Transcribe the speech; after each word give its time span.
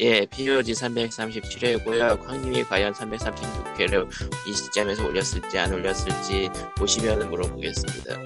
예, 0.00 0.24
POG 0.26 0.72
337회고요. 0.74 2.24
광님이 2.24 2.62
과연 2.64 2.92
336회를 2.92 4.08
이 4.46 4.52
시점에서 4.52 5.04
올렸을지 5.04 5.58
안 5.58 5.72
올렸을지 5.72 6.48
보시면 6.76 7.28
물어보겠습니다. 7.28 8.16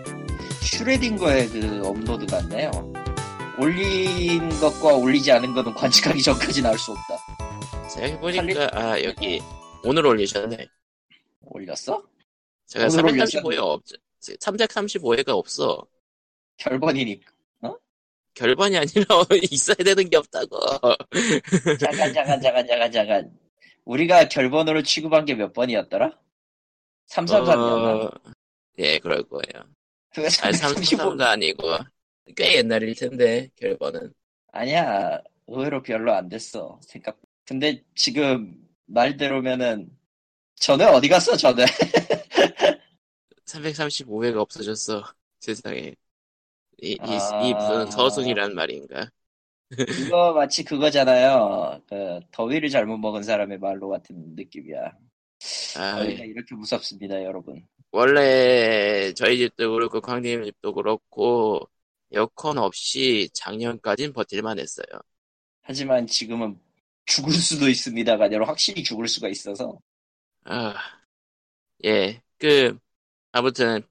슈레딩거의 0.60 1.48
그 1.48 1.82
업로드 1.86 2.26
같네요. 2.26 2.70
올린 3.58 4.50
것과 4.60 4.96
올리지 4.96 5.32
않은 5.32 5.54
것은 5.54 5.72
관측하기 5.72 6.22
전까지 6.22 6.60
나올 6.60 6.78
수 6.78 6.92
없다. 6.92 7.88
생각해보니까, 7.88 8.68
아, 8.72 9.02
여기, 9.02 9.40
오늘 9.82 10.04
올리셨네. 10.04 10.68
올렸어? 11.40 12.02
제가 12.66 12.86
오늘 12.86 13.14
335회가 13.14 13.58
없, 13.60 13.82
335회가 14.20 15.28
없어. 15.30 15.86
결번이니까. 16.58 17.31
결번이 18.34 18.76
아니라 18.76 19.04
있어야 19.50 19.76
되는 19.76 20.08
게 20.08 20.16
없다고. 20.16 20.58
잠깐, 21.78 22.12
잠깐, 22.14 22.40
잠깐, 22.40 22.66
잠깐, 22.66 22.92
잠깐. 22.92 23.38
우리가 23.84 24.28
결번으로 24.28 24.82
취급한 24.82 25.24
게 25.24 25.34
몇 25.34 25.52
번이었더라? 25.52 26.18
333이었나? 27.08 28.04
어, 28.04 28.10
예, 28.78 28.98
그럴 28.98 29.22
거예요. 29.24 29.64
335. 30.14 30.96
333도 31.16 31.20
아니고, 31.22 31.78
꽤 32.36 32.56
옛날일 32.58 32.94
텐데, 32.94 33.48
결번은. 33.56 34.12
아니야. 34.52 35.20
의외로 35.46 35.82
별로 35.82 36.12
안 36.14 36.28
됐어. 36.28 36.80
생각. 36.86 37.18
근데 37.44 37.82
지금 37.94 38.54
말대로면은 38.86 39.90
전에 40.56 40.84
어디 40.84 41.08
갔어, 41.08 41.36
전에? 41.36 41.64
335회가 43.46 44.36
없어졌어. 44.38 45.02
세상에. 45.40 45.94
이, 46.80 46.92
이, 46.92 46.98
아. 47.00 47.42
이 47.42 47.54
무슨 47.54 47.90
서순이란 47.90 48.54
말인가. 48.54 49.10
이거 50.06 50.32
마치 50.34 50.64
그거잖아요. 50.64 51.80
그 51.88 52.20
더위를 52.30 52.68
잘못 52.68 52.98
먹은 52.98 53.22
사람의 53.22 53.58
말로 53.58 53.88
같은 53.88 54.34
느낌이야. 54.36 54.92
아, 55.78 55.96
더위가 55.96 56.24
이렇게 56.24 56.54
무섭습니다, 56.54 57.22
여러분. 57.24 57.66
원래 57.90 59.12
저희 59.14 59.38
집도 59.38 59.72
그렇고 59.72 60.00
광님 60.00 60.44
집도 60.44 60.72
그렇고 60.74 61.68
에어컨 62.12 62.58
없이 62.58 63.28
작년까진 63.34 64.12
버틸만 64.12 64.58
했어요. 64.58 64.86
하지만 65.62 66.06
지금은 66.06 66.58
죽을 67.06 67.32
수도 67.32 67.68
있습니다가 67.68 68.26
아니라 68.26 68.46
확실히 68.46 68.82
죽을 68.82 69.08
수가 69.08 69.28
있어서 69.28 69.78
아, 70.44 70.74
예, 71.84 72.22
그 72.38 72.78
아무튼 73.32 73.82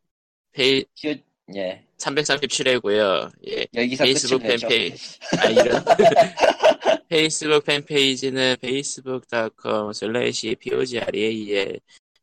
페이 0.51 0.85
기어 0.95 1.15
예 1.55 1.85
337회고요. 1.97 3.31
예, 3.47 3.67
여기서 3.73 4.03
페이스북. 4.03 4.41
팬페이지 4.41 5.19
아 5.37 5.49
이런 5.49 5.83
페이스북 7.09 7.65
팬페이지는 7.65 8.55
facebook.com 8.61 9.91
slash 9.91 10.55
pogreal 10.55 11.79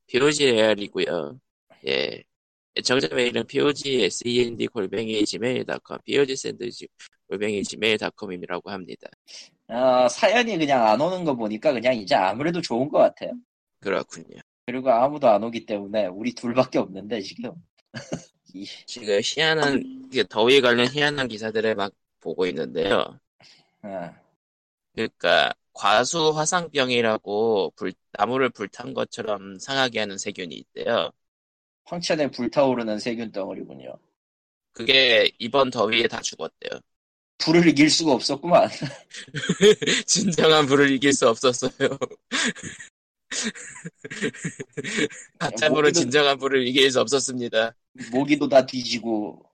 pogreal이고요. 0.07 1.39
예. 1.87 2.23
정자 2.83 3.09
메일은 3.15 3.45
pogsend 3.47 4.67
골뱅이 4.69 5.25
gmail.com 5.25 5.99
pogsend 6.07 6.87
골뱅이 7.29 7.63
gmail.com이라고 7.63 8.71
합니다. 8.71 9.09
어, 9.69 10.09
사연이 10.09 10.57
그냥 10.57 10.87
안 10.87 11.01
오는 11.01 11.25
거 11.25 11.35
보니까 11.35 11.73
그냥 11.73 11.95
이제 11.95 12.15
아무래도 12.15 12.61
좋은 12.63 12.89
것 12.89 12.99
같아요. 12.99 13.33
그렇군요. 13.81 14.41
그리고 14.65 14.91
아무도 14.91 15.29
안 15.29 15.43
오기 15.43 15.67
때문에 15.67 16.07
우리 16.07 16.35
둘밖에 16.35 16.79
없는데 16.79 17.21
지금 17.21 17.53
이- 18.55 18.67
지금 18.87 19.21
희한한 19.23 20.09
그 20.13 20.27
더위 20.29 20.61
관련 20.61 20.89
희한한 20.89 21.29
기사들을 21.29 21.75
막 21.75 21.93
보고 22.21 22.47
있는데요. 22.47 23.19
어, 23.83 24.15
그러니까 24.95 25.53
과수 25.73 26.31
화상병이라고 26.31 27.73
불, 27.77 27.93
나무를 28.13 28.51
불탄 28.51 28.95
것처럼 28.95 29.59
상하게 29.59 30.01
하는 30.01 30.19
세균이 30.19 30.55
있대요. 30.57 31.11
황천에 31.87 32.31
불타오르는 32.31 33.01
세균 33.01 33.33
덩어리군요. 33.33 33.99
그게 34.73 35.31
이번 35.39 35.71
더위에 35.71 36.07
다 36.09 36.21
죽었대요. 36.21 36.81
불을 37.39 37.67
이길 37.69 37.91
수가 37.91 38.13
없었구만. 38.13 38.69
진정한 40.07 40.67
불을 40.67 40.91
이길 40.91 41.13
수 41.13 41.29
없었어요. 41.29 41.71
가짜불은 45.39 45.91
모기도- 45.91 45.95
진정한 45.95 46.39
불을 46.39 46.67
이길 46.67 46.91
수 46.91 47.01
없었습니다. 47.01 47.75
모기도 48.13 48.49
다 48.49 48.65
뒤지고 48.65 49.45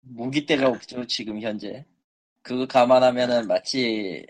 모기때가 0.00 0.68
없죠 0.68 1.06
지금 1.06 1.40
현재. 1.40 1.84
그거 2.42 2.66
감안하면은 2.66 3.46
마치 3.46 4.26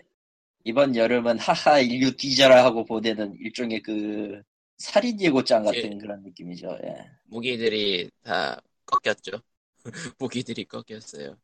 이번 0.63 0.95
여름은 0.95 1.39
하하 1.39 1.79
인류 1.79 2.15
뒤져라 2.15 2.63
하고 2.63 2.85
보내는 2.85 3.35
일종의 3.39 3.81
그 3.81 4.41
살인 4.77 5.19
예고장 5.19 5.63
같은 5.63 5.93
예. 5.93 5.97
그런 5.97 6.21
느낌이죠. 6.23 6.77
예. 6.83 6.95
무기들이 7.25 8.09
다 8.23 8.61
꺾였죠. 8.85 9.31
무기들이 10.19 10.65
꺾였어요. 10.65 11.37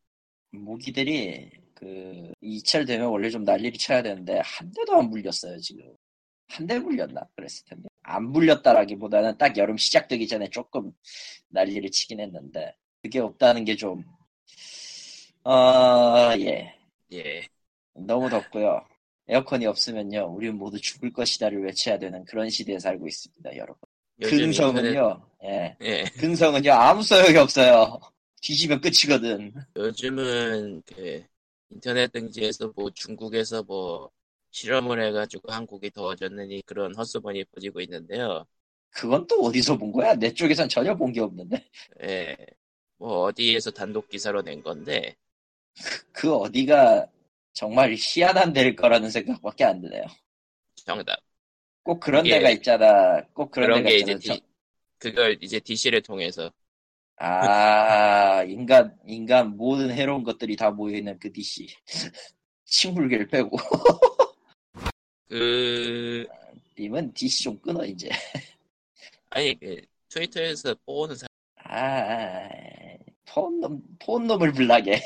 모기들이 0.52 1.50
그 1.74 2.32
이철 2.40 2.84
되면 2.84 3.08
원래 3.08 3.30
좀 3.30 3.44
난리를 3.44 3.78
쳐야 3.78 4.02
되는데 4.02 4.40
한 4.44 4.70
대도 4.72 4.96
안 4.96 5.10
물렸어요 5.10 5.58
지금. 5.58 5.84
한대 6.50 6.78
물렸나 6.78 7.22
그랬을 7.36 7.64
텐데 7.66 7.88
안 8.02 8.30
물렸다라기보다는 8.32 9.38
딱 9.38 9.56
여름 9.56 9.76
시작되기 9.76 10.26
전에 10.28 10.48
조금 10.50 10.92
난리를 11.48 11.90
치긴 11.90 12.20
했는데 12.20 12.74
그게 13.02 13.20
없다는 13.20 13.64
게 13.64 13.76
좀 13.76 14.04
어, 15.44 16.34
예. 16.38 16.74
예. 17.12 17.48
너무 17.94 18.28
덥고요. 18.28 18.84
에어컨이 19.28 19.66
없으면요, 19.66 20.34
우리는 20.34 20.56
모두 20.56 20.80
죽을 20.80 21.12
것이다를 21.12 21.62
외쳐야 21.64 21.98
되는 21.98 22.24
그런 22.24 22.50
시대에 22.50 22.78
살고 22.78 23.06
있습니다, 23.06 23.56
여러분. 23.56 23.76
근성은요, 24.22 25.26
예. 25.44 25.76
예. 25.80 26.04
근성은요, 26.18 26.72
아무 26.72 27.02
소용이 27.02 27.36
없어요. 27.36 27.98
뒤지면 28.42 28.80
끝이거든. 28.80 29.52
요즘은 29.76 30.82
그 30.86 31.24
인터넷 31.70 32.10
등지에서 32.12 32.72
뭐 32.74 32.90
중국에서 32.90 33.62
뭐 33.62 34.10
실험을 34.50 35.02
해가지고 35.06 35.52
한국이 35.52 35.90
더워졌느니 35.90 36.62
그런 36.66 36.94
헛소문이 36.94 37.44
퍼지고 37.46 37.80
있는데요. 37.82 38.44
그건 38.90 39.26
또 39.26 39.40
어디서 39.42 39.76
본 39.78 39.92
거야? 39.92 40.14
내 40.14 40.32
쪽에선 40.34 40.68
전혀 40.68 40.94
본 40.96 41.12
게 41.12 41.20
없는데. 41.20 41.64
예. 42.02 42.36
뭐 42.98 43.20
어디에서 43.24 43.70
단독 43.70 44.08
기사로 44.08 44.42
낸 44.42 44.62
건데 44.62 45.16
그 46.12 46.34
어디가 46.34 47.06
정말 47.52 47.94
희한한 47.98 48.52
데일 48.52 48.76
거라는 48.76 49.10
생각밖에 49.10 49.64
안 49.64 49.80
드네요. 49.80 50.04
정답. 50.76 51.18
꼭 51.82 52.00
그런 52.00 52.26
이게- 52.26 52.36
데가 52.36 52.50
있잖아. 52.50 53.22
꼭 53.32 53.50
그런, 53.50 53.68
그런 53.68 53.84
데가 53.84 53.88
게 53.90 54.12
있잖아. 54.12 54.18
디, 54.36 54.42
그걸 54.98 55.38
이제 55.40 55.60
DC를 55.60 56.02
통해서 56.02 56.52
아, 57.16 58.42
인간, 58.44 58.96
인간 59.06 59.56
모든 59.56 59.90
해로운 59.90 60.22
것들이 60.24 60.56
다 60.56 60.70
모여 60.70 60.96
있는 60.96 61.18
그 61.18 61.30
DC. 61.32 61.66
침울계를 62.64 63.28
빼고. 63.28 63.56
그 65.30 66.26
님은 66.76 67.12
DC 67.14 67.44
좀 67.44 67.58
끊어, 67.60 67.84
이제. 67.84 68.08
아니 69.30 69.58
그 69.60 69.80
트위터에서 70.08 70.74
뽑는 70.84 71.14
사람 71.14 71.30
아, 71.62 72.48
폰놈, 73.26 73.80
폰놈을 74.00 74.52
불나게. 74.52 75.00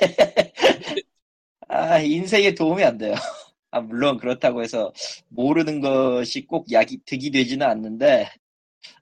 아, 1.68 1.98
인생에 1.98 2.54
도움이 2.54 2.82
안 2.82 2.96
돼요. 2.96 3.12
아, 3.70 3.80
물론 3.80 4.16
그렇다고 4.16 4.62
해서 4.62 4.94
모르는 5.28 5.82
것이 5.82 6.46
꼭 6.46 6.72
약이 6.72 7.00
득이 7.04 7.30
되지는 7.30 7.66
않는데, 7.66 8.30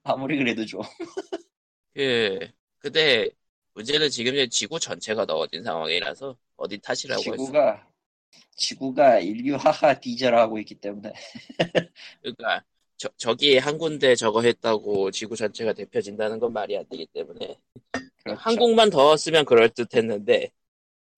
아무리 0.03 0.39
그래도 0.39 0.67
좀. 0.67 0.81
그 1.95 2.49
근데 2.81 3.29
문제는 3.75 4.09
지금 4.11 4.49
지구 4.49 4.81
전체가 4.81 5.25
더워진 5.25 5.63
상황이라서 5.63 6.37
어디 6.57 6.79
탓이라고 6.79 7.23
지구가, 7.23 7.87
지구가 8.57 9.21
인류 9.21 9.57
하하 9.57 9.97
하고 10.33 10.59
있기 10.59 10.75
때문에. 10.77 11.13
그러니까 12.23 12.65
저, 12.97 13.09
저기 13.17 13.59
한 13.59 13.79
군데 13.79 14.15
저거 14.15 14.43
했다고 14.43 15.11
지구 15.11 15.37
전체가 15.37 15.73
대표진다는 15.73 16.39
건 16.39 16.53
말이 16.53 16.77
안 16.77 16.85
되기 16.89 17.07
때문에 17.07 17.59
그렇죠. 18.23 18.41
한국만 18.41 18.91
더웠으면 18.91 19.45
그럴 19.45 19.69
듯 19.71 19.97
했는데 19.97 20.53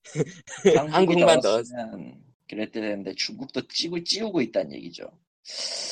한국이 0.65 0.93
한국만 0.93 1.41
더웠으면 1.41 2.23
그랬대 2.49 2.81
되는데 2.81 3.15
중국도 3.15 3.67
찌고 3.69 4.03
찌우고 4.05 4.41
있다는 4.41 4.73
얘기죠. 4.75 5.11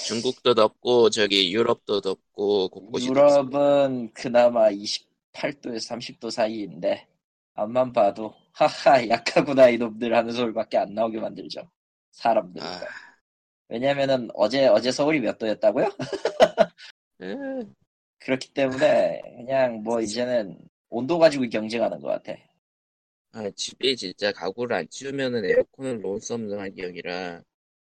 중국도 0.07 0.55
덥고 0.55 1.11
저기 1.11 1.53
유럽도 1.53 2.01
덥고 2.01 2.69
곳곳이 2.69 3.09
덥습니다. 3.09 3.37
유럽은 3.37 4.13
그나마 4.15 4.71
28도에서 4.71 5.91
30도 5.91 6.31
사이인데 6.31 7.07
앞만 7.55 7.93
봐도 7.93 8.35
하하 8.53 9.09
약하구나 9.09 9.69
이놈들 9.69 10.15
하는 10.15 10.33
소리밖에 10.33 10.77
안 10.79 10.95
나오게 10.95 11.19
만들죠. 11.21 11.71
사람들. 12.13 12.63
아, 12.63 12.81
왜냐면은 13.69 14.29
어제 14.35 14.67
어제 14.67 14.91
서울이 14.93 15.21
몇 15.21 15.39
도였다고요? 15.39 15.89
음, 17.23 17.75
그렇기 18.19 18.53
때문에 18.53 19.23
그냥 19.39 19.83
뭐 19.83 20.01
이제는 20.01 20.59
온도 20.91 21.19
가지고 21.19 21.49
경쟁하는 21.49 22.01
것 22.01 22.09
같아. 22.09 22.35
아, 23.33 23.49
집이 23.51 23.97
진짜 23.97 24.31
가구를 24.33 24.77
안 24.77 24.89
치우면은 24.91 25.45
에어컨을 25.47 26.01
놓을 26.03 26.21
수 26.21 26.35
없는 26.35 26.59
환경이라 26.59 27.43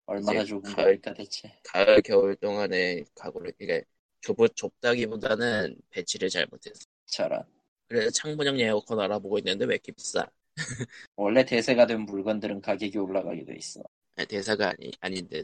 얼마나 0.05 0.41
이제 0.41 0.49
좁은 0.49 0.71
가을- 0.71 0.85
거니까 0.85 1.13
대체. 1.15 1.51
가을 1.63 2.01
겨울 2.03 2.35
동안에 2.35 3.03
가구를 3.15 3.51
그러니까 3.57 3.87
좁, 4.19 4.37
좁다기보다는 4.55 5.75
배치를 5.89 6.29
잘못했어. 6.29 6.85
저런. 7.07 7.43
그래서 7.87 8.11
창문형 8.11 8.59
에어컨 8.59 8.99
알아보고 8.99 9.39
있는데 9.39 9.65
왜 9.65 9.73
이렇게 9.75 9.91
비싸? 9.91 10.29
원래 11.15 11.45
대세가 11.45 11.85
된 11.85 12.01
물건들은 12.01 12.61
가격이 12.61 12.97
올라가게 12.97 13.45
돼 13.45 13.55
있어. 13.55 13.81
아니, 14.15 14.27
대사가 14.27 14.69
아니 14.69 14.91
아닌데 14.99 15.43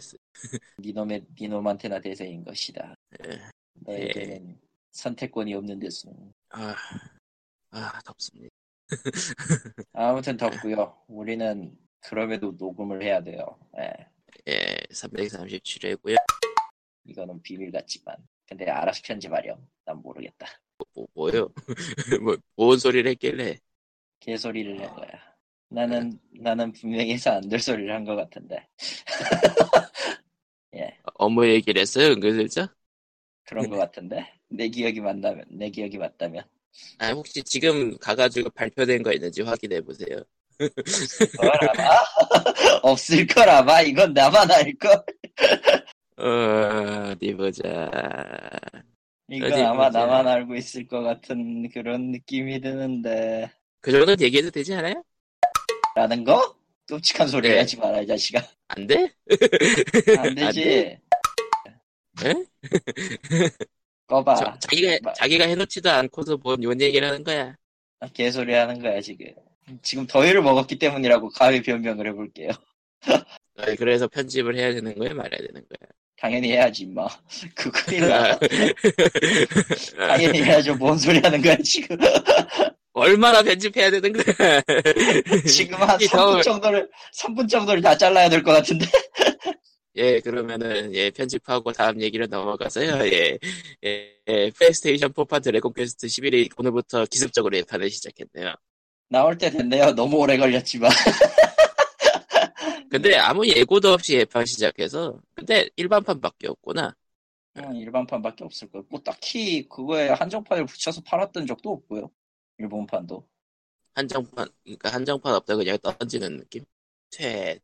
니놈의 0.79 1.25
니놈한테나 1.39 1.99
대세인 2.01 2.43
것이다. 2.43 2.95
예. 3.25 3.39
너에게는 3.73 4.59
선택권이 4.91 5.53
없는 5.53 5.79
데서. 5.79 6.09
아, 6.49 6.75
아 7.71 7.99
덥습니다. 8.03 8.49
아무튼 9.93 10.37
덥고요. 10.37 11.03
우리는 11.07 11.77
그럼에도 11.99 12.53
녹음을 12.57 13.03
해야 13.03 13.21
돼요. 13.21 13.59
예. 13.77 13.91
예, 14.47 14.77
337회고요. 14.91 16.15
이거는 17.05 17.41
비밀 17.41 17.71
같지만. 17.71 18.15
근데 18.47 18.69
알아서 18.69 19.01
편집하렴. 19.03 19.67
난 19.85 20.01
모르겠다. 20.01 20.47
뭐, 20.93 21.07
뭐요? 21.13 21.49
뭐, 22.23 22.37
뭔 22.55 22.77
소리를 22.77 23.09
했길래? 23.11 23.59
개소리를 24.19 24.77
낸 24.77 24.93
거야. 24.93 25.07
나는 25.69 26.19
나는 26.41 26.71
분명히 26.73 27.13
해서 27.13 27.31
안 27.33 27.49
될 27.49 27.59
소리를 27.59 27.93
한 27.93 28.05
것 28.05 28.15
같은데. 28.15 28.67
업무 31.15 31.45
얘기를 31.47 31.81
했어요, 31.81 32.11
은근슬쩍? 32.13 32.73
그런 33.45 33.67
것 33.69 33.77
같은데. 33.77 34.31
내 34.47 34.69
기억이 34.69 35.01
맞다면 35.01 35.45
내 35.49 35.69
기억이 35.71 35.97
맞다면. 35.97 36.43
아, 36.99 37.11
혹시 37.11 37.43
지금 37.43 37.97
가가지고 37.97 38.49
발표된 38.51 39.03
거 39.03 39.11
있는지 39.13 39.41
확인해 39.41 39.81
보세요. 39.81 40.23
걸 41.35 41.51
아마? 41.69 42.03
없을 42.83 43.25
걸 43.27 43.49
아마 43.49 43.81
이건 43.81 44.13
나만 44.13 44.49
알 44.51 44.73
걸. 44.77 45.03
어, 46.17 47.11
어디 47.11 47.33
보자. 47.35 47.89
이건 49.29 49.47
어디 49.47 49.61
아마 49.61 49.89
보자. 49.89 49.91
나만 49.91 50.27
알고 50.27 50.55
있을 50.55 50.87
것 50.87 51.01
같은 51.01 51.69
그런 51.69 52.11
느낌이 52.11 52.59
드는데. 52.61 53.51
그 53.87 53.91
정도는 53.93 54.19
얘기해도 54.19 54.51
되지 54.51 54.73
않아요? 54.73 55.01
라는 55.95 56.25
거? 56.25 56.57
끔찍한 56.87 57.29
소리 57.29 57.47
네. 57.47 57.59
하지 57.59 57.77
마라 57.77 58.01
이 58.01 58.07
자식아. 58.07 58.45
안 58.67 58.85
돼? 58.85 59.13
안 60.17 60.35
되지. 60.35 60.61
돼? 60.61 60.99
에? 62.25 62.33
꺼봐. 64.07 64.35
저- 64.35 64.59
자기가, 64.59 64.97
마- 65.03 65.13
자기가 65.13 65.45
해놓지도 65.47 65.89
않고서 65.89 66.35
뭔, 66.35 66.59
뭔 66.59 66.81
얘기를 66.81 67.07
하는 67.07 67.23
거야. 67.23 67.55
개소리 68.13 68.53
하는 68.53 68.81
거야 68.81 68.99
지금. 68.99 69.27
지금 69.81 70.05
더위를 70.05 70.41
먹었기 70.41 70.77
때문이라고 70.79 71.29
가위 71.29 71.61
변명을 71.61 72.07
해볼게요. 72.07 72.49
어, 73.07 73.63
그래서 73.79 74.09
편집을 74.09 74.57
해야 74.57 74.73
되는 74.73 74.93
거야, 74.95 75.13
말아야 75.13 75.39
되는 75.39 75.53
거야. 75.53 75.89
당연히 76.17 76.51
해야지 76.51 76.83
임마. 76.83 77.07
그 77.55 77.71
큰일 77.71 78.09
나. 78.09 78.37
당연히 79.97 80.43
해야죠. 80.43 80.75
뭔 80.75 80.97
소리 80.97 81.19
하는 81.19 81.41
거야 81.41 81.55
지금. 81.63 81.95
얼마나 83.01 83.43
편집해야 83.43 83.91
되는 83.91 84.11
거야. 84.11 84.23
지금 85.47 85.77
한이 85.81 86.05
3분 86.05 86.11
더울- 86.11 86.41
정도를 86.43 86.89
3분 87.13 87.47
정도를 87.49 87.81
다 87.81 87.95
잘라야 87.97 88.29
될 88.29 88.43
것 88.43 88.51
같은데. 88.53 88.85
예, 89.95 90.19
그러면은, 90.19 90.93
예, 90.93 91.09
편집하고 91.09 91.71
다음 91.71 91.99
얘기로 92.01 92.27
넘어가서요, 92.27 93.05
예, 93.07 93.37
예, 93.83 94.13
예, 94.27 94.51
플레이스테이션 94.51 95.11
4판 95.13 95.41
드래곤 95.43 95.73
퀘스트 95.73 96.05
11이 96.07 96.49
오늘부터 96.57 97.05
기습적으로 97.05 97.57
예판을 97.57 97.89
시작했네요. 97.89 98.53
나올 99.09 99.37
때 99.37 99.49
됐네요. 99.49 99.93
너무 99.93 100.17
오래 100.17 100.37
걸렸지만. 100.37 100.91
근데 102.89 103.15
아무 103.17 103.45
예고도 103.45 103.91
없이 103.93 104.15
예판 104.15 104.45
시작해서, 104.45 105.19
근데 105.35 105.67
일반판밖에 105.75 106.47
없구나. 106.47 106.95
음, 107.57 107.75
일반판밖에 107.75 108.43
없을 108.43 108.69
거고 108.69 108.85
뭐 108.89 109.01
딱히 109.01 109.67
그거에 109.67 110.09
한정판을 110.09 110.65
붙여서 110.67 111.01
팔았던 111.01 111.47
적도 111.47 111.71
없고요. 111.71 112.09
일본판도. 112.59 113.27
한정판, 113.95 114.47
그러니까 114.63 114.93
한정판 114.93 115.33
없다고 115.33 115.59
그냥 115.59 115.77
던지는 115.79 116.37
느낌? 116.37 116.63
퇴, 117.09 117.59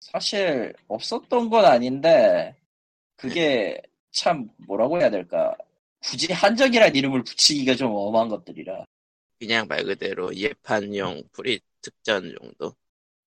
사실 0.00 0.74
없었던 0.88 1.48
건 1.48 1.64
아닌데 1.64 2.54
그게 3.16 3.80
참 4.10 4.50
뭐라고 4.66 5.00
해야 5.00 5.10
될까 5.10 5.56
굳이 6.00 6.32
한정이란 6.32 6.94
이름을 6.96 7.24
붙이기가 7.24 7.76
좀 7.76 7.92
엄한 7.94 8.28
것들이라 8.28 8.84
그냥 9.38 9.66
말 9.68 9.84
그대로 9.84 10.34
예판용 10.34 11.22
프리 11.32 11.60
특전 11.80 12.34
정도? 12.40 12.74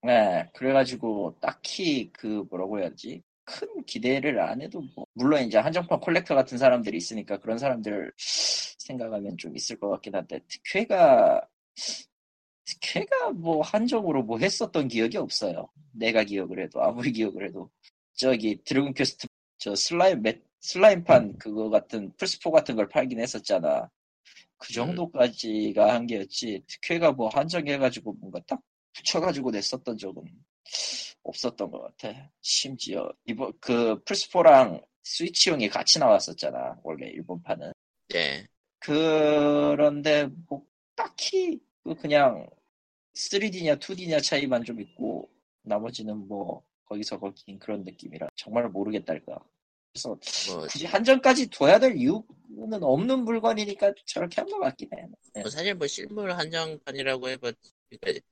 네 0.04 0.50
그래가지고 0.54 1.38
딱히 1.42 2.12
그 2.14 2.46
뭐라고 2.50 2.80
해야지 2.80 3.22
큰 3.46 3.84
기대를 3.86 4.40
안 4.40 4.62
해도 4.62 4.84
뭐 4.96 5.06
물론 5.14 5.44
이제 5.44 5.58
한정판 5.58 6.00
콜렉터 6.00 6.36
같은 6.36 6.58
사람들이 6.58 6.98
있으니까 6.98 7.38
그런 7.40 7.58
사람들 7.58 8.12
생각하면 8.18 9.38
좀 9.38 9.56
있을 9.56 9.80
것 9.80 9.90
같긴 9.90 10.16
한데 10.16 10.40
특회가 10.48 11.42
특회가 12.66 13.32
뭐 13.32 13.62
한정으로 13.62 14.24
뭐 14.24 14.40
했었던 14.40 14.88
기억이 14.88 15.18
없어요. 15.18 15.68
내가 15.92 16.24
기억을 16.24 16.64
해도 16.64 16.82
아무리 16.84 17.12
기억을 17.12 17.48
해도. 17.48 17.70
저기 18.14 18.60
드래곤 18.64 18.94
퀘스트 18.94 19.28
저 19.58 19.76
슬라임 19.76 20.22
맷 20.22 20.44
슬라임판 20.62 21.38
그거 21.38 21.70
같은 21.70 22.12
플스4 22.14 22.52
같은 22.52 22.76
걸 22.76 22.88
팔긴 22.88 23.20
했었잖아. 23.20 23.90
그 24.58 24.74
정도까지가 24.74 25.94
한계였지. 25.94 26.64
특회가 26.68 27.12
뭐 27.12 27.30
한정해가지고 27.30 28.14
뭔가 28.14 28.40
딱 28.48 28.60
붙여가지고 28.94 29.52
냈었던 29.52 29.98
적은 29.98 30.24
없었던 31.26 31.70
것 31.72 31.82
같아 31.82 32.32
심지어 32.42 33.12
이번 33.26 33.52
그 33.60 34.02
플스4랑 34.04 34.86
스위치용이 35.04 35.70
같이 35.70 36.00
나왔었잖아 36.00 36.80
원래 36.84 37.08
일본판은 37.08 37.74
예. 38.16 38.48
그런데 38.80 40.28
뭐 40.48 40.64
딱히 40.96 41.60
그 41.84 41.96
그냥 41.96 42.48
3D냐 43.16 43.80
2D냐 43.80 44.22
차이만 44.22 44.64
좀 44.64 44.80
있고 44.82 45.30
나머지는 45.64 46.28
뭐 46.28 46.64
거기서 46.86 47.20
거긴 47.20 47.58
그런 47.60 47.84
느낌이라 47.84 48.28
정말 48.36 48.70
모르겠달까. 48.70 49.40
그래서 49.92 50.18
뭐, 50.50 50.68
굳이 50.68 50.86
한정까지 50.86 51.50
둬야 51.50 51.80
될 51.80 51.96
이유는 51.98 52.84
없는 52.84 53.20
물건이니까 53.24 53.94
저렇게 54.06 54.42
한 54.42 54.50
것 54.50 54.60
같긴 54.60 54.90
해. 54.94 55.08
네. 55.34 55.42
뭐 55.42 55.50
사실 55.50 55.74
뭐 55.74 55.88
실물 55.88 56.32
한정판이라고 56.32 57.30
해봐, 57.30 57.54
그러니까 57.90 58.28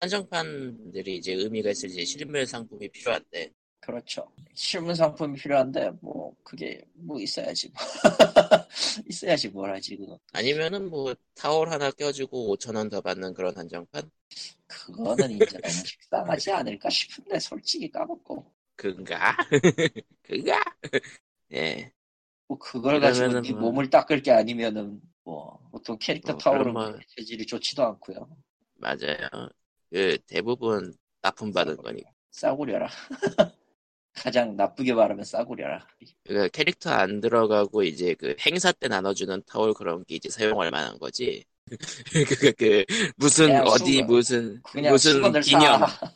한정판들이 0.00 1.16
이제 1.16 1.32
의미가 1.34 1.70
있을지 1.70 2.04
실물 2.04 2.46
상품이 2.46 2.88
필요한데, 2.88 3.50
그렇죠. 3.80 4.30
실문 4.54 4.94
상품이 4.94 5.38
필요한데 5.38 5.90
뭐 6.00 6.34
그게 6.44 6.84
뭐 6.94 7.18
있어야지. 7.20 7.68
뭐. 7.70 7.76
있어야지 9.08 9.48
뭘 9.48 9.72
하지 9.72 9.96
그거. 9.96 10.18
아니면은 10.32 10.90
뭐 10.90 11.14
타월 11.34 11.70
하나 11.70 11.90
껴주고 11.90 12.52
5천 12.56 12.76
원 12.76 12.88
더 12.90 13.00
받는 13.00 13.34
그런 13.34 13.56
한정판? 13.56 14.10
그거는 14.66 15.30
이제 15.32 15.58
너무 15.58 15.84
식상하지 15.86 16.52
않을까 16.52 16.90
싶은데 16.90 17.38
솔직히 17.40 17.90
까먹고 17.90 18.52
그가? 18.76 19.36
그가? 20.22 20.62
예. 21.52 21.92
뭐 22.46 22.58
그걸 22.58 23.00
가지고 23.00 23.40
네 23.40 23.52
뭐- 23.52 23.60
몸을 23.62 23.90
닦을 23.90 24.22
게 24.22 24.30
아니면은 24.32 25.00
뭐 25.24 25.58
보통 25.70 25.98
캐릭터 25.98 26.32
뭐 26.32 26.38
타월은 26.38 26.72
뭐- 26.72 26.98
재질이 27.16 27.46
좋지도 27.46 27.84
않고요. 27.84 28.28
맞아요. 28.76 29.50
그 29.90 30.18
대부분 30.26 30.94
납품받은 31.22 31.76
거니까. 31.76 32.10
싸구려라. 32.30 32.88
가장 34.14 34.56
나쁘게 34.56 34.92
말하면 34.94 35.24
싸구려라. 35.24 35.86
그 36.24 36.48
캐릭터 36.50 36.90
안 36.90 37.20
들어가고 37.20 37.84
이제 37.84 38.14
그 38.14 38.34
행사 38.44 38.72
때 38.72 38.88
나눠주는 38.88 39.42
타월 39.46 39.74
그런 39.74 40.04
게 40.04 40.16
이제 40.16 40.28
사용할 40.28 40.70
만한 40.70 40.98
거지. 40.98 41.44
그, 42.28 42.52
그, 42.52 42.84
무슨, 43.16 43.60
어디, 43.60 43.94
수건. 43.94 44.06
무슨, 44.06 44.62
무슨 44.90 45.40
기념, 45.40 45.80
사. 45.80 46.12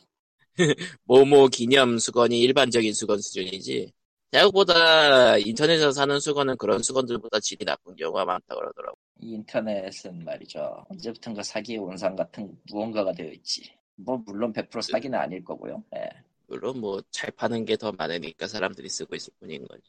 모모 1.05 1.47
기념 1.47 1.97
수건이 1.97 2.39
일반적인 2.41 2.93
수건 2.93 3.21
수준이지. 3.21 3.93
생각보다 4.33 5.37
인터넷에서 5.37 5.91
사는 5.91 6.19
수건은 6.19 6.57
그런 6.57 6.81
수건들보다 6.81 7.39
질이 7.39 7.63
나쁜 7.65 7.95
경우가 7.95 8.25
많다 8.25 8.55
그러더라고. 8.55 8.97
이 9.21 9.33
인터넷은 9.33 10.23
말이죠. 10.25 10.85
언제부턴가 10.89 11.43
사기의 11.43 11.77
원상 11.79 12.15
같은 12.15 12.57
무언가가 12.71 13.11
되어 13.13 13.31
있지. 13.31 13.71
뭐 13.95 14.17
물론 14.25 14.51
100% 14.51 14.81
사기는 14.81 15.17
아닐 15.17 15.43
거고요. 15.43 15.83
예. 15.95 16.09
물론 16.47 16.79
뭐 16.79 16.99
잘 17.11 17.29
파는 17.31 17.65
게 17.65 17.77
더 17.77 17.91
많으니까 17.91 18.47
사람들이 18.47 18.89
쓰고 18.89 19.15
있을 19.15 19.31
뿐인 19.39 19.65
거죠. 19.67 19.83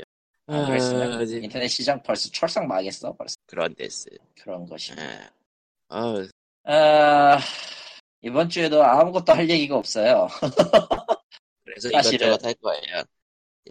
안 0.47 0.67
그랬으면 0.67 1.23
이제 1.23 1.39
인터넷 1.39 1.69
시장 1.69 2.03
벌써 2.03 2.29
철상 2.31 2.67
망했어. 2.69 3.13
벌써 3.17 3.35
그런 3.47 3.75
데스. 3.75 4.11
그런 4.41 4.67
것이. 4.67 4.93
예. 4.99 5.31
어, 5.89 6.23
아, 6.65 7.39
이번 8.21 8.49
주에도 8.51 8.83
아무것도 8.85 9.33
할 9.33 9.49
얘기가 9.49 9.77
없어요. 9.77 10.29
그래서 11.65 11.89
사실은- 11.89 12.29
이것저것 12.29 12.45
할 12.45 12.55
거예요. 12.55 13.03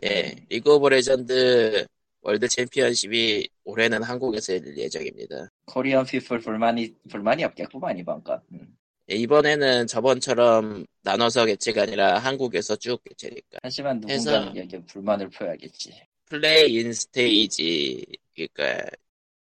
예, 0.02 0.34
음. 0.38 0.46
리그 0.50 0.74
오브 0.74 0.88
레전드 0.90 1.86
월드 2.22 2.48
챔피언십이 2.48 3.48
올해는 3.66 4.02
한국에서 4.02 4.54
열릴 4.56 4.78
예정입니다. 4.78 5.50
Korean 5.66 6.06
people 6.06 6.40
불만이 6.40 6.96
불만이 7.10 7.44
없겠구만 7.44 7.98
이번 7.98 8.24
건. 8.24 8.40
음. 8.54 8.76
예, 9.12 9.16
이번에는 9.16 9.88
저번처럼 9.88 10.86
나눠서 11.02 11.46
개최가 11.46 11.84
아니라 11.84 12.20
한국에서 12.20 12.78
쭉 12.78 13.04
개최니까. 13.04 13.60
하지만 13.62 14.00
누군가는 14.00 14.56
여기에 14.56 14.84
불만을 14.86 15.30
표해야겠지. 15.30 15.92
play-in 16.26 16.94
stage, 16.94 18.06
그러니까 18.34 18.90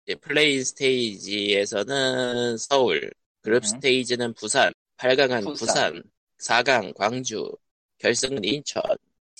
이제 0.05 0.15
play-in 0.15 0.63
stage에서는 0.63 2.57
서울, 2.57 3.11
그룹 3.41 3.63
음. 3.63 3.67
stage는 3.67 4.33
부산, 4.33 4.73
8강은 4.97 5.43
부산. 5.43 5.55
부산, 5.55 6.03
4강 6.39 6.95
광주, 6.95 7.51
결승은 7.99 8.43
인천. 8.43 8.81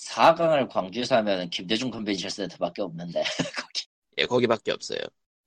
4강을 0.01 0.67
광주에서 0.69 1.17
하면 1.17 1.49
김대중 1.49 1.91
컨벤션 1.91 2.29
센터밖에 2.29 2.81
없는데 2.81 3.23
거기 3.55 3.85
예, 4.17 4.25
거기밖에 4.25 4.71
없어요. 4.71 4.99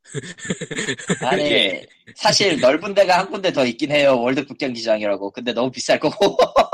아니 1.20 1.42
예. 1.50 1.87
사실 2.14 2.61
넓은 2.61 2.94
데가 2.94 3.18
한 3.18 3.30
군데 3.30 3.52
더 3.52 3.64
있긴 3.64 3.90
해요 3.90 4.20
월드컵 4.20 4.58
경기장이라고 4.58 5.30
근데 5.30 5.52
너무 5.52 5.70
비쌀 5.70 5.99
거고 5.99 6.37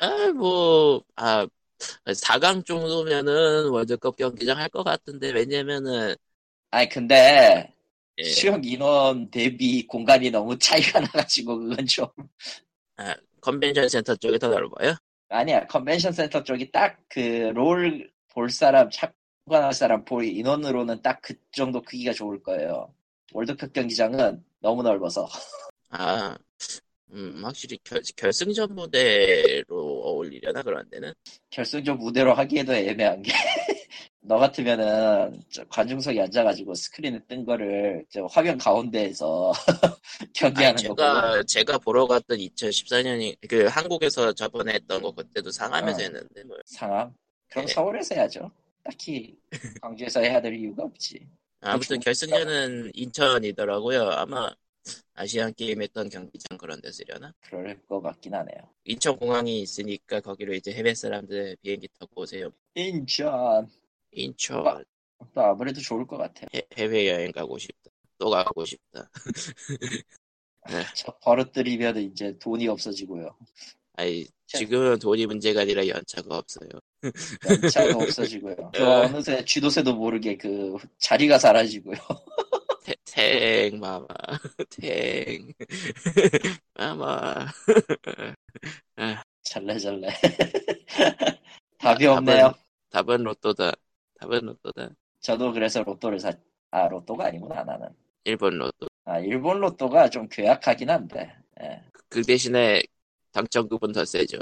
아, 0.00 0.32
뭐, 0.32 1.02
아, 1.16 1.46
4강 2.14 2.64
정도면은 2.64 3.68
월드컵 3.70 4.16
경기장 4.16 4.58
할 4.58 4.68
것 4.70 4.84
같은데, 4.84 5.30
왜냐면은, 5.32 6.14
아니 6.70 6.88
근데 6.88 7.74
예, 8.18 8.24
수용 8.24 8.62
인원 8.64 9.30
대비 9.30 9.86
공간이 9.86 10.30
너무 10.30 10.58
차이가 10.58 11.00
나가지고 11.00 11.58
그건 11.58 11.86
좀 11.86 12.06
컨벤션 13.40 13.88
센터 13.88 14.14
쪽이 14.16 14.38
더 14.38 14.48
넓어요? 14.48 14.94
아니야 15.30 15.66
컨벤션 15.66 16.12
센터 16.12 16.42
쪽이 16.42 16.70
딱 16.70 16.98
그 17.08 17.50
롤 17.54 18.10
볼 18.34 18.50
사람 18.50 18.88
참관할 18.90 19.72
사람 19.72 20.04
볼 20.04 20.24
인원으로는 20.24 21.02
딱 21.02 21.20
그 21.22 21.34
정도 21.52 21.82
크기가 21.82 22.12
좋을 22.12 22.42
거예요. 22.42 22.92
월드컵 23.32 23.72
경기장은 23.72 24.44
너무 24.60 24.82
넓어서. 24.82 25.28
아, 25.90 26.36
음, 27.10 27.40
확실히 27.44 27.78
결, 27.84 28.02
결승전 28.16 28.74
무대로 28.74 29.76
어울리려나, 30.04 30.62
그런 30.62 30.88
데는? 30.90 31.12
결승전 31.50 31.98
무대로 31.98 32.34
하기에도 32.34 32.74
애매한 32.74 33.22
게 33.22 33.32
너 34.28 34.36
같으면은 34.36 35.40
저 35.50 35.64
관중석에 35.64 36.20
앉아가지고 36.20 36.74
스크린에 36.74 37.18
뜬 37.26 37.46
거를 37.46 38.04
저 38.10 38.26
화면 38.26 38.58
가운데에서 38.58 39.52
경기하는 40.34 40.76
거 40.76 40.94
제가, 40.94 41.42
제가 41.44 41.78
보러 41.78 42.06
갔던 42.06 42.36
2014년이, 42.36 43.48
그, 43.48 43.64
한국에서 43.64 44.34
저번에 44.34 44.74
했던 44.74 45.00
거 45.00 45.12
그때도 45.12 45.50
상암에서 45.50 46.00
어. 46.00 46.02
했는데, 46.02 46.44
뭐. 46.44 46.58
상암 46.66 47.14
그럼 47.48 47.64
네. 47.64 47.72
서울에서 47.72 48.14
해야죠 48.16 48.50
딱히 48.84 49.34
광주에서 49.82 50.20
해야 50.20 50.42
될 50.42 50.54
이유가 50.54 50.82
없지 50.84 51.26
아무튼 51.60 51.98
결승전은 51.98 52.90
인천이더라고요. 52.92 54.10
아마 54.10 54.50
아시안 55.14 55.54
게임 55.54 55.80
했던 55.80 56.10
경기장 56.10 56.58
그런 56.58 56.82
데 56.82 56.92
쓰려나? 56.92 57.32
그럴 57.40 57.80
것 57.86 58.00
같긴 58.02 58.34
하네요 58.34 58.68
인천 58.84 59.16
공항이 59.16 59.62
있으니까 59.62 60.20
거기로 60.20 60.54
이제 60.54 60.72
해외 60.72 60.94
사람들 60.94 61.56
비행기 61.62 61.88
타고 61.98 62.22
오세요. 62.22 62.50
인천 62.74 63.66
인천 64.12 64.64
와. 64.64 64.82
또 65.34 65.40
아무래도 65.40 65.80
좋을 65.80 66.06
것 66.06 66.16
같아 66.16 66.46
해, 66.54 66.62
해외 66.76 67.08
여행 67.08 67.32
가고 67.32 67.58
싶다. 67.58 67.90
또 68.18 68.30
가고 68.30 68.64
싶다. 68.64 69.10
저 70.94 71.16
버릇들이면 71.22 71.96
이제 71.98 72.36
돈이 72.38 72.68
없어지고요 72.68 73.30
아니 73.94 74.26
자. 74.46 74.58
지금은 74.58 74.98
돈이 74.98 75.26
문제가 75.26 75.62
아니라 75.62 75.86
연차가 75.86 76.36
없어요. 76.38 76.68
연차도 77.48 77.98
없어지고요 77.98 78.70
또 78.74 78.86
어느새 78.86 79.44
쥐도새도 79.44 79.94
모르게 79.94 80.36
그 80.36 80.76
자리가 80.98 81.38
사라지고요 81.38 81.96
태, 82.84 82.94
탱 83.04 83.80
마마 83.80 84.06
탱 84.70 85.52
마마 86.74 87.46
잘래 89.42 89.78
잘래 89.78 90.08
답이 91.78 92.06
없네요 92.06 92.54
답은 92.90 93.22
로또다. 93.22 93.72
답은 94.18 94.46
로또다. 94.46 94.90
저도 95.20 95.52
그래서 95.52 95.82
로또를 95.82 96.18
사, 96.20 96.32
아, 96.70 96.88
로또가 96.88 97.26
아니구나, 97.26 97.64
나는. 97.64 97.88
일본 98.24 98.58
로또. 98.58 98.86
아, 99.04 99.18
일본 99.20 99.60
로또가 99.60 100.10
좀 100.10 100.28
괴약하긴 100.28 100.90
한데, 100.90 101.34
예. 101.62 101.82
그 102.08 102.22
대신에 102.22 102.82
당첨금은 103.32 103.92
더 103.92 104.04
세죠. 104.04 104.38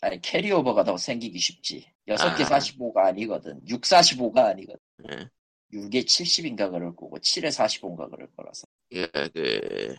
아니, 0.00 0.20
캐리오버가 0.20 0.84
더 0.84 0.96
생기기 0.96 1.38
쉽지. 1.38 1.86
6개 2.08 2.42
아. 2.44 2.46
45가 2.46 3.06
아니거든. 3.06 3.60
6, 3.68 3.82
45가 3.82 4.46
아니거든. 4.46 4.80
예. 5.10 5.28
6에 5.72 6.04
70인가 6.04 6.70
그럴 6.70 6.96
거고, 6.96 7.18
7에 7.20 7.50
45인가 7.50 8.10
그럴 8.10 8.28
거라서. 8.34 8.66
그, 8.90 9.08
그, 9.32 9.96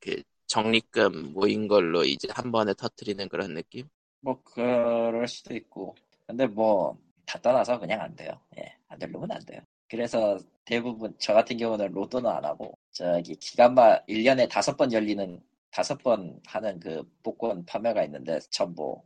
그, 0.00 0.22
적립금 0.46 1.32
모인 1.32 1.68
걸로 1.68 2.04
이제 2.04 2.28
한 2.30 2.50
번에 2.50 2.74
터트리는 2.74 3.28
그런 3.28 3.54
느낌? 3.54 3.88
뭐, 4.20 4.42
그럴 4.42 5.28
수도 5.28 5.54
있고. 5.54 5.94
근데 6.26 6.46
뭐, 6.46 6.98
다 7.26 7.38
떠나서 7.40 7.78
그냥 7.78 8.00
안 8.00 8.14
돼요. 8.16 8.38
예, 8.58 8.74
안 8.88 8.98
되려면 8.98 9.30
안 9.30 9.44
돼요. 9.44 9.60
그래서 9.88 10.38
대부분, 10.64 11.14
저 11.18 11.34
같은 11.34 11.56
경우는 11.56 11.92
로또는 11.92 12.30
안 12.30 12.44
하고, 12.44 12.78
저기, 12.92 13.34
기간마 13.36 14.04
1년에 14.06 14.48
다섯 14.48 14.76
번 14.76 14.92
열리는, 14.92 15.40
다섯 15.70 15.96
번 16.02 16.40
하는 16.46 16.78
그 16.80 17.02
복권 17.22 17.64
판매가 17.66 18.04
있는데, 18.04 18.38
전보. 18.50 19.04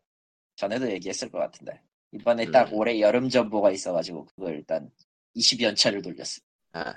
전에도 0.56 0.90
얘기했을 0.90 1.30
것 1.30 1.38
같은데. 1.38 1.80
이번에 2.12 2.50
딱 2.50 2.72
음. 2.72 2.74
올해 2.74 3.00
여름 3.00 3.28
전보가 3.28 3.70
있어가지고, 3.70 4.26
그걸 4.26 4.56
일단 4.56 4.90
20연차를 5.36 6.02
돌렸어. 6.02 6.40
아, 6.72 6.94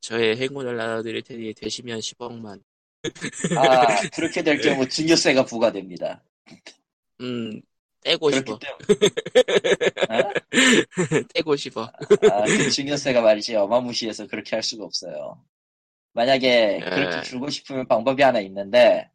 저의 0.00 0.36
행운을 0.36 0.76
나눠드릴 0.76 1.22
테니 1.22 1.54
되시면 1.54 2.00
10억만. 2.00 2.62
아, 3.56 4.08
그렇게 4.14 4.42
될 4.42 4.60
경우 4.60 4.88
증여세가 4.88 5.44
부과됩니다. 5.44 6.22
음, 7.20 7.60
떼고 8.02 8.30
싶어. 8.30 8.54
어? 8.54 8.58
떼고 11.34 11.56
싶어. 11.56 11.84
아, 11.84 12.44
그 12.44 12.70
증여세가 12.70 13.20
말이지 13.22 13.56
어마무시해서 13.56 14.26
그렇게 14.26 14.56
할 14.56 14.62
수가 14.62 14.84
없어요. 14.84 15.42
만약에 16.14 16.80
그렇게 16.90 17.18
에. 17.18 17.22
주고 17.22 17.50
싶으면 17.50 17.86
방법이 17.88 18.22
하나 18.22 18.40
있는데 18.40 19.10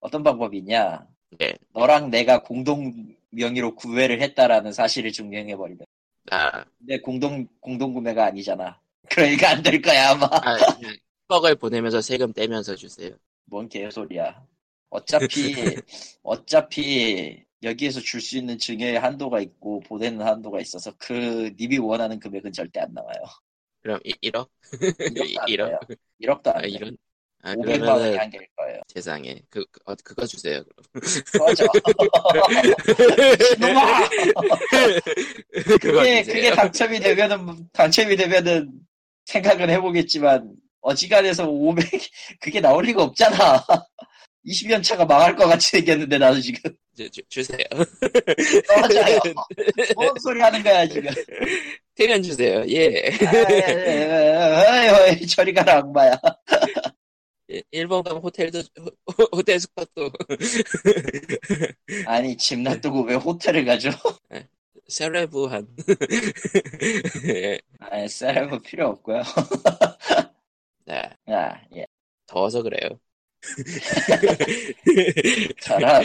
어떤 0.00 0.22
방법이 0.22 0.58
있냐? 0.58 1.06
네. 1.38 1.54
너랑 1.74 2.10
내가 2.10 2.42
공동 2.42 3.14
명의로 3.30 3.74
구매를 3.76 4.20
했다라는 4.22 4.72
사실을 4.72 5.12
증명해 5.12 5.56
버리면. 5.56 5.86
아, 6.30 6.64
근데 6.78 7.00
공동 7.00 7.46
공동 7.60 7.92
구매가 7.94 8.26
아니잖아. 8.26 8.80
그러니까 9.10 9.50
안 9.50 9.62
될 9.62 9.80
거야 9.82 10.10
아마. 10.10 10.26
아, 10.26 10.56
10억을 11.28 11.58
보내면서 11.58 12.00
세금 12.00 12.32
떼면서 12.32 12.76
주세요. 12.76 13.10
뭔 13.46 13.68
개소리야. 13.68 14.46
어차피 14.90 15.54
어차피 16.22 17.44
여기에서 17.64 18.00
줄 18.00 18.20
수 18.20 18.38
있는 18.38 18.58
증여의 18.58 18.98
한도가 19.00 19.40
있고 19.40 19.80
보내는 19.80 20.24
한도가 20.26 20.60
있어서 20.60 20.92
그 20.98 21.52
님이 21.58 21.78
원하는 21.78 22.18
금액은 22.20 22.52
절대 22.52 22.80
안 22.80 22.92
나와요. 22.94 23.16
그럼 23.82 24.00
1억? 24.04 24.48
1억도 24.72 25.38
안 25.40 25.46
1억? 25.48 25.66
돼요. 25.66 25.78
1억 26.22 26.42
도 26.42 26.50
안 26.50 26.56
아, 26.56 26.62
돼. 26.62 26.68
이런. 26.68 26.96
아, 27.42 27.54
500만 27.54 27.88
원이 28.00 28.16
한계일 28.16 28.46
거예요. 28.56 28.80
세상에. 28.88 29.42
그, 29.50 29.64
그, 29.70 29.80
어, 29.84 29.94
그거 30.02 30.24
주세요. 30.26 30.64
꺼져. 31.38 31.66
놈아! 33.60 34.08
그거 35.80 35.98
그게. 36.00 36.22
그게 36.22 36.50
당첨이 36.54 37.00
되면은, 37.00 37.68
당첨이 37.72 38.16
되면은 38.16 38.72
생각은 39.26 39.70
해보겠지만, 39.70 40.54
어지간해서 40.80 41.48
500, 41.48 41.86
그게 42.40 42.60
나올 42.60 42.84
리가 42.84 43.02
없잖아. 43.02 43.64
20년 44.44 44.82
차가 44.82 45.04
망할 45.04 45.34
것 45.36 45.46
같이 45.46 45.70
생겼는데, 45.70 46.18
나도 46.18 46.40
지금. 46.40 46.74
주, 46.96 47.10
주, 47.10 47.22
주세요. 47.28 47.58
꺼져요. 48.68 49.18
뭔 49.96 50.14
소리 50.22 50.40
하는 50.40 50.62
거야, 50.62 50.86
지금. 50.86 51.10
대면 51.94 52.22
주세요. 52.22 52.64
예. 52.68 53.10
어이, 55.10 55.26
저리 55.26 55.52
가라, 55.52 55.78
악마야. 55.78 56.18
예, 57.52 57.62
일본 57.72 58.02
가면 58.02 58.22
호텔도 58.22 58.60
호- 58.80 59.28
호텔 59.36 59.60
숙박도 59.60 60.10
아니, 62.06 62.36
집 62.36 62.60
놔두고 62.60 63.02
왜 63.02 63.14
호텔을 63.14 63.64
가죠? 63.64 63.90
celeb한 64.88 65.66
예. 67.28 67.58
아니, 67.80 68.08
셀프 68.08 68.58
필요 68.60 68.88
없고요. 68.88 69.22
네, 70.86 71.02
아, 71.26 71.60
예. 71.76 71.86
더워서 72.26 72.62
그래요. 72.62 72.98
저런. 75.60 76.02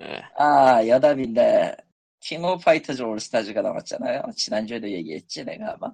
예. 0.00 0.22
아, 0.36 0.86
여담인데, 0.86 1.76
킹 2.20 2.44
오브 2.44 2.64
파이터즈 2.64 3.02
올스타즈가 3.02 3.62
나왔잖아요. 3.62 4.22
지난주에도 4.36 4.90
얘기했지, 4.90 5.44
내가 5.44 5.74
아마. 5.74 5.92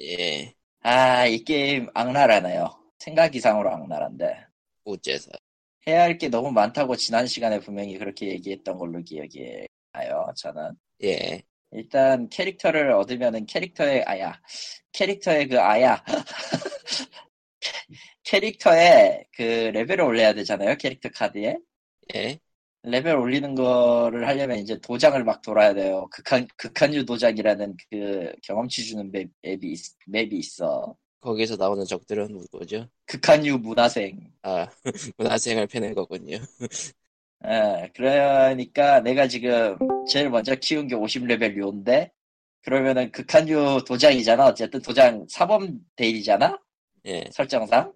예, 0.00 0.54
아, 0.82 1.26
이 1.26 1.42
게임 1.44 1.88
악랄하네요. 1.94 2.68
생각 2.98 3.34
이상으로 3.34 3.70
악랄한데. 3.70 4.46
우째서 4.84 5.30
해야 5.86 6.02
할 6.02 6.18
게 6.18 6.28
너무 6.28 6.50
많다고 6.52 6.96
지난 6.96 7.26
시간에 7.26 7.60
분명히 7.60 7.98
그렇게 7.98 8.28
얘기했던 8.28 8.78
걸로 8.78 9.02
기억이 9.02 9.66
나요, 9.92 10.26
저는. 10.36 10.72
예, 11.04 11.42
일단 11.72 12.28
캐릭터를 12.28 12.92
얻으면은 12.92 13.46
캐릭터의 13.46 14.04
아야. 14.04 14.40
캐릭터의 14.92 15.48
그 15.48 15.60
아야. 15.60 16.02
캐릭터의 18.28 19.24
그 19.34 19.42
레벨을 19.42 20.02
올려야 20.02 20.34
되잖아요, 20.34 20.76
캐릭터 20.76 21.08
카드에. 21.08 21.56
예. 22.14 22.38
레벨 22.82 23.16
올리는 23.16 23.54
거를 23.54 24.26
하려면 24.28 24.58
이제 24.58 24.78
도장을 24.80 25.22
막 25.24 25.40
돌아야 25.40 25.72
돼요. 25.72 26.06
극한, 26.10 26.46
극한류 26.56 27.06
도장이라는 27.06 27.74
그 27.90 28.32
경험치 28.42 28.84
주는 28.84 29.10
맵, 29.10 29.30
맵이, 29.42 29.72
있- 29.72 29.96
맵이 30.06 30.36
있어. 30.36 30.94
거기서 31.20 31.56
나오는 31.56 31.84
적들은 31.86 32.28
누구죠? 32.28 32.86
극한류 33.06 33.58
문하생. 33.58 34.30
아, 34.42 34.68
문하생을 35.16 35.66
패는 35.66 35.94
거군요. 35.94 36.36
예, 37.46 37.90
그러니까 37.94 39.00
내가 39.00 39.26
지금 39.26 39.76
제일 40.06 40.28
먼저 40.28 40.54
키운 40.54 40.86
게 40.86 40.94
50레벨 40.94 41.56
료인데, 41.56 42.10
그러면은 42.62 43.10
극한류 43.10 43.84
도장이잖아. 43.86 44.46
어쨌든 44.46 44.82
도장 44.82 45.26
사범 45.30 45.80
대리잖아? 45.96 46.58
예. 47.06 47.24
설정상. 47.32 47.92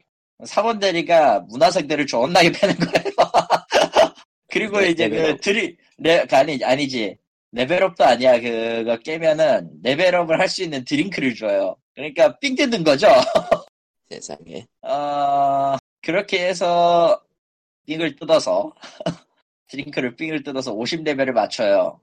사범 0.46 0.78
대리가 0.78 1.40
문하생들을 1.48 2.06
존나게 2.06 2.52
패는 2.52 2.74
거예요. 2.76 3.12
그리고 4.50 4.80
네, 4.80 4.90
이제 4.90 5.08
그 5.08 5.14
레벨업. 5.14 5.40
드리, 5.40 5.76
레, 5.98 6.24
아니, 6.30 6.58
아니지. 6.64 7.16
레벨업도 7.52 8.04
아니야. 8.04 8.40
그거 8.40 8.96
깨면은 8.98 9.70
레벨업을 9.82 10.38
할 10.40 10.48
수 10.48 10.62
있는 10.62 10.84
드링크를 10.84 11.34
줘요. 11.34 11.76
그러니까 11.94 12.38
삥 12.38 12.54
뜯는 12.56 12.84
거죠. 12.84 13.08
세상에. 14.10 14.66
어, 14.82 15.76
그렇게 16.02 16.46
해서 16.48 17.22
삥을 17.86 18.16
뜯어서 18.16 18.72
드링크를 19.68 20.16
삥을 20.16 20.42
뜯어서 20.42 20.74
50레벨을 20.74 21.32
맞춰요. 21.32 22.00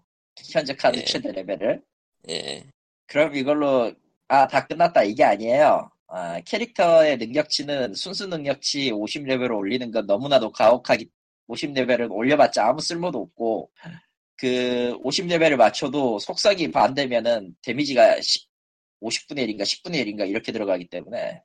현재 0.52 0.76
카드 0.76 0.98
예. 0.98 1.04
최대 1.04 1.32
레벨을. 1.32 1.82
예. 2.30 2.64
그럼 3.08 3.36
이걸로 3.36 3.92
아 4.28 4.48
다 4.48 4.66
끝났다 4.68 5.04
이게 5.04 5.24
아니에요. 5.24 5.90
아, 6.12 6.40
캐릭터의 6.42 7.18
능력치는 7.18 7.94
순수 7.94 8.28
능력치 8.28 8.92
50레벨을 8.92 9.56
올리는 9.56 9.92
건 9.92 10.06
너무나도 10.08 10.52
가혹하기 10.52 11.08
50레벨을 11.48 12.12
올려봤자 12.12 12.66
아무 12.66 12.82
쓸모도 12.82 13.20
없고 13.20 13.72
그 14.36 14.98
50레벨을 15.04 15.56
맞춰도 15.56 16.20
속성이 16.20 16.72
반대면은 16.72 17.56
데미지가 17.62 18.22
10, 18.22 18.48
50분의 19.02 19.48
1인가 19.48 19.62
10분의 19.62 20.06
1인가 20.06 20.28
이렇게 20.28 20.52
들어가기 20.52 20.88
때문에 20.90 21.44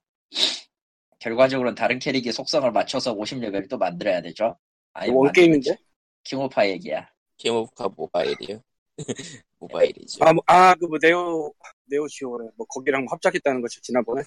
결과적으로는 1.19 1.75
다른 1.75 1.99
캐릭의 1.99 2.33
속성을 2.33 2.71
맞춰서 2.73 3.15
50레벨을 3.15 3.69
또 3.69 3.79
만들어야 3.79 4.23
되죠. 4.23 4.59
아니, 4.93 5.11
뭔 5.11 5.33
게임인데? 5.33 5.77
킹오파 6.25 6.69
얘기야. 6.69 7.09
킹오파 7.39 7.89
모바일이요. 7.97 8.63
모바일이죠. 9.59 10.25
아, 10.25 10.33
뭐, 10.33 10.43
아, 10.47 10.75
그 10.75 10.87
뭐, 10.87 10.99
네오, 11.01 11.53
네오 11.87 12.09
지오래. 12.09 12.49
뭐, 12.57 12.67
거기랑 12.67 13.07
합작했다는 13.11 13.61
거죠, 13.61 13.81
지난번에. 13.81 14.23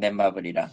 넷마블이랑 0.00 0.70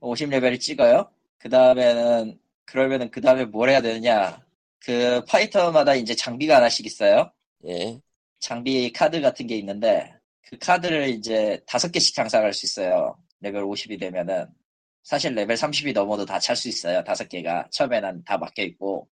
50레벨을 0.00 0.58
찍어요. 0.60 1.10
그 1.38 1.48
다음에는 1.48 2.38
그러면은 2.64 3.10
그 3.10 3.20
다음에 3.20 3.44
뭘 3.44 3.70
해야 3.70 3.80
되느냐? 3.80 4.40
그 4.84 5.24
파이터마다 5.26 5.94
이제 5.94 6.14
장비가 6.14 6.56
하나씩 6.56 6.86
있어요. 6.86 7.30
예. 7.66 8.00
장비 8.40 8.92
카드 8.92 9.20
같은 9.20 9.46
게 9.46 9.56
있는데 9.56 10.14
그 10.42 10.56
카드를 10.58 11.08
이제 11.08 11.60
다섯 11.66 11.90
개씩 11.90 12.14
장착할 12.14 12.52
수 12.54 12.66
있어요. 12.66 13.16
레벨 13.40 13.62
50이 13.64 13.98
되면은 13.98 14.46
사실 15.02 15.34
레벨 15.34 15.56
30이 15.56 15.92
넘어도 15.92 16.24
다 16.24 16.38
찰 16.38 16.54
수 16.56 16.68
있어요. 16.68 17.02
다섯 17.04 17.28
개가 17.28 17.68
처음에는 17.72 18.24
다 18.24 18.38
막혀 18.38 18.62
있고 18.62 19.08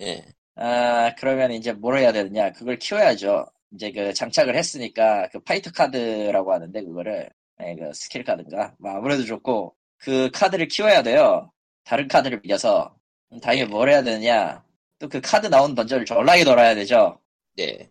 예. 0.00 0.24
아, 0.56 1.14
그러면 1.18 1.52
이제 1.52 1.72
뭘 1.72 1.98
해야 1.98 2.12
되느냐? 2.12 2.52
그걸 2.52 2.78
키워야죠. 2.78 3.46
이제 3.74 3.92
그 3.92 4.12
장착을 4.14 4.56
했으니까 4.56 5.28
그 5.30 5.40
파이터 5.40 5.70
카드라고 5.72 6.52
하는데 6.52 6.82
그거를 6.84 7.30
네, 7.58 7.76
그 7.76 7.92
스킬 7.94 8.24
카드인가? 8.24 8.74
뭐 8.78 8.92
아무래도 8.92 9.24
좋고 9.24 9.74
그 9.98 10.30
카드를 10.32 10.68
키워야 10.68 11.02
돼요. 11.02 11.52
다른 11.84 12.08
카드를 12.08 12.40
빌려서 12.42 12.96
그럼 13.28 13.40
당연히 13.40 13.70
뭘 13.70 13.88
해야 13.90 14.02
되느냐? 14.02 14.64
또 14.98 15.08
그 15.08 15.20
카드 15.20 15.46
나온 15.46 15.74
던전을 15.74 16.04
졸라게 16.04 16.44
돌아야 16.44 16.74
되죠. 16.74 17.20
네. 17.56 17.90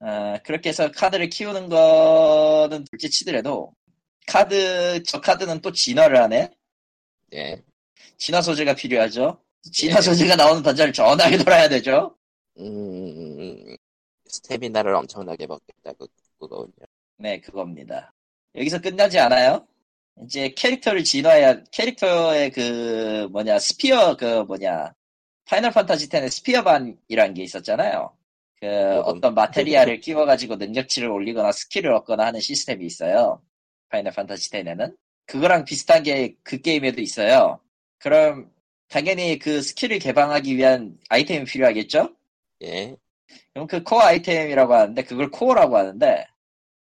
아, 0.00 0.38
그렇게 0.44 0.68
해서 0.70 0.90
카드를 0.92 1.28
키우는 1.30 1.68
거는 1.68 2.84
둘째 2.90 3.08
치더라도 3.08 3.74
카드 4.26 5.02
저 5.04 5.20
카드는 5.20 5.60
또 5.62 5.72
진화를 5.72 6.20
하네. 6.22 6.50
예. 7.34 7.62
진화 8.18 8.40
소재가 8.42 8.74
필요하죠. 8.74 9.40
진화 9.72 9.98
예. 9.98 10.02
소재가 10.02 10.36
나오는 10.36 10.62
던전을 10.62 10.92
전하게 10.92 11.38
돌아야 11.38 11.68
되죠. 11.68 12.16
음, 12.58 13.76
스태미나를 14.28 14.94
엄청나게 14.94 15.46
먹겠다, 15.46 15.92
그, 15.94 16.06
그거군요. 16.38 16.86
네, 17.18 17.40
그겁니다. 17.40 18.12
여기서 18.54 18.80
끝나지 18.80 19.18
않아요? 19.18 19.66
이제 20.24 20.50
캐릭터를 20.50 21.04
진화해야, 21.04 21.62
캐릭터의 21.72 22.50
그, 22.50 23.28
뭐냐, 23.32 23.58
스피어, 23.58 24.16
그, 24.16 24.42
뭐냐, 24.44 24.94
파이널 25.46 25.72
판타지 25.72 26.08
10의 26.08 26.28
스피어반이란 26.30 27.34
게 27.34 27.42
있었잖아요. 27.42 28.16
그, 28.60 29.00
어떤 29.00 29.34
마테리알을 29.34 30.00
끼워가지고 30.00 30.56
능력치를 30.56 31.08
올리거나 31.08 31.52
스킬을 31.52 31.92
얻거나 31.92 32.26
하는 32.26 32.40
시스템이 32.40 32.84
있어요. 32.86 33.42
파이널 33.90 34.12
판타지 34.12 34.50
10에는. 34.50 34.96
그거랑 35.26 35.64
비슷한 35.64 36.02
게 36.02 36.34
그 36.42 36.60
게임에도 36.60 37.00
있어요. 37.00 37.60
그럼, 37.98 38.50
당연히 38.88 39.38
그 39.38 39.62
스킬을 39.62 39.98
개방하기 39.98 40.56
위한 40.56 40.98
아이템이 41.10 41.44
필요하겠죠? 41.44 42.14
예. 42.62 42.96
그럼 43.52 43.66
그 43.66 43.82
코어 43.82 44.00
아이템이라고 44.00 44.74
하는데 44.74 45.02
그걸 45.04 45.30
코어라고 45.30 45.76
하는데 45.76 46.26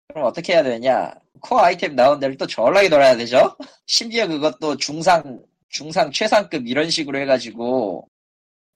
그럼 0.08 0.26
어떻게 0.26 0.54
해야 0.54 0.62
되냐? 0.62 1.14
코어 1.40 1.60
아이템 1.60 1.94
나온 1.96 2.20
데를 2.20 2.36
또 2.36 2.46
전락이 2.46 2.88
돌아야 2.88 3.16
되죠? 3.16 3.56
심지어 3.86 4.26
그것도 4.26 4.76
중상 4.76 5.42
중상 5.68 6.10
최상급 6.10 6.66
이런 6.66 6.90
식으로 6.90 7.18
해가지고 7.18 8.08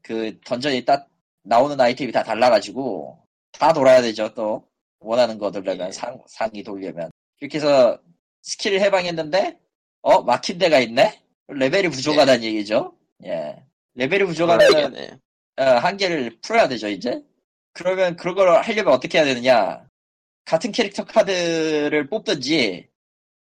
그 0.03 0.39
던전이 0.45 0.85
딱 0.85 1.09
나오는 1.43 1.79
아이템이 1.81 2.13
다 2.13 2.23
달라가지고 2.23 3.19
다 3.53 3.73
돌아야 3.73 4.03
되죠 4.03 4.33
또. 4.35 4.67
원하는 4.99 5.39
거 5.39 5.51
돌려면 5.51 5.89
예. 5.89 5.93
상, 5.93 6.19
상이 6.27 6.63
돌려면. 6.63 7.11
이렇게 7.41 7.59
해서 7.59 8.01
스킬을 8.43 8.81
해방했는데 8.81 9.59
어 10.03 10.23
막힌 10.23 10.59
데가 10.59 10.79
있네? 10.81 11.21
레벨이 11.49 11.89
부족하다는 11.91 12.43
얘기죠? 12.43 12.97
예. 13.25 13.63
레벨이 13.95 14.25
부족하면 14.25 14.67
그러겠네요. 14.69 15.19
어, 15.59 15.65
한계를 15.65 16.39
풀어야 16.43 16.69
되죠, 16.69 16.89
이제. 16.89 17.23
그러면 17.77 18.17
그런 18.17 18.35
걸 18.35 18.49
하려면 18.63 18.95
어떻게 18.95 19.19
해야 19.19 19.27
되느냐. 19.27 19.87
같은 20.47 20.73
캐릭터 20.73 21.05
카드를 21.05 22.09
뽑든지, 22.09 22.89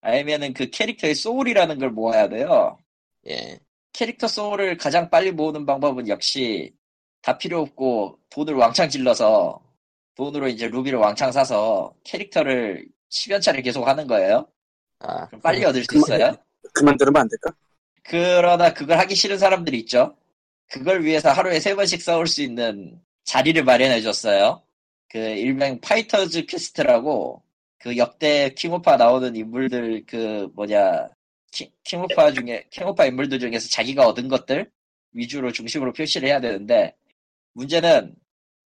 아니면은 0.01 0.51
그 0.53 0.69
캐릭터의 0.71 1.13
소울이라는 1.13 1.77
걸 1.77 1.91
모아야 1.91 2.27
돼요. 2.27 2.79
예. 3.27 3.59
캐릭터 3.93 4.27
소울을 4.27 4.77
가장 4.77 5.09
빨리 5.11 5.31
모으는 5.31 5.65
방법은 5.67 6.07
역시 6.07 6.73
다 7.21 7.37
필요 7.37 7.61
없고 7.61 8.19
돈을 8.31 8.55
왕창 8.55 8.89
질러서 8.89 9.61
돈으로 10.15 10.47
이제 10.47 10.67
루비를 10.67 10.97
왕창 10.97 11.31
사서 11.31 11.93
캐릭터를 12.03 12.87
10연차를 13.11 13.63
계속 13.63 13.87
하는 13.87 14.07
거예요. 14.07 14.47
아, 14.99 15.27
그럼 15.27 15.41
빨리 15.41 15.63
얻을 15.65 15.83
수 15.83 15.87
그만- 15.89 15.99
있어요. 15.99 16.35
그만 16.73 16.97
들으면 16.97 17.21
안 17.21 17.27
될까? 17.29 17.55
그러나 18.03 18.73
그걸 18.73 18.97
하기 18.99 19.13
싫은 19.13 19.37
사람들이 19.37 19.77
있죠. 19.81 20.15
그걸 20.71 21.03
위해서 21.03 21.31
하루에 21.31 21.59
세 21.59 21.75
번씩 21.75 22.01
싸울 22.01 22.25
수 22.27 22.41
있는 22.41 22.99
자리를 23.25 23.63
마련해 23.63 24.01
줬어요. 24.01 24.61
그 25.09 25.17
일명 25.17 25.79
Fighters 25.81 26.45
Quest라고 26.45 27.43
그 27.79 27.97
역대 27.97 28.49
킹오파 28.55 28.97
나오는 28.97 29.35
인물들 29.35 30.05
그 30.07 30.49
뭐냐 30.55 31.09
킹, 31.51 31.69
킹오파 31.83 32.31
중에 32.31 32.65
킹오파 32.69 33.05
인물들 33.05 33.39
중에서 33.39 33.69
자기가 33.69 34.07
얻은 34.07 34.27
것들 34.27 34.69
위주로 35.11 35.51
중심으로 35.51 35.93
표시를 35.93 36.29
해야 36.29 36.39
되는데 36.39 36.95
문제는 37.53 38.15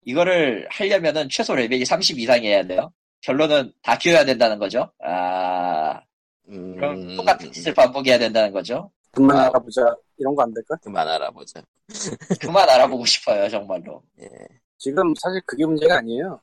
이거를 0.06 0.68
하려면은 0.72 1.30
최소 1.30 1.56
레벨이 1.56 1.86
30 1.86 2.18
이상이어야 2.20 2.66
돼요. 2.66 2.92
결론은 3.22 3.72
다 3.82 3.98
키워야 3.98 4.26
된다는 4.26 4.58
거죠. 4.58 4.92
아 5.04 6.02
음, 6.48 6.76
그럼 6.76 7.16
똑같은 7.16 7.52
짓을 7.52 7.74
반복해야 7.74 8.18
된다는 8.18 8.52
거죠. 8.52 8.92
그만 9.12 9.38
아. 9.38 9.42
알아보자. 9.48 9.96
이런 10.20 10.36
거 10.36 10.44
안 10.44 10.54
될까? 10.54 10.76
그만 10.84 11.08
알아보자. 11.08 11.64
그만 12.42 12.70
알아보고 12.70 13.06
싶어요, 13.06 13.50
정말로. 13.50 14.04
예. 14.22 14.30
지금 14.78 15.14
사실 15.16 15.42
그게 15.46 15.66
문제가 15.66 15.98
아니에요. 15.98 16.40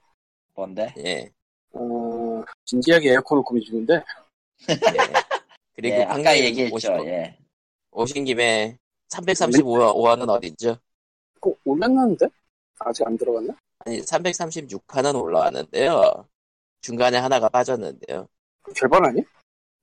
뭔데? 0.55 0.93
예. 0.99 1.31
어, 1.73 2.43
진지하게 2.65 3.13
에어컨을 3.13 3.43
고민 3.45 3.63
중인데, 3.65 3.95
예. 4.71 4.75
그리고 5.75 5.97
예, 5.97 6.03
아까 6.05 6.15
방금 6.15 6.33
얘기했죠. 6.33 6.75
오신, 6.75 7.07
예. 7.07 7.39
오신 7.93 8.25
김에 8.25 8.79
335화는 9.09 10.29
어디죠? 10.29 10.79
꼭 11.41 11.61
올렸는데? 11.65 12.27
아직 12.79 13.07
안 13.07 13.17
들어갔나? 13.17 13.55
아니, 13.85 14.01
336화는 14.01 15.23
올라왔는데요. 15.23 16.27
중간에 16.81 17.19
하나가 17.19 17.49
빠졌는데요. 17.49 18.27
결번 18.75 19.05
아니? 19.05 19.23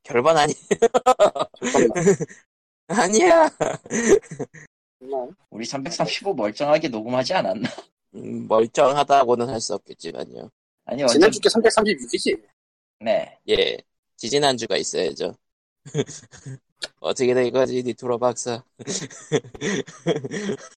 결번 0.04 0.36
아니, 0.38 0.54
잠깐만. 1.62 1.90
아니야! 2.94 3.50
우리 5.50 5.66
335 5.66 6.34
멀쩡하게 6.34 6.88
녹음하지 6.90 7.34
않았나? 7.34 7.70
음, 8.16 8.48
멀쩡하다고는 8.48 9.50
할 9.50 9.60
수 9.60 9.74
없겠지만요. 9.76 10.50
아니, 10.86 11.04
어차피, 11.04 11.14
지난주께 11.14 11.50
336이지? 11.50 12.42
네. 13.02 13.38
예. 13.50 13.78
지지난주가 14.18 14.78
있어야죠. 14.78 15.36
어떻게 17.00 17.34
된 17.34 17.52
거지, 17.52 17.82
니트로 17.84 18.20
박사. 18.20 18.64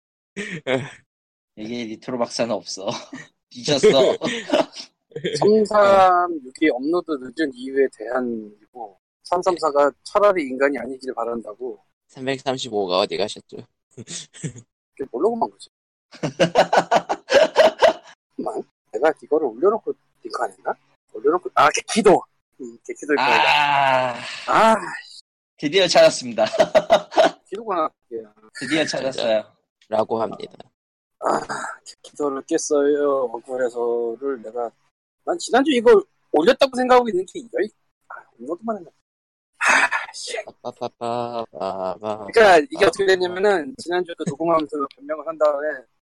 이게 1.56 1.84
리트로 1.84 2.18
박사는 2.18 2.52
없어. 2.54 2.88
뒤졌어. 3.50 3.88
336이 5.40 6.68
업로드 6.72 7.12
늦은 7.12 7.50
이유에 7.54 7.88
대한 7.96 8.52
이고 8.62 8.98
334가 9.30 9.94
차라리 10.04 10.44
인간이 10.46 10.78
아니길 10.78 11.14
바란다고 11.14 11.78
335가 12.08 13.00
어디 13.00 13.16
가셨죠? 13.16 13.56
그게 13.94 15.08
모르고만 15.10 15.50
거지. 15.50 15.68
잠깐만, 18.36 18.62
내가 18.92 19.12
이거를 19.22 19.46
올려놓고 19.48 19.92
링크 20.22 20.42
안 20.42 20.50
했나? 20.50 20.72
올려놓고 21.12 21.50
아 21.54 21.68
개키도. 21.70 22.22
음, 22.60 22.78
개키도일 22.86 23.16
거야. 23.16 24.14
아, 24.14 24.14
아, 24.48 24.76
드디어 25.58 25.86
찾았습니다. 25.86 26.44
키도가 27.48 27.90
예. 28.12 28.16
드디어 28.58 28.84
찾았어요. 28.84 29.44
라고 29.88 30.20
합니다. 30.20 30.52
아, 31.20 31.40
기도를 32.02 32.42
깼어요. 32.42 33.24
억울해서를 33.32 34.42
내가 34.42 34.70
난 35.24 35.38
지난주 35.38 35.70
이거 35.72 36.02
올렸다고 36.32 36.76
생각하고 36.76 37.08
있는 37.08 37.24
게 37.26 37.40
여기 37.54 37.70
아, 38.08 38.14
업로드만 38.40 38.78
했나? 38.78 38.90
빠빠빠빠빠빠. 40.62 42.26
그러니까 42.32 42.58
이게 42.70 42.84
어떻게 42.86 43.06
됐냐면은 43.06 43.74
지난주 43.78 44.14
그 44.16 44.24
녹음하면서 44.28 44.76
변명을 44.96 45.26
한 45.26 45.38
다음에 45.38 45.68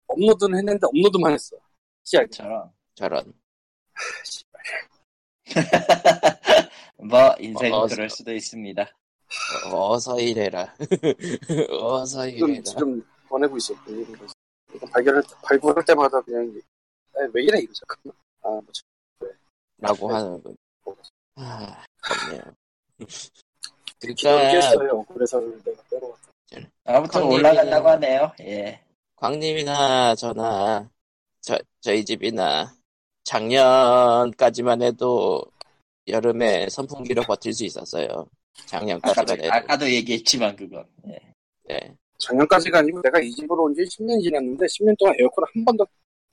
업로드는 0.07 0.57
했는데 0.59 0.87
업로드만 0.87 1.33
했어. 1.33 1.55
시작이. 2.03 2.29
저런. 2.31 2.71
저런. 2.95 3.33
뭐, 6.97 7.35
인생은 7.39 7.73
어, 7.73 7.87
그럴 7.87 8.09
수도 8.09 8.33
있습니다. 8.33 8.81
어, 9.71 9.91
어서 9.91 10.19
이래라. 10.19 10.73
어서 11.81 12.27
지금 12.29 12.49
이래라. 12.49 12.63
지금 12.63 13.03
보내고 13.27 13.57
있어. 13.57 13.73
거. 13.75 13.91
때- 15.21 15.35
발굴할 15.43 15.85
때마다 15.85 16.21
그냥 16.21 16.61
아, 17.15 17.19
왜 17.33 17.43
이래 17.43 17.59
이거 17.59 17.73
잠깐만. 17.73 18.17
아, 18.41 18.49
뭐 18.49 18.63
참. 18.71 19.29
라고 19.79 20.09
하는군. 20.13 20.55
아, 21.35 21.83
그러니까 23.99 24.51
깼어요. 24.51 24.91
억울해서를 24.99 25.61
내가 25.63 25.81
빼러갔다. 25.89 26.69
아무튼 26.85 27.23
올라간다고 27.23 27.89
하네요. 27.89 28.31
예. 28.41 28.79
광님이나 29.15 30.15
저나 30.15 30.89
저, 31.41 31.57
저희 31.81 32.05
집이나 32.05 32.73
작년까지만 33.23 34.81
해도 34.83 35.43
여름에 36.07 36.69
선풍기로 36.69 37.23
버틸 37.23 37.53
수 37.53 37.65
있었어요. 37.65 38.27
작년까지만 38.67 39.25
아까도, 39.25 39.43
해도. 39.43 39.53
아까도 39.53 39.89
얘기했지만, 39.91 40.55
그건. 40.55 40.85
예. 41.09 41.19
네. 41.67 41.95
작년까지가 42.19 42.79
아니고 42.79 43.01
내가 43.01 43.19
이 43.19 43.29
집으로 43.31 43.63
온 43.63 43.75
지 43.75 43.81
10년 43.83 44.21
지났는데 44.23 44.65
10년 44.65 44.97
동안 44.97 45.13
에어컨을 45.19 45.47
한 45.53 45.65
번도 45.65 45.85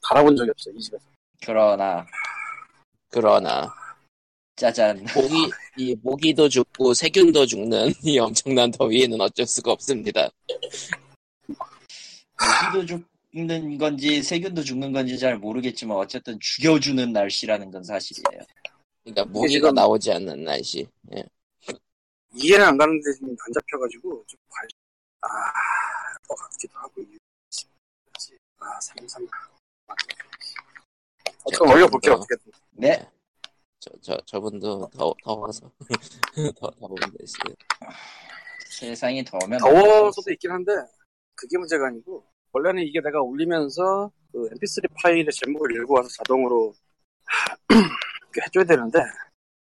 갈아본 0.02 0.36
적이 0.36 0.50
없어 0.50 0.70
이 0.70 0.78
집에서. 0.80 1.04
그러나, 1.44 2.06
그러나 3.10 3.74
짜잔. 4.56 5.04
모기 5.14 5.50
이 5.76 5.96
모기도 6.02 6.48
죽고 6.48 6.94
세균도 6.94 7.46
죽는 7.46 7.92
이 8.04 8.18
엄청난 8.18 8.70
더위에는 8.70 9.20
어쩔 9.20 9.46
수가 9.46 9.72
없습니다. 9.72 10.30
모기도 12.72 13.02
죽는 13.32 13.78
건지, 13.78 14.22
세균도 14.22 14.62
죽는 14.62 14.92
건지 14.92 15.18
잘 15.18 15.36
모르겠지만, 15.38 15.96
어쨌든 15.96 16.38
죽여주는 16.40 17.12
날씨라는 17.12 17.70
건 17.70 17.82
사실이에요. 17.82 18.42
그러니까 19.02 19.24
모기가 19.26 19.72
나오지 19.72 20.12
않는 20.12 20.44
날씨. 20.44 20.86
예. 21.16 21.24
이해는 22.36 22.64
안 22.66 22.76
가는데 22.76 23.12
지금 23.14 23.28
안 23.30 23.52
잡혀가지고 23.52 24.24
좀 24.26 24.40
관. 24.48 24.68
아, 25.22 25.28
또 26.28 26.34
같기도 26.34 26.78
하고. 26.78 27.02
아, 28.58 28.80
33. 28.80 29.26
어떻게 31.44 31.70
올려볼게 31.72 32.08
저- 32.08 32.14
어떻게든. 32.14 32.52
네. 32.72 33.06
저, 33.84 33.90
저, 34.00 34.16
저분도 34.24 34.88
더, 34.96 35.14
더워서. 35.22 35.70
더, 36.56 36.70
더운 36.80 36.94
데있어요 37.18 37.54
세상이 38.70 39.22
더우면. 39.24 39.58
더워서도 39.58 40.32
있긴 40.32 40.50
한데 40.50 40.72
그게 41.34 41.58
문제가 41.58 41.88
아니고 41.88 42.24
원래는 42.52 42.82
이게 42.82 43.00
내가 43.00 43.20
올리면서 43.20 44.10
그 44.32 44.48
mp3 44.50 44.88
파일의 45.02 45.26
제목을 45.32 45.76
읽고 45.76 45.94
와서 45.94 46.08
자동으로 46.08 46.72
해줘야 48.46 48.64
되는데 48.64 48.98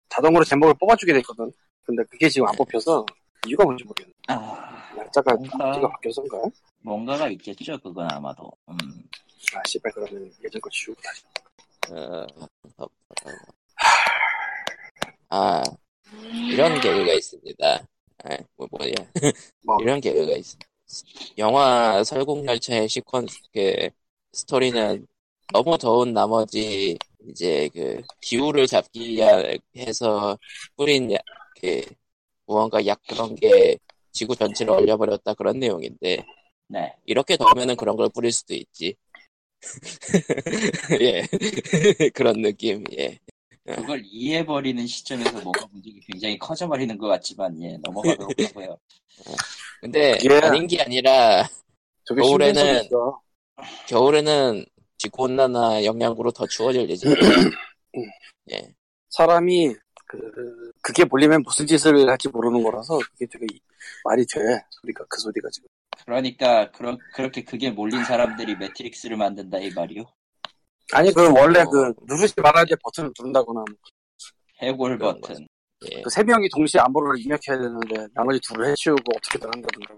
자동으로 0.09 0.43
제목을 0.45 0.73
뽑아주게 0.79 1.13
돼 1.13 1.19
있거든. 1.19 1.51
근데 1.83 2.03
그게 2.05 2.29
지금 2.29 2.47
안 2.47 2.55
뽑혀서 2.55 3.05
이유가 3.45 3.65
뭔지 3.65 3.83
모르겠네. 3.83 4.13
아, 4.29 4.93
날짜가 4.95 5.33
뭔가- 5.35 5.89
바뀌어서인가? 5.89 6.37
뭔가가 6.81 7.27
있겠죠, 7.29 7.77
그건 7.79 8.09
아마도. 8.11 8.51
음. 8.69 8.77
아 9.55 9.61
씨발 9.67 9.91
그러면 9.91 10.31
예전 10.43 10.61
거 10.61 10.69
지우고 10.69 11.01
다시. 11.01 11.23
어, 11.91 12.25
더, 12.77 12.87
더, 13.15 13.31
아, 15.35 15.63
이런 16.51 16.79
개그가 16.79 17.11
있습니다. 17.11 17.87
아, 18.23 18.37
뭐, 18.55 18.67
뭐야. 18.69 18.93
뭐. 19.65 19.77
이런 19.81 19.99
개그가 19.99 20.37
있어. 20.37 20.59
영화 21.39 22.03
설국열차의 22.03 22.87
시퀀스, 22.87 23.41
그, 23.51 23.89
스토리는 24.31 25.07
너무 25.51 25.75
더운 25.79 26.13
나머지, 26.13 26.99
이제 27.27 27.67
그, 27.73 27.99
기후를 28.21 28.67
잡기 28.67 29.09
위해 29.09 29.57
해서 29.75 30.37
뿌린 30.75 31.11
약, 31.11 31.23
그, 31.59 31.81
무언가 32.45 32.85
약 32.85 33.01
그런 33.09 33.33
게 33.33 33.79
지구 34.11 34.35
전체를 34.35 34.71
얼려버렸다 34.71 35.33
그런 35.33 35.57
내용인데, 35.57 36.23
네. 36.67 36.93
이렇게 37.05 37.37
더우면은 37.37 37.75
그런 37.75 37.95
걸 37.95 38.07
뿌릴 38.13 38.31
수도 38.31 38.53
있지. 38.53 38.95
예. 41.01 41.23
그런 42.13 42.39
느낌, 42.43 42.83
예. 42.99 43.17
그걸 43.65 44.01
이해해버리는 44.05 44.85
시점에서 44.85 45.39
뭔가 45.41 45.65
문제가 45.71 45.95
굉장히 46.05 46.37
커져버리는 46.37 46.97
것 46.97 47.07
같지만, 47.07 47.61
예, 47.63 47.77
넘어가도록 47.81 48.29
하고요. 48.37 48.77
근데, 49.79 50.17
예. 50.21 50.39
아닌 50.39 50.67
게 50.67 50.81
아니라, 50.81 51.47
겨울에는-. 52.05 52.89
겨울에는 53.87 54.65
지구온난화 54.97 55.85
영향으로 55.85 56.31
더 56.31 56.45
추워질 56.45 56.89
예정이에요. 56.89 57.19
예. 58.51 58.73
사람이 59.09 59.75
그 60.07 60.71
그게 60.81 61.05
몰리면 61.05 61.43
무슨 61.43 61.65
짓을 61.65 62.09
할지 62.09 62.27
모르는 62.27 62.63
거라서 62.63 62.97
그게 62.97 63.25
되게 63.27 63.45
말이 64.03 64.25
돼 64.25 64.39
소리가 64.69 65.05
그 65.07 65.19
소리가 65.19 65.49
지금. 65.51 65.69
그러니까, 66.05 66.69
그런, 66.71 66.97
그렇게 67.13 67.43
그게 67.43 67.69
몰린 67.69 68.03
사람들이 68.03 68.55
매트릭스를 68.57 69.15
만든다, 69.15 69.59
이 69.59 69.71
말이요. 69.71 70.03
아니 70.91 71.13
그 71.13 71.31
원래 71.31 71.61
어. 71.61 71.69
그 71.69 71.93
누르지 72.03 72.33
말아야 72.41 72.65
될 72.65 72.77
버튼을 72.83 73.11
누른다거나 73.17 73.53
뭐 73.59 73.65
해골 74.61 74.97
버튼. 74.97 75.47
예. 75.91 76.01
그세 76.01 76.23
명이 76.23 76.49
동시에 76.49 76.79
안보를 76.81 77.19
입력해야 77.19 77.57
되는데 77.57 78.07
나머지 78.13 78.39
둘을 78.41 78.69
해치우고 78.69 79.03
어떻게든 79.17 79.49
한다든가. 79.53 79.95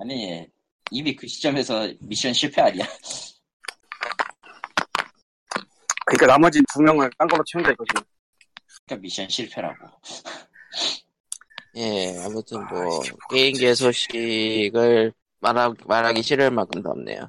아니, 0.00 0.46
이미 0.90 1.14
그 1.14 1.26
시점에서 1.26 1.88
미션 2.00 2.32
실패 2.32 2.62
아니야? 2.62 2.84
그러니까 6.06 6.26
나머지 6.26 6.60
두 6.72 6.82
명을 6.82 7.10
딴 7.18 7.26
걸로 7.28 7.42
채운다 7.44 7.70
이거지. 7.70 7.92
그러니까 8.86 9.02
미션 9.02 9.28
실패라고. 9.28 9.86
예, 11.76 12.16
아무튼 12.24 12.64
뭐, 12.68 13.00
아, 13.00 13.00
게임계 13.30 13.74
소식을 13.74 15.12
말하, 15.40 15.74
말하기 15.86 16.22
싫을 16.22 16.50
만큼 16.52 16.82
덥네요. 16.82 17.28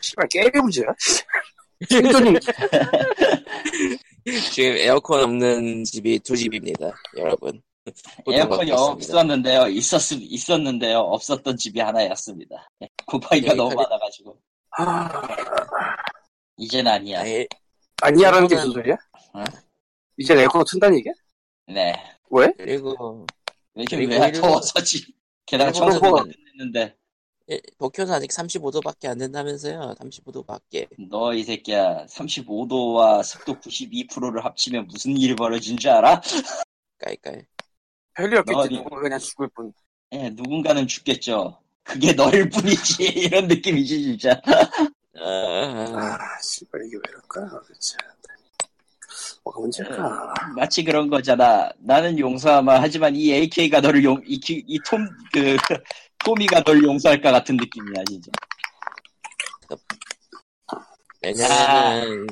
씨발 0.00 0.28
게임의 0.28 0.52
문제야. 0.62 0.86
생존이 1.88 2.38
지금 4.52 4.76
에어컨 4.76 5.22
없는 5.24 5.84
집이 5.84 6.18
두 6.20 6.36
집입니다, 6.36 6.90
여러분. 7.18 7.60
에어컨이 8.30 8.70
그렇습니다. 8.70 8.82
없었는데요. 8.82 9.66
있었, 9.68 10.12
있었는데요. 10.12 10.98
없었던 11.00 11.56
집이 11.56 11.80
하나였습니다. 11.80 12.68
예, 12.82 12.88
너무. 13.54 13.74
많아가지고. 13.74 14.38
아, 14.78 15.22
이젠 16.56 16.86
아니야. 16.86 17.20
아예, 17.20 17.46
아니야라는 18.02 18.48
게 18.48 18.54
무슨 18.54 18.72
소리야? 18.72 18.94
어? 19.34 19.44
이제 20.16 20.34
에어컨을 20.34 20.64
튼다는 20.70 20.98
얘기야? 20.98 21.12
네. 21.66 21.94
왜? 22.30 22.50
그리고, 22.56 23.26
요즘 23.76 23.98
그리고 23.98 24.22
왜 24.22 24.32
더워서지? 24.32 25.04
게다가 25.46 25.72
청소도 25.72 26.10
뭐- 26.10 26.24
했는데 26.52 26.80
예, 26.80 26.96
도쿄는 27.78 28.12
아직 28.12 28.30
35도밖에 28.30 29.06
안 29.08 29.18
된다면서요, 29.18 29.94
35도밖에. 29.98 30.88
너 31.10 31.34
이 31.34 31.42
새끼야 31.44 32.06
35도와 32.06 33.22
습도 33.22 33.54
92%를 33.60 34.44
합치면 34.44 34.86
무슨 34.88 35.16
일이 35.16 35.34
벌어진 35.36 35.76
줄 35.76 35.90
알아? 35.90 36.22
깔깔. 36.98 37.46
별일 38.14 38.38
없겠지. 38.38 38.68
누군가 38.76 39.00
그냥 39.00 39.18
죽을 39.18 39.48
뿐. 39.48 39.72
예, 40.12 40.30
누군가는 40.30 40.86
죽겠죠. 40.86 41.58
그게 41.82 42.12
너일 42.14 42.48
뿐이지. 42.48 43.02
이런 43.28 43.46
느낌이지 43.48 44.02
진짜. 44.02 44.40
아, 44.46 45.20
아, 45.20 46.18
씨발 46.42 46.80
이게 46.86 46.96
왜 46.96 47.02
이럴까? 47.10 47.60
그치. 47.66 47.94
뭐가 49.44 49.60
문제일까? 49.60 50.34
마치 50.56 50.82
그런 50.82 51.10
거잖아. 51.10 51.70
나는 51.78 52.18
용서하마 52.18 52.80
하지만 52.80 53.14
이 53.14 53.32
AK가 53.32 53.80
너를 53.80 54.02
용, 54.04 54.22
이, 54.26 54.40
이 54.48 54.78
톰, 54.86 55.06
그, 55.32 55.56
토미가 56.18 56.62
널 56.62 56.82
용서할 56.82 57.20
까 57.20 57.32
같은 57.32 57.56
느낌이야, 57.56 58.04
진짜. 58.08 58.30
내년에는 61.22 62.26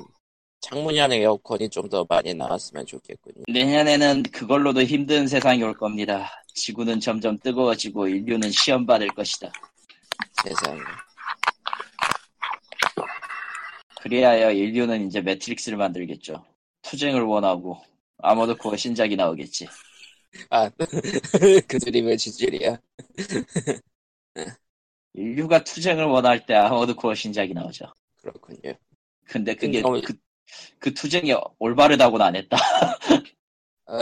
창문형 0.60 1.12
에어컨이 1.12 1.68
좀 1.70 1.88
더 1.88 2.04
많이 2.08 2.34
나왔으면 2.34 2.86
좋겠군요. 2.86 3.44
내년에는 3.48 4.22
그걸로도 4.24 4.82
힘든 4.82 5.26
세상이 5.26 5.62
올 5.62 5.74
겁니다. 5.74 6.30
지구는 6.54 7.00
점점 7.00 7.38
뜨거워지고 7.38 8.08
인류는 8.08 8.50
시험 8.50 8.86
받을 8.86 9.08
것이다. 9.08 9.50
세상에. 10.44 10.80
그리하여 14.02 14.50
인류는 14.52 15.06
이제 15.06 15.20
매트릭스를 15.20 15.78
만들겠죠. 15.78 16.44
투쟁을 16.82 17.22
원하고 17.22 17.80
아마도 18.18 18.56
코어 18.56 18.76
신작이 18.76 19.16
나오겠지. 19.16 19.68
아, 20.50 20.70
그 21.68 21.78
드립을 21.78 22.16
지질이야. 22.16 22.78
인류가 25.14 25.62
투쟁을 25.62 26.04
원할 26.06 26.46
때 26.46 26.54
아마도 26.54 26.96
코어 26.96 27.14
신작이 27.14 27.52
나오죠. 27.52 27.86
그렇군요. 28.20 28.74
근데 29.26 29.54
그게 29.54 29.80
너무- 29.82 30.00
그, 30.00 30.14
그 30.78 30.94
투쟁이 30.94 31.34
올바르다고는 31.58 32.24
안 32.26 32.36
했다. 32.36 32.56
어, 33.86 33.94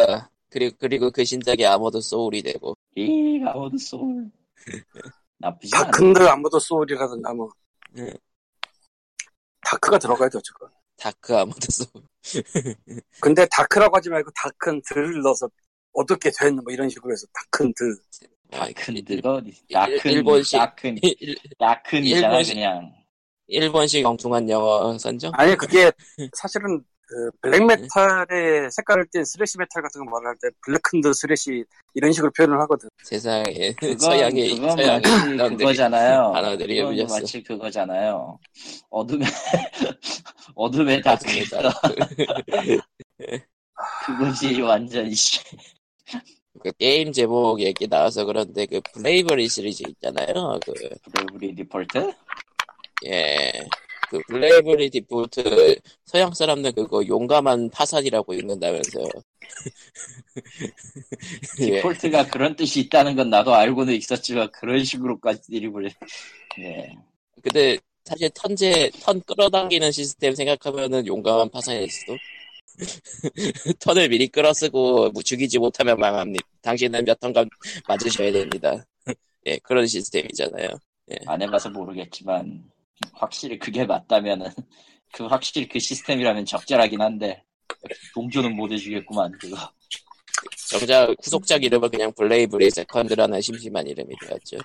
그리고, 0.49 0.77
그리고 0.79 1.11
그 1.11 1.25
신작이 1.25 1.67
Armored 1.67 2.01
Soul이 2.01 2.43
되고, 2.43 2.75
이 2.97 3.41
아마도 3.45 3.77
소울. 3.79 4.31
나쁘지 5.39 5.75
않아. 5.75 5.85
Dark인데 5.87 6.21
아무도 6.29 6.59
Soul이라든가 6.59 7.33
뭐 7.35 7.49
네. 7.93 8.13
Dark가 9.63 9.99
들어가야 9.99 10.29
돼 10.29 10.39
어쨌건 10.39 10.69
Dark 10.97 11.35
Armored 11.37 11.67
Soul. 11.73 12.05
근데 13.21 13.47
Dark라고 13.51 13.97
하지 13.97 14.11
말고 14.11 14.31
darkened를 14.37 15.23
넣어서 15.23 15.49
어둡게 15.93 16.31
된 16.39 16.57
뭐 16.57 16.73
이런 16.73 16.89
식으로 16.89 17.13
해서 17.13 17.27
darkened 17.33 17.97
아, 18.53 18.67
darkened가 18.67 19.35
어디? 19.35 19.51
일- 19.69 19.75
darken, 19.75 20.11
일본식. 20.13 20.59
darken이잖아 21.59 22.29
일본식- 22.39 22.55
그냥. 22.55 22.93
일본식 23.47 24.07
엉뚱한 24.07 24.49
영어 24.49 24.97
선정? 24.99 25.33
아니 25.35 25.57
그게 25.57 25.91
사실은 26.37 26.83
그 27.07 27.31
black 27.43 27.96
metal의 27.96 28.71
색깔을 28.71 29.07
띤 29.11 29.25
thrash 29.25 29.59
metal 29.59 29.83
같은 29.83 30.05
거 30.05 30.11
말할 30.13 30.37
때 30.41 30.49
blackened 30.65 31.13
thrash 31.13 31.65
이런 31.95 32.13
식으로 32.13 32.31
표현을 32.37 32.61
하거든 32.61 32.89
세상에. 33.03 33.73
그건, 33.75 33.99
서양의, 33.99 34.55
그건 34.55 34.77
서양의 34.77 35.03
사람들이 35.03 35.57
그거잖아요. 35.59 36.33
단어들이 36.33 36.81
그건. 36.83 37.07
마치 37.09 37.43
그거잖아요. 37.43 38.39
어둠의, 38.91 39.27
어둠의 40.55 41.03
dark. 41.03 41.25
맞습니다. 41.27 41.73
그거지, 44.07 44.61
완전, 44.61 45.13
씨. 45.13 45.41
그 46.63 46.73
게임 46.73 47.13
제목 47.13 47.61
얘기 47.61 47.87
나와서 47.87 48.25
그런데 48.25 48.67
그 48.67 48.81
Bravely 48.93 49.49
시리즈 49.49 49.83
있잖아요. 49.89 50.59
그, 50.65 50.73
Bravely 51.13 51.55
Default? 51.55 52.13
예. 53.07 53.53
그 54.11 54.21
Bravely 54.27 54.91
Default 54.91 55.77
서양 56.05 56.35
사람들 56.35 56.73
그거 56.73 57.07
용감한 57.07 57.71
파산이라고 57.71 58.35
읽는다면서요. 58.35 59.07
예. 61.61 61.65
디폴트가 61.81 62.27
그런 62.27 62.57
뜻이 62.57 62.81
있다는 62.81 63.15
건 63.15 63.31
나도 63.31 63.55
알고는 63.55 63.95
있었지만, 63.95 64.51
그런 64.51 64.85
식으로까지 64.85 65.53
드립을, 65.53 65.91
예. 66.59 66.95
근데 67.41 67.79
사실 68.05 68.29
턴제 68.35 68.91
턴 69.03 69.23
끌어당기는 69.23 69.93
시스템 69.93 70.35
생각하면은 70.35 71.07
용감한 71.07 71.49
파산일 71.51 71.89
수도. 71.89 72.17
턴을 73.81 74.09
미리 74.09 74.29
끌어쓰고 74.29 75.11
뭐 75.11 75.23
죽이지 75.23 75.59
못하면 75.59 75.99
망합니다. 75.99 76.47
당신은 76.63 77.05
몇 77.05 77.19
턴간 77.21 77.49
맞으셔야 77.89 78.33
됩니다. 78.33 78.85
예, 79.47 79.59
그런 79.59 79.87
시스템이잖아요. 79.87 80.69
안 81.27 81.43
해봐서 81.43 81.71
모르겠지만, 81.71 82.65
확실히 83.13 83.59
그게 83.59 83.85
맞다면은, 83.85 84.47
그 85.13 85.27
확실히 85.27 85.69
그 85.69 85.79
시스템이라면 85.79 86.45
적절하긴 86.45 87.01
한데, 87.01 87.43
동조는 88.15 88.55
못 88.55 88.71
해주겠구만, 88.71 89.33
그거. 89.39 89.57
정작 90.69 91.13
후속작 91.23 91.65
이름은 91.65 91.91
그냥 91.91 92.13
Bravely 92.13 92.71
Second라는 92.71 93.41
심심한 93.41 93.87
이름이 93.87 94.15
되었죠. 94.21 94.57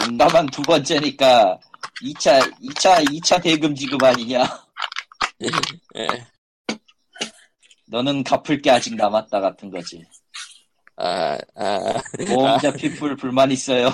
용감한 0.00 0.46
두 0.46 0.60
번째니까 0.62 1.58
2차 2.02 2.40
2차 2.60 3.04
2차 3.06 3.42
대금 3.42 3.74
지급 3.74 4.02
아니냐? 4.02 4.42
예. 5.96 6.26
너는 7.88 8.22
갚을 8.22 8.60
게 8.62 8.70
아직 8.70 8.94
남았다 8.94 9.40
같은 9.40 9.70
거지. 9.70 10.04
아, 10.96 11.38
아, 11.54 11.80
보험자 12.26 12.72
피플 12.72 13.16
불만 13.16 13.50
있어요. 13.50 13.88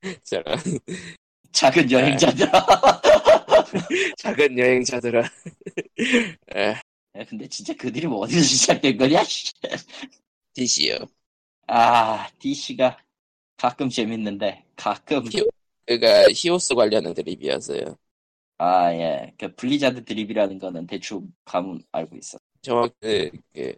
저런 0.24 0.56
작은 1.52 1.90
여행자들아. 1.90 2.50
작은 4.18 4.58
여행자들아. 4.58 5.22
예, 6.56 6.60
야, 6.70 7.24
근데 7.28 7.46
진짜 7.48 7.74
그들이 7.74 8.06
뭐 8.06 8.20
어디서 8.20 8.40
시작된 8.42 8.96
거냐? 8.96 9.22
씨. 9.24 9.52
DC요. 10.54 10.98
아 11.66 12.28
DC가 12.38 12.96
가끔 13.56 13.88
재밌는데 13.88 14.64
가끔 14.76 15.24
그가 15.86 16.28
히오스 16.34 16.74
관련한 16.74 17.12
드립이었어요. 17.12 17.96
아 18.58 18.92
예. 18.92 19.34
그 19.38 19.54
블리자드 19.54 20.04
드립이라는 20.04 20.58
거는 20.58 20.86
대충 20.86 21.32
감 21.44 21.80
알고 21.92 22.16
있어. 22.16 22.38
저, 22.62 22.88
그, 23.00 23.30
그, 23.54 23.74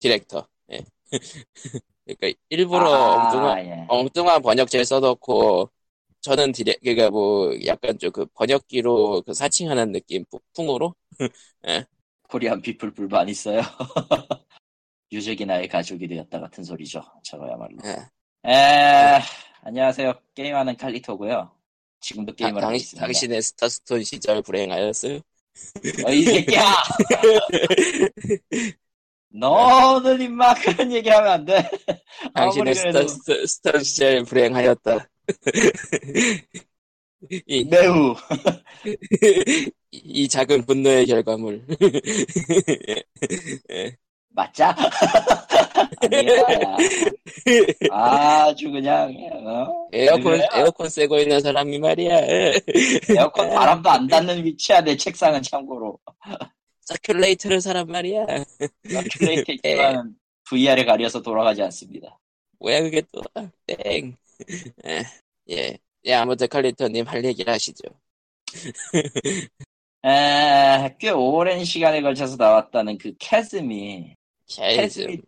디렉터. 0.00 0.48
예. 0.72 0.84
그러니까 2.06 2.40
일부러 2.48 2.92
아, 2.94 3.26
엉뚱한, 3.26 3.66
예. 3.66 3.86
엉뚱한 3.88 4.42
번역체를 4.42 4.84
써놓고, 4.84 5.70
저는 6.22 6.52
디렉, 6.52 6.80
그니까 6.82 7.10
뭐, 7.10 7.52
약간 7.66 7.98
좀 7.98 8.10
그 8.12 8.26
번역기로 8.34 9.22
그 9.26 9.34
사칭하는 9.34 9.92
느낌, 9.92 10.24
풍으로? 10.54 10.94
Korean 12.28 12.62
people 12.62 12.92
불만 12.94 13.28
있어요. 13.28 13.60
유적이 15.12 15.46
나의 15.46 15.68
가족이 15.68 16.06
되었다 16.08 16.40
같은 16.40 16.64
소리죠. 16.64 17.02
저거야말로. 17.24 17.76
예. 17.84 18.10
에, 18.44 19.20
안녕하세요. 19.62 20.14
게임하는 20.34 20.76
칼리토고요. 20.76 21.50
지금도 22.00 22.34
다- 22.36 22.36
게임을 22.36 22.64
하고 22.64 22.70
당, 22.70 22.76
있습니다. 22.78 23.06
당신의 23.06 23.42
스타스톤 23.42 24.02
시절 24.04 24.42
불행하였어요? 24.42 25.20
어, 26.04 26.12
이 26.12 26.22
새끼야! 26.22 26.74
너는 29.32 30.20
임마 30.20 30.54
그런 30.54 30.90
얘기 30.92 31.08
하면 31.08 31.30
안 31.30 31.44
돼. 31.44 31.70
당신의 32.34 32.74
스타 33.46 33.78
시절 33.80 34.24
불행하였다. 34.24 35.08
이, 37.46 37.64
매우 37.64 38.16
이 39.92 40.28
작은 40.28 40.66
분노의 40.66 41.06
결과물. 41.06 41.64
맞자? 44.30 44.74
아주 47.90 48.70
그냥 48.70 49.14
어? 49.46 49.88
에어컨, 49.92 50.22
그래? 50.22 50.48
에어컨 50.54 50.88
쐬고 50.88 51.18
있는 51.18 51.40
사람이 51.40 51.78
말이야. 51.78 52.20
에어컨 53.10 53.50
바람도 53.50 53.90
안 53.90 54.06
닿는 54.06 54.44
위치야 54.44 54.80
내 54.82 54.96
책상은 54.96 55.42
참고로 55.42 55.98
circulator를 56.86 57.60
사람 57.60 57.88
말이야. 57.88 58.26
서큘레이터 58.84 59.50
있지만 59.50 60.14
VR에 60.44 60.84
가려서 60.84 61.20
돌아가지 61.22 61.62
않습니다. 61.62 62.18
뭐야 62.58 62.82
그게 62.82 63.02
또 63.12 63.22
땡. 63.66 64.16
예. 64.86 65.02
예. 65.50 65.78
예, 66.06 66.14
아무튼 66.14 66.48
칼리토님 66.48 67.06
할 67.06 67.24
얘기를 67.24 67.52
하시죠. 67.52 67.82
에, 70.04 70.96
꽤 70.98 71.10
오랜 71.10 71.62
시간에 71.64 72.00
걸쳐서 72.00 72.36
나왔다는 72.36 72.96
그 72.96 73.12
Chasm이 73.18 74.14
Chasm. 74.46 74.76
Chasm이 74.82 75.18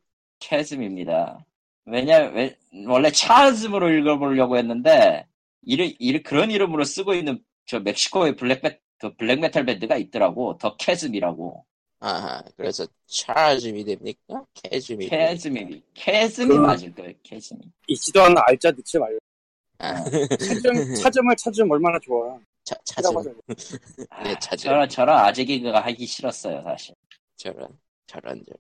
Chasm입니다. 0.42 1.44
왜냐, 1.86 2.18
왜, 2.30 2.56
원래 2.86 3.10
차즈으로 3.10 3.90
읽어보려고 3.90 4.56
했는데, 4.58 5.26
이르, 5.62 5.90
이르, 5.98 6.22
그런 6.22 6.50
이름으로 6.50 6.84
쓰고 6.84 7.14
있는 7.14 7.42
저 7.66 7.78
멕시코의 7.80 8.36
black 8.36 8.61
me-, 8.61 8.80
그 8.98 9.14
black 9.16 9.40
metal 9.40 9.64
밴드가 9.64 9.96
있더라고. 9.96 10.58
The 10.58 10.76
Chasm이라고. 10.76 11.64
아하, 12.00 12.42
그래서 12.56 12.84
차즘이 13.06 13.84
됩니까? 13.84 14.44
Chasm이. 14.54 15.08
Chasm이, 15.08 15.82
Chasm이 15.94 16.48
그- 16.48 16.54
맞을 16.54 16.92
거예요, 16.94 17.12
Chasm이. 17.22 17.60
있지도 17.88 18.22
않은 18.22 18.36
알짜 18.46 18.72
넣지 18.72 18.98
말고 18.98 19.18
아, 19.78 20.04
차점, 20.04 20.94
차점을 20.94 21.36
찾으면 21.36 21.72
얼마나 21.72 21.98
좋아 22.00 22.38
차, 22.64 22.74
하자. 22.96 23.10
네, 24.24 24.36
찾음. 24.40 24.56
저런, 24.56 24.88
저런 24.88 25.18
아재 25.18 25.44
개그가 25.44 25.80
하기 25.86 26.06
싫었어요, 26.06 26.62
사실. 26.64 26.94
저런, 27.36 27.68
저런, 28.06 28.44
저런. 28.44 28.58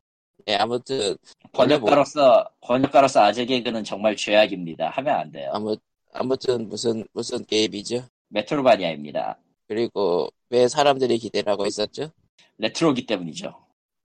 예, 0.48 0.54
아무튼, 0.54 1.16
원래 1.54 1.78
뭐, 1.78 1.90
번역가로서, 1.90 2.48
번역가로서 2.60 3.22
아재 3.22 3.44
개그는 3.44 3.84
정말 3.84 4.16
죄악입니다. 4.16 4.90
하면 4.90 5.14
안 5.14 5.32
돼요. 5.32 5.50
아무, 5.52 5.76
아무튼 6.12 6.68
무슨, 6.68 7.04
무슨 7.12 7.44
게임이죠? 7.44 8.04
메트로바니아입니다. 8.28 9.38
그리고 9.68 10.28
왜 10.50 10.68
사람들이 10.68 11.18
기대를 11.18 11.52
하고 11.52 11.66
있었죠? 11.66 12.10
레트로기 12.58 13.06
때문이죠. 13.06 13.54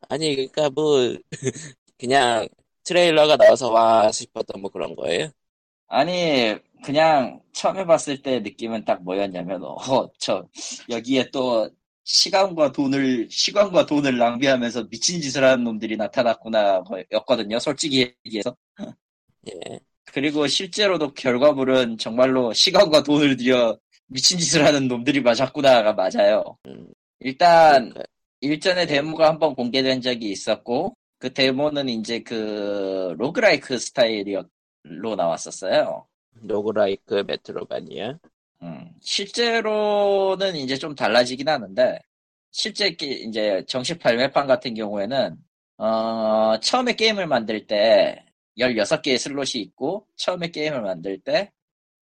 아니, 0.10 0.36
그니까 0.36 0.70
뭐, 0.70 0.98
그냥 1.98 2.48
트레일러가 2.84 3.38
나와서 3.38 3.72
와 3.72 4.12
싶었던 4.12 4.62
뭐 4.62 4.70
그런 4.70 4.96
거예요? 4.96 5.30
아니, 5.88 6.56
그냥 6.84 7.42
처음에 7.54 7.86
봤을 7.86 8.22
때 8.22 8.40
느낌은 8.40 8.86
딱 8.86 9.04
뭐였냐면, 9.04 9.64
어, 9.64 9.78
저, 10.20 10.48
여기에 10.90 11.32
또 11.32 11.70
시간과 12.08 12.72
돈을 12.72 13.28
시간과 13.30 13.86
돈을 13.86 14.18
낭비하면서 14.18 14.88
미친 14.88 15.20
짓을 15.20 15.44
하는 15.44 15.66
놈들이 15.66 15.98
나타났구나 15.98 16.82
였거든요. 17.12 17.60
솔직히 17.60 18.16
얘기해서. 18.26 18.56
예. 19.50 19.80
그리고 20.06 20.48
실제로도 20.48 21.14
결과물은 21.14 21.98
정말로 21.98 22.54
시간과 22.54 23.04
돈을 23.04 23.36
들여 23.36 23.78
미친 24.08 24.40
짓을 24.40 24.66
하는 24.66 24.88
놈들이 24.88 25.20
맞았구나가 25.20 25.94
맞아요. 25.94 26.58
음, 26.68 26.88
일단 27.20 27.90
그러니까, 27.90 28.04
일전에 28.40 28.86
데모가 28.86 29.28
한번 29.28 29.54
공개된 29.54 30.00
적이 30.00 30.32
있었고 30.32 30.96
그 31.20 31.34
데모는 31.34 31.90
이제 31.90 32.24
그 32.24 33.16
roguelike 33.18 33.78
스타일로 33.78 34.46
나왔었어요. 35.18 36.08
roguelike 36.42 37.26
Metroidvania. 37.28 38.18
음, 38.64 38.92
실제로는 39.02 40.56
이제 40.56 40.78
좀 40.78 40.96
달라지긴 40.96 41.48
하는데 41.48 42.00
실제 42.52 42.92
게- 42.92 43.08
이제 43.12 43.64
정식 43.68 44.00
발매판 44.00 44.48
같은 44.48 44.74
경우에는 44.74 45.38
어, 45.78 46.60
처음에 46.62 46.94
게임을 46.94 47.28
만들 47.28 47.68
때 47.68 48.26
16개의 48.58 49.18
슬롯이 49.20 49.62
있고 49.62 50.08
처음에 50.16 50.50
게임을 50.50 50.82
만들 50.82 51.20
때 51.20 51.52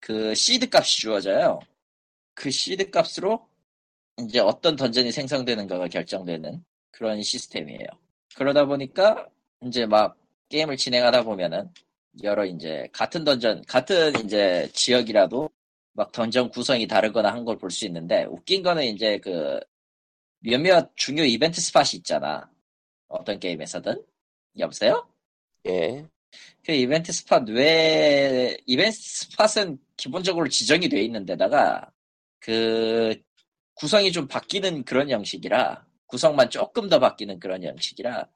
그 0.02 0.36
시드 0.36 0.70
값이 0.72 1.02
주어져요. 1.02 1.60
그 2.36 2.52
시드 2.52 2.92
값으로 2.92 3.48
이제 4.20 4.40
어떤 4.40 4.76
dungeon이 4.76 5.12
생성되는가가 5.12 5.88
결정되는 5.90 6.64
그런 6.92 7.22
시스템이에요. 7.24 7.88
그러다 8.36 8.66
보니까 8.66 9.28
이제 9.66 9.86
막 9.86 10.18
게임을 10.50 10.78
진행하다 10.78 11.24
보면은 11.24 11.70
여러 12.24 12.46
이제 12.46 12.88
같은 12.94 13.24
던전, 13.26 13.64
같은 13.68 14.14
이제 14.26 14.70
지역이라도 14.74 15.50
막 15.96 16.12
던전 16.12 16.50
구성이 16.50 16.88
다르거나 16.88 17.32
한 17.34 17.46
걸 17.46 17.58
볼 17.58 17.72
수 17.72 17.86
있는데 17.86 18.26
웃긴 18.26 18.64
거는 18.64 18.86
이제 18.86 19.18
그 19.20 19.60
몇몇 20.40 20.92
중요 20.96 21.24
이벤트 21.24 21.62
spot이 21.62 21.92
있잖아. 21.96 22.50
어떤 23.08 23.40
게임에서든. 23.40 24.04
여보세요? 24.60 25.08
예. 25.68 26.06
그 26.66 26.72
이벤트 26.74 27.12
spot 27.14 27.46
외에 27.50 28.58
이벤트 28.66 28.98
spot은 28.98 29.78
기본적으로 29.98 30.50
지정이 30.50 30.90
돼 30.90 31.02
있는 31.02 31.26
데다가 31.26 31.92
그 32.40 33.16
구성이 33.76 34.12
좀 34.12 34.28
바뀌는 34.28 34.84
그런 34.86 35.10
형식이라 35.10 35.86
구성만 36.08 36.50
조금 36.50 36.90
더 36.90 37.00
바뀌는 37.00 37.40
그런 37.40 37.64
형식이라 37.64 38.30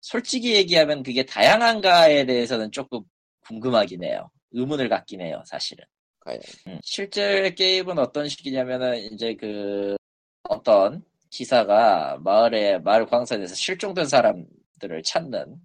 솔직히 0.00 0.54
얘기하면 0.54 1.02
그게 1.02 1.24
다양한가에 1.24 2.24
대해서는 2.26 2.70
조금 2.72 3.02
궁금하긴 3.40 4.04
해요. 4.04 4.30
의문을 4.52 4.88
갖긴 4.88 5.20
해요, 5.20 5.42
사실은. 5.46 5.84
과연. 6.28 6.40
음, 6.66 6.78
실제 6.82 7.50
게임은 7.54 7.98
어떤 7.98 8.28
식이냐면은 8.28 8.98
이제 9.12 9.34
그 9.34 9.96
어떤 10.42 11.02
기사가 11.30 12.18
마을에 12.20 12.78
마을 12.78 13.06
광산에서 13.06 13.54
실종된 13.54 14.06
사람들을 14.06 15.02
찾는 15.04 15.56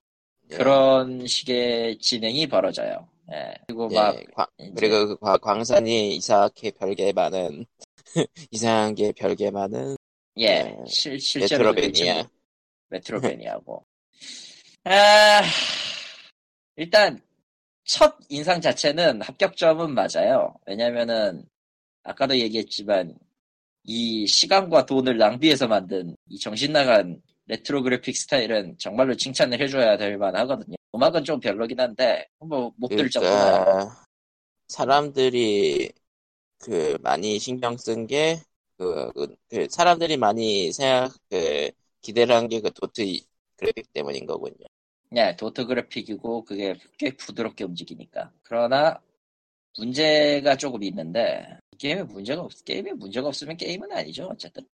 예. 0.52 0.56
그런 0.58 1.26
식의 1.28 1.98
진행이 2.00 2.48
벌어져요. 2.48 3.08
예. 3.32 3.54
그리고 3.68 3.90
예, 3.92 3.96
막 3.96 4.16
광- 4.36 4.48
이제 4.60 4.72
그리고 4.76 5.08
그 5.08 5.18
광- 5.18 5.40
광산이 5.42 6.16
이상하게 6.16 6.72
별개 6.72 7.12
많은 7.14 7.66
이상한 8.52 8.96
게 8.96 9.12
별개 9.12 9.50
많은 9.52 9.96
예, 10.38 10.64
네. 10.64 10.78
실 10.88 11.20
실제로 11.20 11.74
메트로베니아. 11.74 12.30
메트로베니아고. 12.90 13.86
아, 14.86 15.42
일단 16.76 17.22
첫 17.86 18.18
인상 18.30 18.62
자체는 18.62 19.22
합격점은 19.22 19.94
맞아요. 19.94 20.56
왜냐면은 20.66 21.46
아까도 22.04 22.38
얘기했지만 22.40 23.18
이 23.86 24.28
시간과 24.28 24.86
돈을 24.88 25.18
낭비해서 25.18 25.68
만든 25.68 26.16
이 26.30 26.40
정신 26.40 26.74
나간 26.74 27.22
레트로 27.48 27.84
그래픽 27.84 28.18
스타일은 28.18 28.78
정말로 28.80 29.16
칭찬을 29.16 29.62
해줘야 29.62 29.98
될 29.98 30.18
만하거든요. 30.18 30.76
음악은 30.96 31.24
좀 31.26 31.40
별로긴 31.42 31.80
한데 31.80 32.28
뭐못들 32.40 33.10
정도나 33.12 33.60
그러니까 33.60 34.06
사람들이 34.68 35.92
그 36.60 36.98
많이 37.02 37.40
신경 37.40 37.78
쓴게 37.78 38.42
그, 38.78 39.12
그, 39.14 39.36
그 39.50 39.68
사람들이 39.70 40.18
많이 40.18 40.72
생각 40.74 41.14
그 41.30 41.72
기대를 42.02 42.36
한 42.36 42.50
게 42.50 42.62
그 42.62 42.72
도트 42.74 43.02
이- 43.04 43.26
그래픽 43.58 43.94
때문인 43.94 44.26
거군요. 44.28 44.66
네, 45.14 45.36
도트 45.36 45.66
그래픽이고 45.68 46.44
그게 46.44 46.76
꽤 46.98 47.12
부드럽게 47.16 47.64
움직이니까. 47.66 48.32
그러나 48.44 49.00
문제가 49.78 50.58
조금 50.58 50.84
있는데 50.84 51.48
이 51.74 51.78
게임에 51.78 52.04
문제가 52.04 52.42
없 52.44 52.52
게임에 52.66 52.94
문제가 52.94 53.28
없으면 53.30 53.58
게임은 53.58 53.92
아니죠. 53.92 54.28
어쨌든 54.32 54.68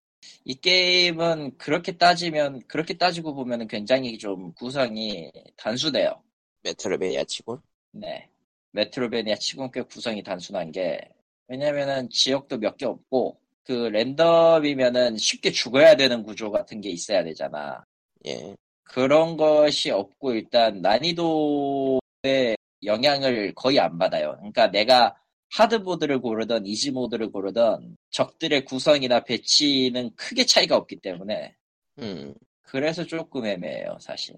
이 0.46 0.56
게임은 0.56 1.58
그렇게 1.58 1.98
따지면 1.98 2.62
그렇게 2.68 2.98
따지고 2.98 3.36
보면 3.36 3.68
굉장히 3.68 4.18
좀 4.18 4.54
구성이 4.54 5.32
단순해요. 5.58 6.24
메트로베니아 6.64 7.26
치곤. 7.26 7.62
네, 7.94 8.30
메트로베니아 8.72 9.36
치곤 9.38 9.72
꽤 9.72 9.82
구성이 9.84 10.24
단순한 10.24 10.72
게 10.72 11.00
왜냐면은 11.48 12.10
지역도 12.12 12.60
몇 12.60 12.78
개 12.78 12.86
없고 12.86 13.40
그 13.66 13.74
랜덤이면은 13.90 15.18
쉽게 15.18 15.52
죽어야 15.52 15.96
되는 15.98 16.24
구조 16.24 16.52
같은 16.52 16.82
게 16.82 16.90
있어야 16.92 17.24
되잖아. 17.24 17.84
예. 18.28 18.56
그런 18.94 19.38
것이 19.38 19.92
없고 19.92 20.34
일단 20.34 20.82
난이도에 20.82 22.56
영향을 22.84 23.54
거의 23.54 23.80
안 23.80 23.98
받아요. 24.00 24.36
그러니까 24.38 24.72
내가 24.72 25.16
하드보드를 25.52 26.20
고르던 26.22 26.66
이지모드를 26.66 27.32
고르던 27.32 27.98
적들의 28.12 28.66
구성이나 28.66 29.24
배치는 29.24 30.12
크게 30.16 30.46
차이가 30.46 30.76
없기 30.76 30.98
때문에 30.98 31.56
음. 32.00 32.34
그래서 32.64 33.04
조금 33.06 33.46
애매해요 33.46 33.98
사실. 34.00 34.36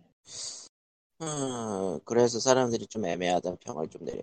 음, 1.22 2.00
그래서 2.04 2.40
사람들이 2.40 2.88
좀 2.88 3.06
애매하다 3.06 3.56
평을 3.66 3.88
좀 3.90 4.06
내려. 4.06 4.22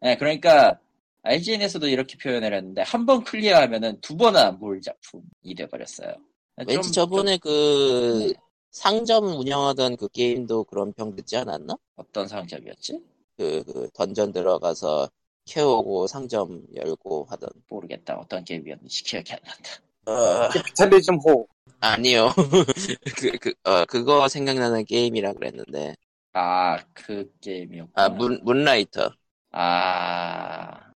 네, 0.00 0.16
그러니까 0.16 0.78
IGN에서도 1.22 1.88
이렇게 1.88 2.16
표현을 2.18 2.54
했는데 2.54 2.82
한 2.82 3.04
번 3.04 3.24
클리어하면은 3.24 4.00
두 4.00 4.16
번은 4.16 4.40
안볼 4.40 4.80
작품이 4.80 5.54
돼버렸어요. 5.56 6.14
왠지 6.58 6.74
좀- 6.74 6.82
저번에 6.92 7.32
좀- 7.38 7.40
그 7.42 8.28
네. 8.32 8.34
상점 8.76 9.24
운영하던 9.38 9.96
그 9.96 10.06
게임도 10.08 10.64
그런 10.64 10.92
평 10.92 11.16
듣지 11.16 11.38
않았나? 11.38 11.78
어떤 11.96 12.28
상점이었지? 12.28 13.02
그, 13.38 13.64
그 13.64 13.88
던전 13.94 14.32
들어가서 14.32 15.08
캐오고 15.46 16.06
상점 16.06 16.62
열고 16.74 17.26
하던. 17.30 17.48
모르겠다. 17.68 18.16
어떤 18.18 18.44
게임이었는지 18.44 19.02
기억이 19.04 19.32
안 19.32 19.38
난다. 19.44 19.70
어, 20.04 20.48
비탈리즘 20.50 21.16
호. 21.26 21.48
아니요. 21.80 22.28
그, 23.18 23.30
그, 23.38 23.54
어, 23.64 23.86
그거 23.86 24.28
생각나는 24.28 24.84
게임이라 24.84 25.32
그랬는데. 25.32 25.94
아, 26.34 26.76
그 26.92 27.32
게임이었구나. 27.40 28.04
아, 28.04 28.10
문, 28.10 28.38
문라이터. 28.44 29.10
아, 29.52 30.92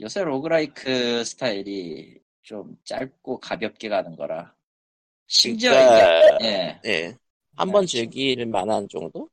요새 0.00 0.24
로그라이크 0.24 1.24
스타일이 1.24 2.20
좀 2.42 2.76
짧고 2.84 3.38
가볍게 3.38 3.88
가는 3.88 4.16
거라. 4.16 4.52
심지어 5.32 5.70
그러니까, 5.72 6.08
이게, 6.38 6.38
예, 6.40 6.80
예. 6.86 7.16
한번 7.56 7.86
네. 7.86 7.86
즐길 7.86 8.46
만한 8.46 8.86
정도? 8.88 9.28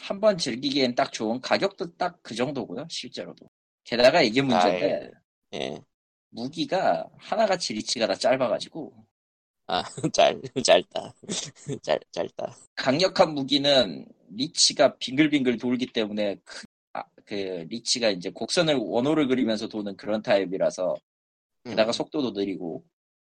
한 0.00 0.20
번 0.20 0.36
즐기기엔 0.36 0.94
딱 0.96 1.12
좋은 1.12 1.40
가격도 1.40 1.96
딱 1.96 2.18
그 2.22 2.34
정도고요, 2.34 2.86
실제로도. 2.90 3.48
게다가 3.84 4.20
이게 4.22 4.42
문제인데, 4.42 5.10
예. 5.54 5.80
무기가 6.30 7.08
하나같이 7.18 7.72
리치가 7.74 8.06
다 8.08 8.14
짧아가지고, 8.16 8.92
아, 9.66 9.82
짧, 10.12 10.40
짧다. 10.64 11.14
짧, 11.82 12.00
짧다. 12.12 12.56
강력한 12.76 13.34
무기는 13.34 14.06
리치가 14.30 14.96
빙글빙글 14.98 15.58
돌기 15.58 15.86
때문에 15.92 16.36
그, 16.44 16.66
아, 16.92 17.04
그 17.24 17.34
리치가 17.68 18.10
이제 18.10 18.30
곡선을 18.30 18.74
원호를 18.76 19.28
그리면서 19.28 19.68
도는 19.68 19.96
그런 19.96 20.22
타입이라서 20.22 20.94
게다가 21.64 21.90
음. 21.90 21.92
속도도 21.92 22.32
느리고 22.32 22.84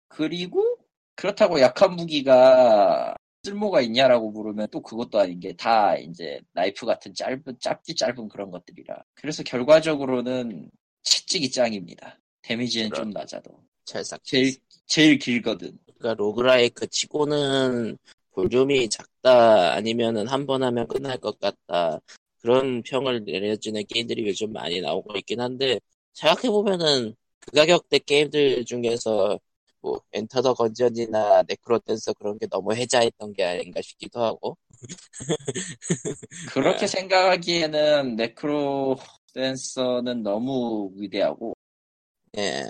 그리고 0.08 0.73
그렇다고 1.16 1.60
약한 1.60 1.94
무기가 1.96 3.14
쓸모가 3.44 3.80
있냐라고 3.82 4.30
물으면 4.30 4.68
또 4.70 4.80
그것도 4.82 5.18
아닌 5.20 5.38
게 5.40 5.52
다 5.54 5.96
이제 5.96 6.40
나이프 6.52 6.86
같은 6.86 7.12
짧은 7.14 7.42
짧디 7.60 7.94
짧은 7.94 8.28
그런 8.28 8.50
것들이라 8.50 9.02
그래서 9.14 9.42
결과적으로는 9.42 10.70
채찍이 11.02 11.50
짱입니다 11.50 12.18
데미지는 12.42 12.88
좀 12.88 12.96
그럼. 12.96 13.10
낮아도 13.10 13.62
찰싹. 13.84 14.22
제일 14.24 14.54
제일 14.86 15.18
길거든 15.18 15.78
그러니까 15.98 16.14
roguelike 16.14 16.86
치고는 16.88 17.98
볼륨이 18.32 18.88
작다 18.88 19.74
아니면은 19.74 20.26
한 20.28 20.46
번 20.46 20.62
하면 20.62 20.86
끝날 20.88 21.18
것 21.18 21.38
같다 21.38 22.00
그런 22.40 22.82
평을 22.82 23.24
내려주는 23.24 23.82
게임들이 23.86 24.26
요즘 24.26 24.52
많이 24.52 24.80
나오고 24.80 25.16
있긴 25.18 25.40
한데 25.40 25.80
생각해 26.14 26.48
보면은 26.50 27.14
그 27.40 27.50
가격대 27.52 27.98
게임들 28.00 28.64
중에서 28.64 29.38
뭐 29.84 30.00
Enter 30.12 30.40
the 30.40 30.54
Gungeon이나 30.54 31.42
NecroDancer 31.46 32.14
그런 32.14 32.38
게 32.38 32.46
너무 32.46 32.72
혜자했던 32.74 33.34
게 33.34 33.44
아닌가 33.44 33.82
싶기도 33.82 34.22
하고 34.24 34.56
그렇게 36.54 36.80
네. 36.80 36.86
생각하기에는 36.86 38.16
Necro 38.16 38.96
Dancer는 39.34 40.22
너무 40.22 40.90
위대하고 40.94 41.52
예 42.38 42.64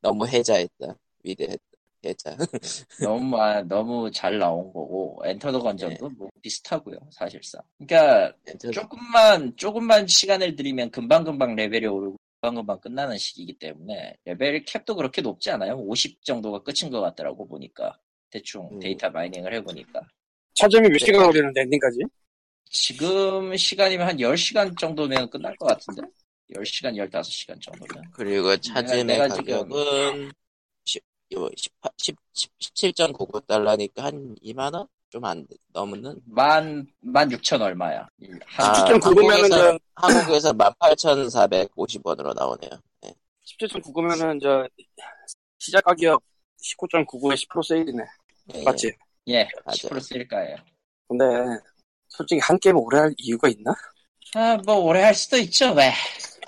너무 0.00 0.28
혜자했다 0.28 0.94
위대했다 1.24 1.64
대자. 2.02 2.36
너무 3.02 3.36
아, 3.36 3.62
너무 3.62 4.10
잘 4.12 4.38
나온 4.38 4.72
거고 4.72 5.20
Enter 5.24 5.50
the 5.50 5.58
Gungeon도 5.60 6.08
뭐 6.10 6.30
비슷하고요 6.40 6.98
사실상. 7.10 7.62
그러니까 7.78 8.32
조금만 8.70 9.56
조금만 9.56 10.06
시간을 10.06 10.54
들이면 10.54 10.92
금방 10.92 11.24
금방 11.24 11.56
레벨이 11.56 11.86
오르고 11.86 12.16
금방 12.40 12.54
금방 12.54 12.80
끝나는 12.80 13.18
시기이기 13.18 13.58
때문에 13.58 14.16
레벨 14.24 14.64
cap도 14.64 14.96
그렇게 14.96 15.20
높지 15.20 15.50
않아요. 15.50 15.74
50 15.76 16.24
정도가 16.24 16.62
끝인 16.62 16.90
것 16.90 17.00
같더라고 17.02 17.46
보니까 17.46 17.98
대충 18.30 18.66
음. 18.72 18.78
데이터 18.80 19.10
마이닝을 19.10 19.52
해보니까 19.54 20.00
Chasm이 20.54 20.88
몇 20.88 20.98
시간 20.98 21.22
걸리는데 21.26 21.60
엔딩까지? 21.62 21.98
지금 22.70 23.54
시간이면 23.54 24.06
한 24.08 24.16
10시간 24.16 24.78
정도면 24.78 25.28
끝날 25.28 25.54
것 25.56 25.66
같은데 25.66 26.02
10시간 26.54 26.94
15시간 27.10 27.60
정도면 27.60 28.04
그리고 28.12 28.56
지금- 28.56 28.74
가격은 29.06 30.32
10, 30.84 31.02
18, 31.30 31.90
10, 31.98 32.16
17.99달러니까 32.58 33.98
한 33.98 34.34
2만원? 34.36 34.88
좀안 35.10 35.46
넘는? 35.72 36.20
만, 36.26 36.86
만 37.00 37.28
6천 37.28 37.60
얼마야. 37.60 38.08
한 38.46 38.66
아, 38.66 38.84
17.99면은 38.84 39.00
한국에서, 39.40 39.48
저 39.48 39.78
한국에서 39.94 40.52
18,450원으로 40.52 42.34
나오네요. 42.34 42.70
네. 43.02 43.14
17.99면은 43.60 44.40
저 44.40 44.66
시작 45.58 45.84
가격 45.84 46.22
19.99에 46.62 47.34
10% 47.48 47.62
세일이네. 47.66 48.04
예, 48.54 48.62
맞지? 48.62 48.92
예, 49.28 49.48
맞아요. 49.64 49.76
10% 49.76 50.00
쓸까요? 50.00 50.56
근데 51.08 51.24
솔직히 52.08 52.40
한 52.40 52.58
게임 52.58 52.76
오래 52.76 52.98
할 52.98 53.14
이유가 53.18 53.48
있나? 53.48 53.74
아, 54.34 54.56
뭐, 54.64 54.76
오래 54.76 55.02
할 55.02 55.14
수도 55.14 55.36
있죠, 55.38 55.72
왜. 55.72 55.92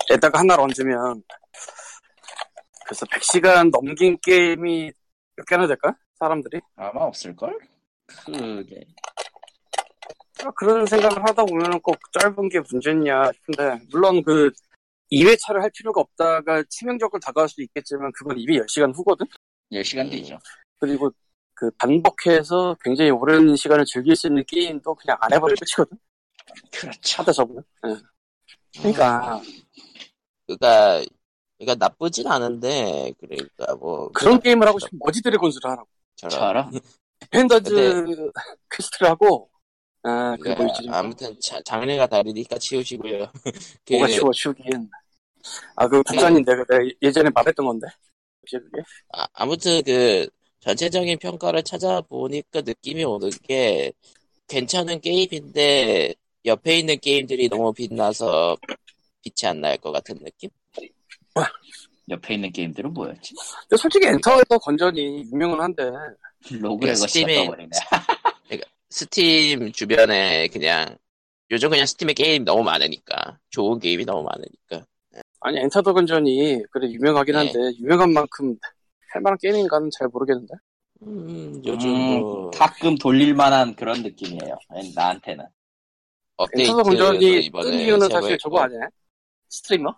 에다가 0.09 0.39
하나를 0.39 0.63
얹으면 0.63 1.23
그래서 2.85 3.05
100시간 3.05 3.71
넘긴 3.71 4.17
게임이 4.21 4.91
몇 5.35 5.45
개나 5.45 5.67
될까? 5.67 5.95
사람들이? 6.19 6.61
아마 6.75 7.01
없을걸? 7.01 7.57
아, 10.43 10.51
그런 10.51 10.85
생각을 10.85 11.23
하다 11.23 11.45
보면 11.45 11.79
꼭 11.81 11.97
짧은 12.19 12.49
게 12.49 12.59
문제냐 12.69 13.31
싶은데 13.33 13.85
물론 13.91 14.23
그 14.23 14.51
2회차를 15.11 15.61
할 15.61 15.69
필요가 15.71 16.01
없다가 16.01 16.63
치명적으로 16.69 17.19
다가올 17.19 17.47
수 17.47 17.61
있겠지만 17.61 18.11
그건 18.13 18.37
이미 18.39 18.59
10시간 18.59 18.95
후거든? 18.95 19.25
10시간 19.71 20.05
음. 20.05 20.09
뒤죠. 20.09 20.39
그리고 20.79 21.11
그 21.53 21.69
반복해서 21.77 22.75
굉장히 22.83 23.11
오랜 23.11 23.55
시간을 23.55 23.85
즐길 23.85 24.15
수 24.15 24.27
있는 24.27 24.43
게임도 24.47 24.95
그냥 24.95 25.17
안 25.21 25.31
해버리고 25.33 25.59
끝이거든? 25.59 25.97
그렇죠. 26.71 26.99
하다 27.01 27.31
접으면. 27.31 27.63
예. 27.87 27.95
그러니까 28.79 29.39
그니까, 30.45 31.03
그니까 31.57 31.75
나쁘진 31.75 32.27
않은데, 32.27 33.13
그러니까 33.19 33.75
뭐. 33.75 34.11
그런 34.11 34.39
게임을 34.39 34.67
하고 34.67 34.79
싶으면 34.79 34.99
Merge 35.03 35.21
Dragons를 35.21 35.69
하라고. 35.71 35.87
저런. 36.15 36.71
저런. 37.31 38.05
Defender's 38.05 38.31
Quest를 38.71 39.09
하고 39.09 39.49
아, 40.03 40.35
그 40.37 40.43
그러니까 40.43 40.63
뭐였지? 40.63 40.87
아무튼 40.91 41.39
자- 41.39 41.61
장르가 41.63 42.07
다르니까 42.07 42.57
치우시고요. 42.57 43.31
그, 43.85 43.93
뭐가 43.93 44.07
치워 44.07 44.31
치우긴. 44.33 44.89
아, 45.75 45.87
그 45.87 46.03
국산인데 46.03 46.55
그 46.55 46.65
내가 46.67 46.91
예전에 47.01 47.29
말했던 47.29 47.65
건데. 47.65 47.87
혹시 48.41 48.57
그게? 48.57 48.81
아, 49.13 49.27
아무튼 49.33 49.81
그 49.83 50.27
전체적인 50.59 51.19
평가를 51.19 51.63
찾아보니까 51.63 52.61
느낌이 52.61 53.03
오는 53.03 53.29
게 53.43 53.91
괜찮은 54.47 55.01
게임인데 55.01 56.15
옆에 56.45 56.79
있는 56.79 56.99
게임들이 56.99 57.49
너무 57.49 57.73
빛나서 57.73 58.57
빛이 59.23 59.49
안 59.49 59.61
날 59.61 59.77
것 59.77 59.91
같은 59.91 60.19
느낌? 60.23 60.49
옆에 62.09 62.35
있는 62.35 62.51
게임들은 62.51 62.93
뭐였지? 62.93 63.33
근데 63.69 63.81
솔직히 63.81 64.07
Enter 64.07 64.57
the 64.61 64.78
Gungeon이 64.78 65.23
유명은 65.31 65.59
한데 65.61 65.83
로그레거 66.51 67.05
Steam에- 67.05 67.07
시작해버리네. 67.07 67.69
스팀 68.89 69.71
주변에 69.71 70.47
그냥 70.49 70.97
요즘 71.49 71.69
그냥 71.69 71.85
Steam에 71.85 72.13
게임 72.13 72.45
너무 72.45 72.63
많으니까 72.63 73.39
좋은 73.49 73.79
게임이 73.79 74.05
너무 74.05 74.21
많으니까 74.23 74.85
아니 75.39 75.57
Enter 75.59 75.81
the 75.81 75.93
Gungeon이 75.93 76.61
그래 76.71 76.89
유명하긴 76.89 77.33
네. 77.33 77.37
한데 77.39 77.59
유명한 77.79 78.13
만큼 78.13 78.55
할 79.11 79.21
만한 79.21 79.37
게임인가는 79.41 79.89
잘 79.97 80.07
모르겠는데. 80.07 80.53
음, 81.03 81.61
요즘 81.65 81.89
음, 81.89 82.19
뭐 82.21 82.49
가끔 82.51 82.95
돌릴 82.97 83.33
만한 83.35 83.75
그런 83.75 84.01
느낌이에요. 84.03 84.57
나한테는. 84.95 85.45
업데이트 86.37 86.69
Enter 86.71 86.77
the 86.77 86.83
Gungeon이 86.83 87.45
이번에 87.45 87.71
뜬 87.71 87.79
이유는 87.79 88.09
사실. 88.09 88.37
저거 88.37 88.61
아니야? 88.61 88.79
streamer? 89.49 89.93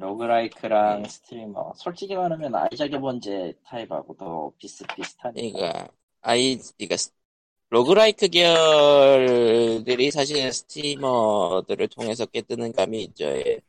roguelike랑 0.00 1.02
네. 1.02 1.08
스트리머. 1.08 1.72
솔직히 1.76 2.14
말하면 2.14 2.54
아이작의 2.54 3.00
번째 3.00 3.52
타입하고 3.64 4.16
더 4.16 4.52
비슷비슷하니까. 4.58 5.58
그러니까 5.58 5.88
아이 6.22 6.58
그러니까 6.78 6.96
스- 6.96 7.12
roguelike 7.68 8.28
계열들이 8.28 10.10
사실 10.10 10.52
streamer들을 10.52 11.88
통해서 11.88 12.26
깨뜨는 12.26 12.72
감이 12.72 13.02
있죠. 13.04 13.24
예. 13.26 13.60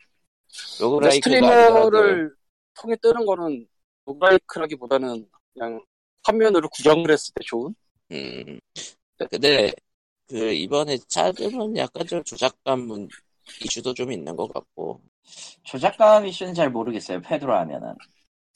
아니더라도 1.00 1.12
streamer를 1.12 2.36
통해 2.82 2.96
뜨는 3.02 3.26
거는 3.26 3.68
roguelike라기보다는 4.06 5.30
그냥 5.54 5.82
화면으로 6.24 6.70
구경을 6.70 7.12
했을 7.12 7.34
때 7.36 7.42
좋은? 7.46 7.74
음 8.12 8.60
근데 9.30 9.72
그 10.28 10.54
이번에 10.54 10.98
Chasm은 11.08 11.78
약간 11.78 12.08
좀 12.08 12.24
조작감 12.24 12.82
문- 12.82 13.10
이슈도 13.64 13.94
좀 13.94 14.12
있는 14.12 14.36
것 14.36 14.52
같고 14.54 15.02
조작감 15.64 16.26
이슈는 16.26 16.54
잘 16.54 16.70
모르겠어요. 16.70 17.22
패드로 17.22 17.54
하면은. 17.58 17.94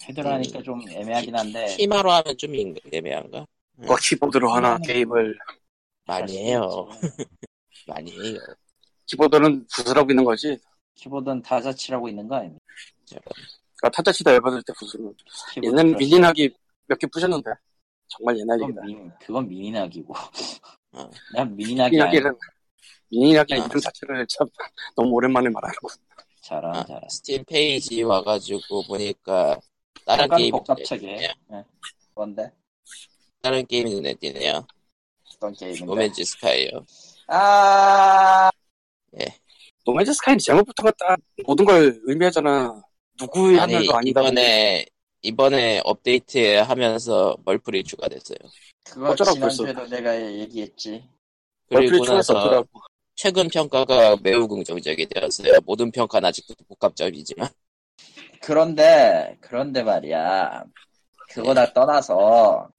패드로 0.01 0.27
음. 0.29 0.33
하니까 0.35 0.61
좀 0.61 0.81
애매하긴 0.89 1.35
한데. 1.35 1.75
키 1.75 1.87
마로 1.87 2.11
하면 2.11 2.37
좀 2.37 2.53
인- 2.55 2.75
애매한가? 2.91 3.45
뭐 3.77 3.95
키보드로 4.01 4.49
하나 4.49 4.75
음. 4.75 4.81
게임을 4.81 5.37
많이 6.05 6.37
해요. 6.37 6.87
많이 7.87 8.11
해요. 8.11 8.39
키보드는 9.05 9.65
부스라고 9.73 10.11
있는 10.11 10.23
거지. 10.23 10.57
키보드는 10.95 11.41
타자치라고 11.41 12.07
있는 12.09 12.27
거 12.27 12.35
아닙니까? 12.35 12.63
그러니까 13.09 13.89
타자치다 13.93 14.33
열받을 14.33 14.61
때 14.63 14.73
옛날 15.63 15.85
크러쉬. 15.87 16.05
미니나기 16.05 16.49
몇 16.87 16.97
개 16.99 17.07
부셨는데 17.07 17.51
정말 18.07 18.37
옛날 18.39 18.61
얘기다. 18.61 18.81
그건, 19.19 19.47
미, 19.47 19.55
미니나기고. 19.57 20.13
어. 20.93 21.09
난 21.35 21.55
미니나기 21.55 21.99
아니 22.01 22.19
미니나기 23.10 23.53
아. 23.53 23.58
이름 23.58 23.80
자체를 23.80 24.26
참 24.28 24.47
너무 24.95 25.12
오랜만에 25.12 25.49
말하는 25.49 25.74
거. 25.82 25.89
아, 25.89 26.86
잘하. 26.86 27.01
스팀 27.10 27.43
페이지 27.45 28.03
와가지고 28.03 28.84
보니까 28.88 29.60
다른 30.06 30.30
게임 30.38 30.51
복잡하게. 30.51 31.24
예. 31.51 31.64
뭔데? 32.14 32.51
다른 33.41 33.66
게임이 33.66 33.95
눈에 33.95 34.14
띄네요. 34.16 34.66
어떤 35.36 35.53
게임인데? 35.53 35.86
노맨즈 35.86 36.24
스카이요. 36.24 36.86
아, 37.28 38.51
노맨즈 39.86 40.14
스카이는 40.14 40.39
제목부터가 40.39 40.91
딱 40.97 41.20
모든 41.45 41.64
걸 41.66 41.99
의미하잖아. 42.06 42.82
누구의 43.20 43.60
아니 43.60 43.74
하면도 43.74 43.95
아니다. 43.95 44.22
이번에 44.22 44.86
이번에 45.22 45.82
업데이트 45.84 46.58
하면서 46.58 47.36
멀플이 47.45 47.84
추가됐어요. 47.84 48.38
그거 48.84 49.12
어쩌라고 49.12 49.36
지난주에도 49.36 49.88
내가 49.88 50.20
얘기했지. 50.34 51.08
그리고 51.70 52.03
나서. 52.06 52.66
최근 53.16 53.47
평가가 53.47 54.18
매우 54.22 54.47
긍정적이 54.47 55.07
되었어요. 55.07 55.53
모든 55.66 55.89
평가는 55.91 56.28
아직도 56.28 56.53
복합적이지만 56.68 57.49
그런데, 58.41 59.38
그런데 59.41 59.82
말이야. 59.84 60.63
그거 61.30 61.53
다 61.53 61.72
떠나서, 61.74 62.70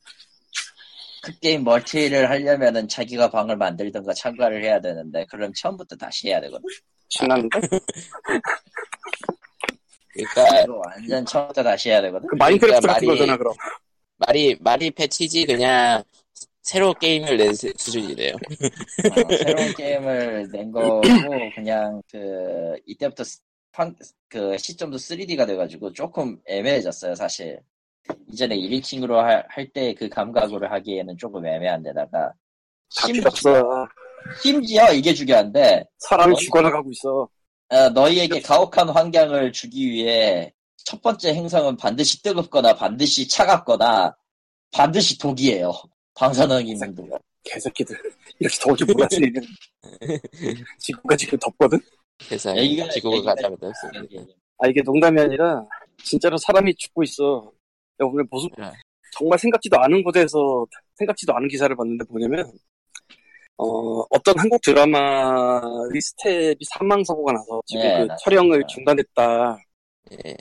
그 1.23 1.37
게임 1.41 1.65
멀티를 1.65 2.31
하려면은 2.31 2.87
자기가 2.87 3.31
방을 3.31 3.57
만들던가 3.57 4.15
참가를 4.15 4.63
해야 4.63 4.81
되는데, 4.81 5.25
그럼 5.27 5.53
처음부터 5.55 5.97
다시 5.97 6.29
해야 6.29 6.41
되거든. 6.43 6.63
신나는데? 7.09 7.61
그러니까 10.13 10.61
이거 10.63 10.83
완전 10.87 11.27
처음부터 11.27 11.63
다시 11.63 11.91
해야 11.91 12.01
되거든. 12.03 12.29
그 12.29 12.37
마인크래프트 12.37 12.81
그러니까 12.81 12.93
같은 12.95 13.09
말이- 13.09 13.19
거잖아 13.19 13.37
그럼. 13.37 13.55
말이 14.19 14.57
말이 14.61 14.91
패치지 14.93 15.45
그냥 15.47 16.03
새로 16.67 16.93
게임을 16.95 17.37
낸 17.37 17.55
수- 17.55 17.73
수준이네요. 17.79 18.33
어, 18.35 19.37
새로운 19.37 19.73
게임을 19.77 20.49
낸 20.51 20.73
거고 20.73 21.01
그냥 21.55 22.03
그 22.11 22.75
이때부터 22.87 23.23
스- 23.23 23.39
판- 23.71 23.95
그 24.29 24.59
시점도 24.59 24.97
3D가 24.97 25.47
돼가지고 25.47 25.93
조금 25.93 26.37
애매해졌어요 26.47 27.15
사실 27.15 27.61
이전에 28.33 28.57
1인칭으로 28.57 29.15
할 29.15 29.73
때 29.73 29.95
그 29.95 30.09
감각으로 30.09 30.69
하기에는 30.69 31.17
조금 31.19 31.47
애매한데다가 31.47 32.33
심지어. 32.91 33.31
심지어 34.43 34.93
이게 34.93 35.15
중요한데 35.15 35.85
사람이 35.99 36.33
어? 36.33 36.37
죽어나가고 36.37 36.91
있어. 36.91 37.29
어, 37.69 37.89
너희에게 37.91 38.41
가혹한 38.41 38.89
환경을 38.89 39.53
주기 39.53 39.89
위해 39.89 40.53
첫 40.85 41.01
번째 41.01 41.33
행성은 41.33 41.77
반드시 41.77 42.21
뜨겁거나 42.23 42.75
반드시 42.75 43.29
차갑거나 43.29 44.17
반드시 44.73 45.17
독이에요 45.19 45.73
방사능이면도 46.17 47.09
개새끼들. 47.45 47.97
이렇게 48.41 48.57
더울 48.61 48.77
줄 48.77 48.87
몰랐지. 48.93 49.21
지구가 50.79 51.17
지금 51.17 51.39
덥거든? 51.39 51.79
세상에 52.21 52.61
여기가- 52.61 52.91
지구가 52.91 53.35
가장 53.35 53.57
덥습니다. 53.59 54.33
아, 54.59 54.67
이게 54.69 54.81
농담이 54.83 55.21
아니라, 55.21 55.65
진짜로 56.03 56.37
사람이 56.39 56.75
죽고 56.77 57.03
있어. 57.05 57.53
내가 57.99 58.11
오늘 58.11 58.27
보수, 58.27 58.49
네. 58.59 58.65
정말 59.13 59.39
생각지도 59.39 59.79
않은 59.79 60.03
곳에서 60.03 60.67
생각지도 60.97 61.35
않은 61.37 61.49
기사를 61.49 61.75
봤는데 61.75 62.05
뭐냐면 62.11 62.51
어, 63.59 64.01
어떤 64.11 64.39
한국 64.39 64.61
드라마의 64.61 65.99
스텝이 66.01 66.57
사망 66.69 67.03
사고가 67.03 67.33
나서 67.33 67.63
지금 67.65 67.83
예, 67.85 68.07
그. 68.07 68.15
촬영을 68.23 68.63
중단했다. 68.69 69.59
예. 70.13 70.37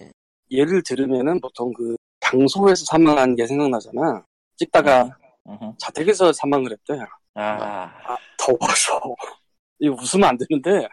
예를 0.52 0.84
들으면은 0.84 1.40
보통 1.40 1.72
그 1.72 1.96
장소에서 2.20 2.84
사망한 2.86 3.36
게 3.38 3.48
생각나잖아. 3.48 4.26
찍다가 4.58 5.04
음 5.04 5.12
흠. 5.46 5.74
자택에서 5.78 6.34
사망을 6.34 6.72
했대. 6.72 6.94
아, 7.36 7.42
아, 7.44 8.18
더워서. 8.38 9.00
이거 9.80 9.96
웃으면 10.00 10.30
안 10.30 10.38
되는데. 10.38 10.88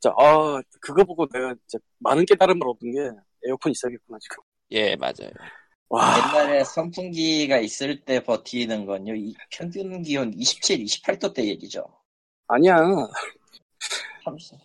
자, 0.00 0.10
아, 0.18 0.60
그거 0.80 1.04
보고 1.04 1.26
내가 1.28 1.54
진짜 1.66 1.82
많은 1.98 2.24
깨달음을 2.26 2.66
얻은 2.68 2.92
게 2.92 3.10
에어컨 3.46 3.72
있어야겠구나, 3.72 4.18
지금. 4.20 4.42
예, 4.70 4.96
맞아요. 4.96 5.30
와, 5.88 6.16
옛날에 6.18 6.64
선풍기가 6.64 7.58
있을 7.58 8.04
때 8.04 8.22
버티는 8.22 8.84
건요, 8.84 9.14
이 9.14 9.34
평균 9.50 10.02
기온 10.02 10.32
27, 10.34 10.84
28도 10.84 11.32
때 11.32 11.44
얘기죠. 11.44 11.84
아니야. 12.46 12.78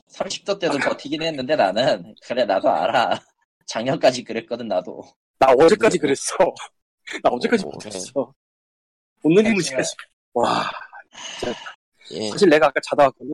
30, 0.07 0.43
도 0.45 0.59
때도 0.59 0.77
버티긴 0.77 1.21
했는데 1.21 1.55
나는, 1.55 2.13
그래, 2.23 2.45
나도 2.45 2.69
알아. 2.69 3.19
작년까지 3.65 4.23
그랬거든, 4.23 4.67
나도. 4.67 5.03
나 5.39 5.47
어제까지 5.53 5.97
그랬어. 5.97 6.35
나 7.23 7.29
어제까지 7.29 7.65
오, 7.65 7.69
못했어. 7.71 8.33
본능이 9.23 9.47
아니, 9.47 9.55
무시했어. 9.55 9.95
와, 10.33 10.69
예. 12.11 12.29
사실 12.29 12.49
내가 12.49 12.67
아까 12.67 12.79
자다 12.83 13.05
왔거든. 13.05 13.31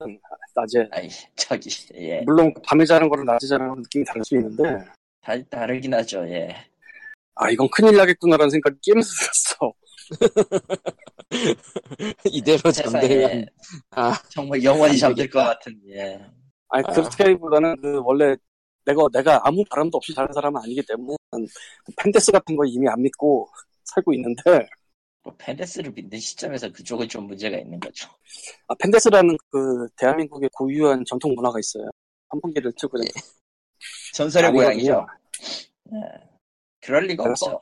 낮에. 0.55 0.87
아이, 0.91 1.09
저기, 1.35 1.69
예. 1.95 2.21
물론 2.21 2.53
밤에 2.63 2.85
자는 2.85 3.09
거랑 3.09 3.25
낮에 3.25 3.47
자는 3.47 3.67
거랑 3.67 3.81
느낌이 3.81 4.05
다를 4.05 4.23
수 4.23 4.35
있는데, 4.35 4.63
다, 5.21 5.33
다르긴 5.49 5.93
하죠, 5.95 6.25
예. 6.29 6.55
아, 7.35 7.49
이건 7.49 7.67
큰일 7.71 7.97
나겠구나라는 7.97 8.49
생각이 8.49 8.77
깨면서 8.81 9.09
들었어. 9.19 9.73
이대로 12.25 12.71
잠들면 12.71 13.45
아, 13.91 14.19
정말 14.29 14.63
영원히 14.63 14.93
안 14.93 14.97
잠들 14.97 15.29
것. 15.29 15.43
같은, 15.43 15.79
예. 15.89 16.19
아니, 16.69 16.83
아. 16.85 16.91
그렇게보다는 16.91 17.81
그 17.81 18.01
원래 18.03 18.35
내가, 18.85 19.03
내가 19.13 19.39
아무 19.43 19.63
바람도 19.69 19.97
없이 19.97 20.13
자는 20.13 20.31
사람은 20.33 20.61
아니기 20.61 20.81
때문에, 20.83 21.15
그 21.31 21.91
fan 21.97 22.10
death 22.10 22.31
같은 22.31 22.55
거 22.55 22.65
이미 22.65 22.87
안 22.87 23.01
믿고 23.01 23.49
살고 23.85 24.13
있는데, 24.13 24.67
뭐, 25.29 25.35
fan 25.37 25.51
death를 25.51 25.91
믿는 25.91 26.19
시점에서 26.19 26.71
그쪽은 26.71 27.07
좀 27.07 27.27
문제가 27.27 27.57
있는 27.57 27.79
거죠. 27.79 28.09
아, 28.67 28.75
fan 28.75 28.89
death라는 28.89 29.37
그 29.49 29.87
대한민국의 29.97 30.49
고유한 30.53 31.03
전통 31.05 31.33
문화가 31.35 31.59
있어요. 31.59 31.89
선풍기를 32.31 32.73
틀고 32.77 32.97
자는 32.97 33.11
전설의. 34.13 34.51
고향이죠. 34.51 35.07
예. 35.93 36.29
그럴 36.81 37.05
리가 37.05 37.23
내가 37.23 37.31
없죠. 37.31 37.59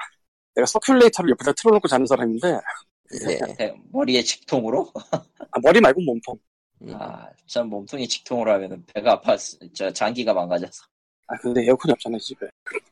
내가 0.55 0.65
circulator를 0.65 1.29
옆에다 1.31 1.53
틀어놓고 1.53 1.87
자는 1.87 2.05
사람인데, 2.05 2.47
예. 2.49 3.55
네, 3.57 3.75
머리에 3.91 4.21
직통으로? 4.21 4.91
아, 5.51 5.59
머리 5.61 5.79
말고 5.79 6.01
몸통. 6.01 6.37
음. 6.83 6.93
아, 6.93 7.29
전 7.45 7.69
몸통이 7.69 8.07
직통으로 8.07 8.53
하면 8.53 8.85
배가 8.93 9.13
아파, 9.13 9.35
저 9.73 9.91
장기가 9.91 10.33
망가져서. 10.33 10.83
아, 11.27 11.37
근데 11.37 11.63
에어컨이 11.63 11.91
없잖아요, 11.93 12.19
집에. 12.19 12.47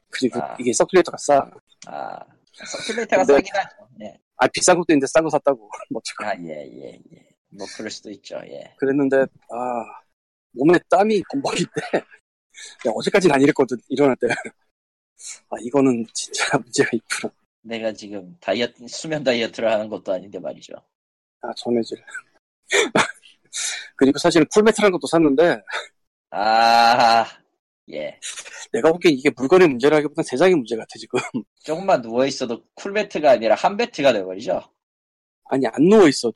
그리고 0.09 0.41
아. 0.41 0.55
이게 0.59 0.71
서큘레이터가 0.71 1.17
싸. 1.17 1.49
아, 1.87 2.19
서큘레이터가 2.53 3.25
싸긴 3.25 3.55
하죠. 3.55 3.87
예. 4.01 4.24
아, 4.37 4.47
비싼 4.47 4.77
것도 4.77 4.91
있는데 4.91 5.07
싼 5.07 5.23
거 5.23 5.29
샀다고. 5.29 5.69
뭐, 5.89 5.99
어쩌고. 5.99 6.25
아, 6.25 6.35
예, 6.43 6.67
예, 6.67 6.99
예. 7.13 7.27
뭐, 7.49 7.65
그럴 7.77 7.89
수도 7.89 8.11
있죠, 8.11 8.39
예. 8.47 8.73
그랬는데, 8.77 9.17
아, 9.21 9.85
몸에 10.51 10.77
땀이 10.89 11.23
범벅인데, 11.31 11.81
야, 11.95 12.01
어제까지는 12.95 13.35
안 13.35 13.41
이랬거든, 13.41 13.77
일어날 13.89 14.15
때. 14.17 14.27
아, 15.49 15.55
이거는 15.61 16.05
진짜 16.13 16.57
문제가 16.57 16.89
있구나. 16.93 17.33
내가 17.61 17.93
지금 17.93 18.37
다이어트, 18.39 18.85
수면 18.87 19.23
다이어트를 19.23 19.71
하는 19.71 19.89
것도 19.89 20.13
아닌데 20.13 20.37
말이죠. 20.39 20.73
아, 21.41 21.53
전해질. 21.55 21.97
그리고 23.95 24.19
사실 24.19 24.45
쿨매트라는 24.53 24.91
것도 24.91 25.07
샀는데, 25.07 25.61
아, 26.31 27.25
예. 27.91 28.19
내가 28.71 28.91
보기엔 28.91 29.15
이게 29.15 29.29
물건의 29.29 29.67
문제라기보단 29.67 30.23
세상의 30.23 30.55
문제 30.55 30.75
같아, 30.75 30.87
지금. 30.97 31.19
조금만 31.63 32.01
누워있어도 32.01 32.63
쿨매트가 32.75 33.31
아니라 33.31 33.55
한매트가 33.55 34.13
돼버리죠. 34.13 34.61
아니, 35.49 35.67
안 35.67 35.83
누워있어도. 35.83 36.33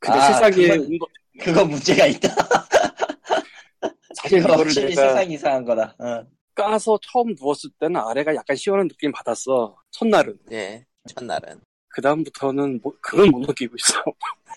근데 0.00 0.18
아, 0.18 0.32
세상에, 0.32 0.68
그건- 0.68 0.98
그거 1.40 1.64
문제가 1.64 2.06
있다. 2.06 2.28
사실 4.16 4.40
그거 4.40 4.48
이거를 4.54 4.64
확실히 4.66 4.94
내가 4.94 5.08
세상 5.08 5.30
이상한 5.30 5.64
거다. 5.64 5.94
어. 6.00 6.26
까서 6.54 6.98
처음 7.02 7.34
누웠을 7.38 7.70
때는 7.78 8.00
아래가 8.00 8.34
약간 8.34 8.56
시원한 8.56 8.88
느낌 8.88 9.12
받았어. 9.12 9.76
첫날은. 9.92 10.36
예. 10.50 10.84
첫날은. 11.06 11.60
그다음부터는 11.90 12.80
뭐, 12.82 12.92
그걸 13.00 13.28
못 13.28 13.46
느끼고 13.46 13.76
있어. 13.76 14.02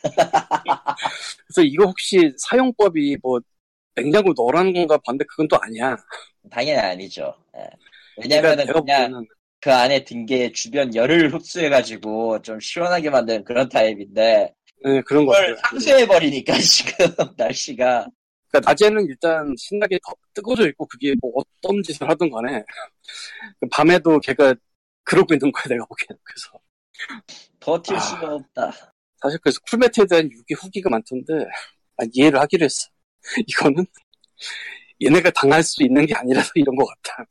그래서 1.47 1.61
이거 1.63 1.85
혹시 1.85 2.33
사용법이 2.37 3.17
뭐, 3.21 3.39
냉장고 3.95 4.33
넣으라는 4.35 4.73
건가 4.73 4.97
봤는데 5.05 5.25
그건 5.29 5.47
또 5.47 5.57
아니야. 5.61 5.95
당연히 6.49 6.79
아니죠. 6.79 7.33
예. 7.57 7.65
왜냐면은 8.17 8.65
내가 8.65 8.79
그냥 8.81 9.11
보기에는 9.11 9.27
그 9.61 9.71
안에 9.73 10.03
든 10.03 10.25
게 10.25 10.51
주변 10.51 10.93
열을 10.95 11.33
흡수해가지고 11.33 12.41
좀 12.41 12.59
시원하게 12.59 13.09
만드는 13.09 13.43
그런 13.43 13.69
타입인데 13.69 14.53
네, 14.83 15.01
그런 15.03 15.25
거 15.25 15.33
같아요. 15.33 15.55
상쇄해버리니까 15.69 16.53
지금 16.59 17.07
날씨가 17.37 18.07
그러니까 18.49 18.71
낮에는 18.71 19.05
일단 19.07 19.53
신나게 19.57 19.99
더 20.05 20.13
뜨거워져 20.33 20.67
있고 20.69 20.85
그게 20.87 21.13
뭐 21.21 21.31
어떤 21.35 21.81
짓을 21.83 22.09
하든 22.09 22.31
간에 22.31 22.63
그 23.59 23.67
밤에도 23.71 24.19
걔가 24.19 24.53
그러고 25.03 25.33
있는 25.33 25.51
거야 25.51 25.63
내가 25.69 25.85
보기에는 25.85 26.19
그래서 26.23 26.49
버틸 27.59 27.95
아. 27.95 27.99
수가 27.99 28.35
없다. 28.35 28.71
사실 29.21 29.39
그래서 29.43 29.59
쿨매트에 29.69 30.05
대한 30.09 30.29
유기 30.31 30.53
후기가 30.55 30.89
많던데 30.89 31.33
아, 31.97 32.03
이해를 32.11 32.39
하기로 32.41 32.65
했어 32.65 32.87
이거는 33.47 33.85
얘네가 35.01 35.31
당할 35.31 35.63
수 35.63 35.83
있는 35.83 36.05
게 36.05 36.13
아니라서 36.15 36.51
이런 36.55 36.75
것 36.75 36.85
같아 36.85 37.25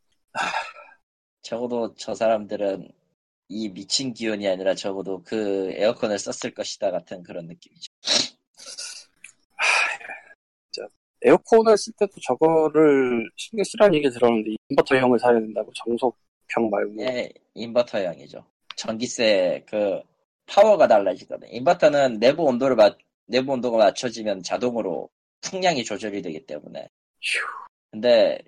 적어도 1.42 1.94
저 1.96 2.14
사람들은 2.14 2.90
이 3.48 3.68
미친 3.68 4.14
기온이 4.14 4.46
아니라 4.46 4.74
적어도 4.74 5.22
그 5.24 5.72
에어컨을 5.74 6.18
썼을 6.18 6.54
것이다 6.54 6.90
같은 6.92 7.22
그런 7.22 7.46
느낌이죠. 7.46 7.90
에어컨을 11.22 11.76
쓸 11.76 11.92
때도 11.98 12.12
저거를 12.26 13.28
신경 13.36 13.64
쓰라는 13.64 13.94
얘기 13.96 14.08
들었는데 14.08 14.52
인버터형을 14.70 15.18
사야 15.18 15.34
된다고 15.34 15.70
정속형 15.74 16.70
말고 16.70 17.02
예, 17.02 17.28
인버터형이죠. 17.54 18.44
전기세 18.76 19.64
그 19.68 20.00
파워가 20.46 20.86
달라지거든. 20.88 21.48
인버터는 21.52 22.20
내부 22.20 22.44
온도를 22.44 22.76
맞 22.76 22.96
내부 23.26 23.52
온도가 23.52 23.76
맞춰지면 23.78 24.42
자동으로 24.42 25.10
풍량이 25.42 25.84
조절이 25.84 26.22
되기 26.22 26.44
때문에. 26.46 26.88
휴. 27.22 27.40
근데 27.90 28.38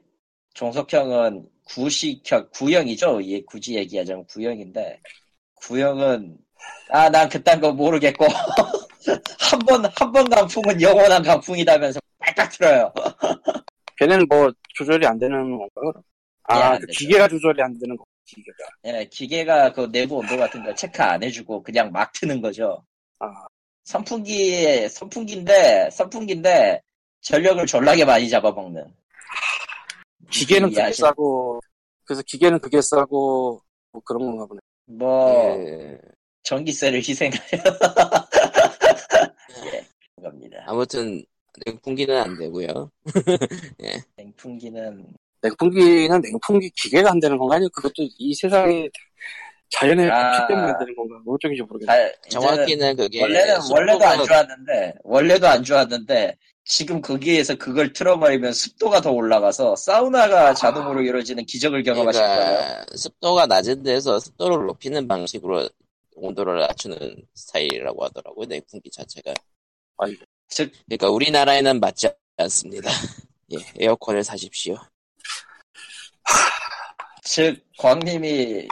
종속형은 0.55 1.49
구식형 1.67 2.51
구형이죠. 2.53 3.23
예, 3.25 3.43
굳이 3.45 3.75
얘기하자면 3.77 4.27
구형인데 4.27 5.01
구형은 5.57 6.39
아 6.91 7.11
난 7.11 7.29
그딴 7.29 7.61
거 7.61 7.73
모르겠고 7.73 8.27
한 9.41 9.59
번 9.67 9.83
한 9.85 10.13
번 10.13 10.29
강풍은 10.31 10.81
영원한 10.81 11.23
강풍이다면서 11.23 12.01
빨딱 12.19 12.51
틀어요. 12.53 12.93
걔는 13.99 14.27
뭐 14.29 14.53
조절이 14.75 15.07
안 15.07 15.19
되는 15.19 15.37
건가 15.59 15.67
그럼? 15.75 15.93
예, 16.55 16.63
아, 16.63 16.73
안 16.73 16.81
그. 16.81 16.87
기계가 16.87 17.29
조절이 17.29 17.63
안 17.63 17.79
되는 17.79 17.97
거 17.97 18.05
기계가 18.27 18.57
예, 18.87 19.07
기계가 19.11 19.73
그 19.73 19.91
내부 19.91 20.17
온도 20.19 20.37
같은 20.37 20.63
거 20.65 20.75
체크 20.75 21.03
안 21.03 21.23
해주고 21.23 21.63
그냥 21.63 21.91
막 21.93 22.13
트는 22.13 22.41
거죠. 22.41 22.85
아, 23.19 23.27
선풍기, 23.85 24.89
선풍기인데, 24.89 25.91
선풍기인데, 25.91 26.81
전력을 27.21 27.65
졸라게 27.67 28.05
많이 28.05 28.29
잡아먹는. 28.29 28.85
기계는 30.31 30.71
그게 30.71 30.93
싸고 30.93 31.61
그래서 32.05 32.23
기계는 32.27 32.59
그게 32.59 32.81
싸고 32.81 33.61
뭐 33.93 34.03
그런 34.05 34.27
건가 34.27 34.47
보네 34.47 34.61
뭐, 34.87 35.57
예. 35.59 35.99
전기세를 36.43 36.99
희생하여. 36.99 37.41
예, 39.73 39.87
겁니다. 40.23 40.65
아무튼 40.67 41.25
냉풍기는 41.67 42.17
안 42.17 42.39
되고요. 42.39 42.91
냉풍기는, 44.17 45.07
냉풍기는 45.43 46.21
냉풍기 46.21 46.71
기계가 46.71 47.11
안 47.11 47.21
되는 47.21 47.39
건가 47.39 47.57
아니면 47.57 47.71
그것도 47.75 48.09
이 48.19 48.35
세상에 48.35 48.89
자연의 49.73 50.11
아. 50.11 50.47
때문에 50.47 50.69
안 50.73 50.79
되는 50.79 50.95
건가 50.95 51.17
어쪽인지 51.27 51.63
모르겠네 51.63 51.87
다- 51.87 52.19
이제는 52.27 52.47
정확히는 52.47 52.97
그게 52.97 53.23
원래는, 53.23 53.57
원래도 53.71 54.05
안 54.07 54.25
좋았는데, 54.25 54.95
원래도 55.03 55.49
안 55.49 55.65
좋았는데, 55.65 56.37
지금 56.65 57.01
거기에서 57.01 57.55
그걸 57.57 57.93
틀어버리면 57.93 58.53
습도가 58.53 59.01
더 59.01 59.11
올라가서, 59.11 59.75
사우나가 59.77 60.55
자동으로 60.55 61.01
이루어지는 61.03 61.45
기적을 61.47 61.83
경험하실 61.83 62.21
거예요. 62.23 62.37
그러니까 62.45 62.85
습도가 62.97 63.47
낮은 63.47 63.83
데서 63.83 64.21
습도를 64.21 64.67
높이는 64.67 65.09
방식으로 65.09 65.69
온도를 66.15 66.61
낮추는 66.61 67.17
스타일이라고 67.35 68.05
하더라고요. 68.05 68.47
냉풍기 68.47 68.91
자체가. 68.91 69.33
아이고. 69.99 70.23
즉, 70.49 70.71
그러니까 70.87 71.09
우리나라에는 71.09 71.81
맞지 71.81 72.11
않습니다. 72.37 72.91
예, 73.55 73.57
에어컨을 73.81 74.23
사십시오. 74.23 74.77
즉, 77.25 77.57
광님이 77.79 78.69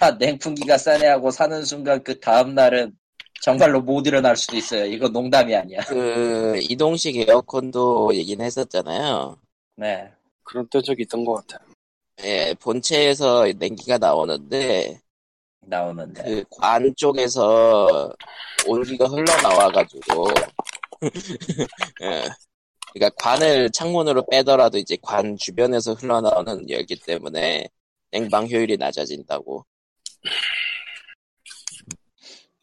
아, 0.00 0.10
냉풍기가 0.12 0.76
싸네 0.78 1.06
하고 1.06 1.30
사는 1.30 1.64
순간 1.64 2.02
그 2.02 2.18
다음날은 2.20 2.96
정말로 3.40 3.80
못 3.80 4.06
일어날 4.06 4.36
수도 4.36 4.56
있어요. 4.56 4.84
이거 4.86 5.08
농담이 5.08 5.54
아니야. 5.54 5.80
그 5.86 6.58
이동식 6.62 7.16
에어컨도 7.16 8.14
얘기는 8.14 8.44
했었잖아요. 8.44 9.38
네. 9.76 10.10
그런 10.42 10.66
흔적이 10.72 11.02
있던 11.02 11.24
것 11.24 11.46
같아. 11.46 11.64
예, 12.22 12.54
본체에서 12.60 13.46
냉기가 13.58 13.98
나오는데 13.98 15.00
나오는데. 15.62 16.22
그 16.22 16.44
관 16.50 16.94
쪽에서 16.96 18.12
온기가 18.66 19.06
흘러나와가지고 19.06 20.26
예. 22.02 22.24
그러니까 22.92 23.10
관을 23.18 23.70
창문으로 23.70 24.26
빼더라도 24.30 24.78
이제 24.78 24.96
관 25.02 25.36
주변에서 25.36 25.94
흘러나오는 25.94 26.68
열기 26.70 26.98
때문에 27.00 27.68
냉방 28.10 28.48
효율이 28.48 28.76
낮아진다고. 28.76 29.64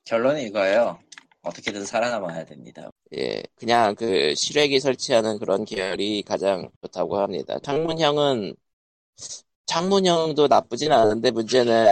결론은 0.06 0.42
이거예요. 0.42 1.00
어떻게든 1.44 1.86
살아남아야 1.86 2.46
됩니다. 2.46 2.90
예, 3.16 3.42
그냥 3.56 3.96
그 3.96 4.36
실외기 4.36 4.80
설치하는 4.80 5.40
그런 5.40 5.66
계열이 5.66 6.24
가장 6.24 6.70
좋다고 6.82 7.18
합니다. 7.18 7.58
창문형은 7.64 8.56
창문형도 9.66 10.48
나쁘진 10.48 10.92
않은데 10.92 11.32
문제는 11.32 11.92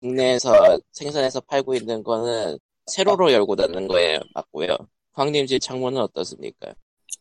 국내에서 0.00 0.78
생산해서 0.92 1.40
팔고 1.40 1.74
있는 1.74 2.02
거는 2.02 2.58
세로로 2.86 3.32
열고 3.32 3.56
닫는 3.56 3.88
거예요. 3.88 4.20
맞고요. 4.34 4.76
황님 5.12 5.46
집 5.46 5.58
창문은 5.60 6.00
어떻습니까? 6.00 6.74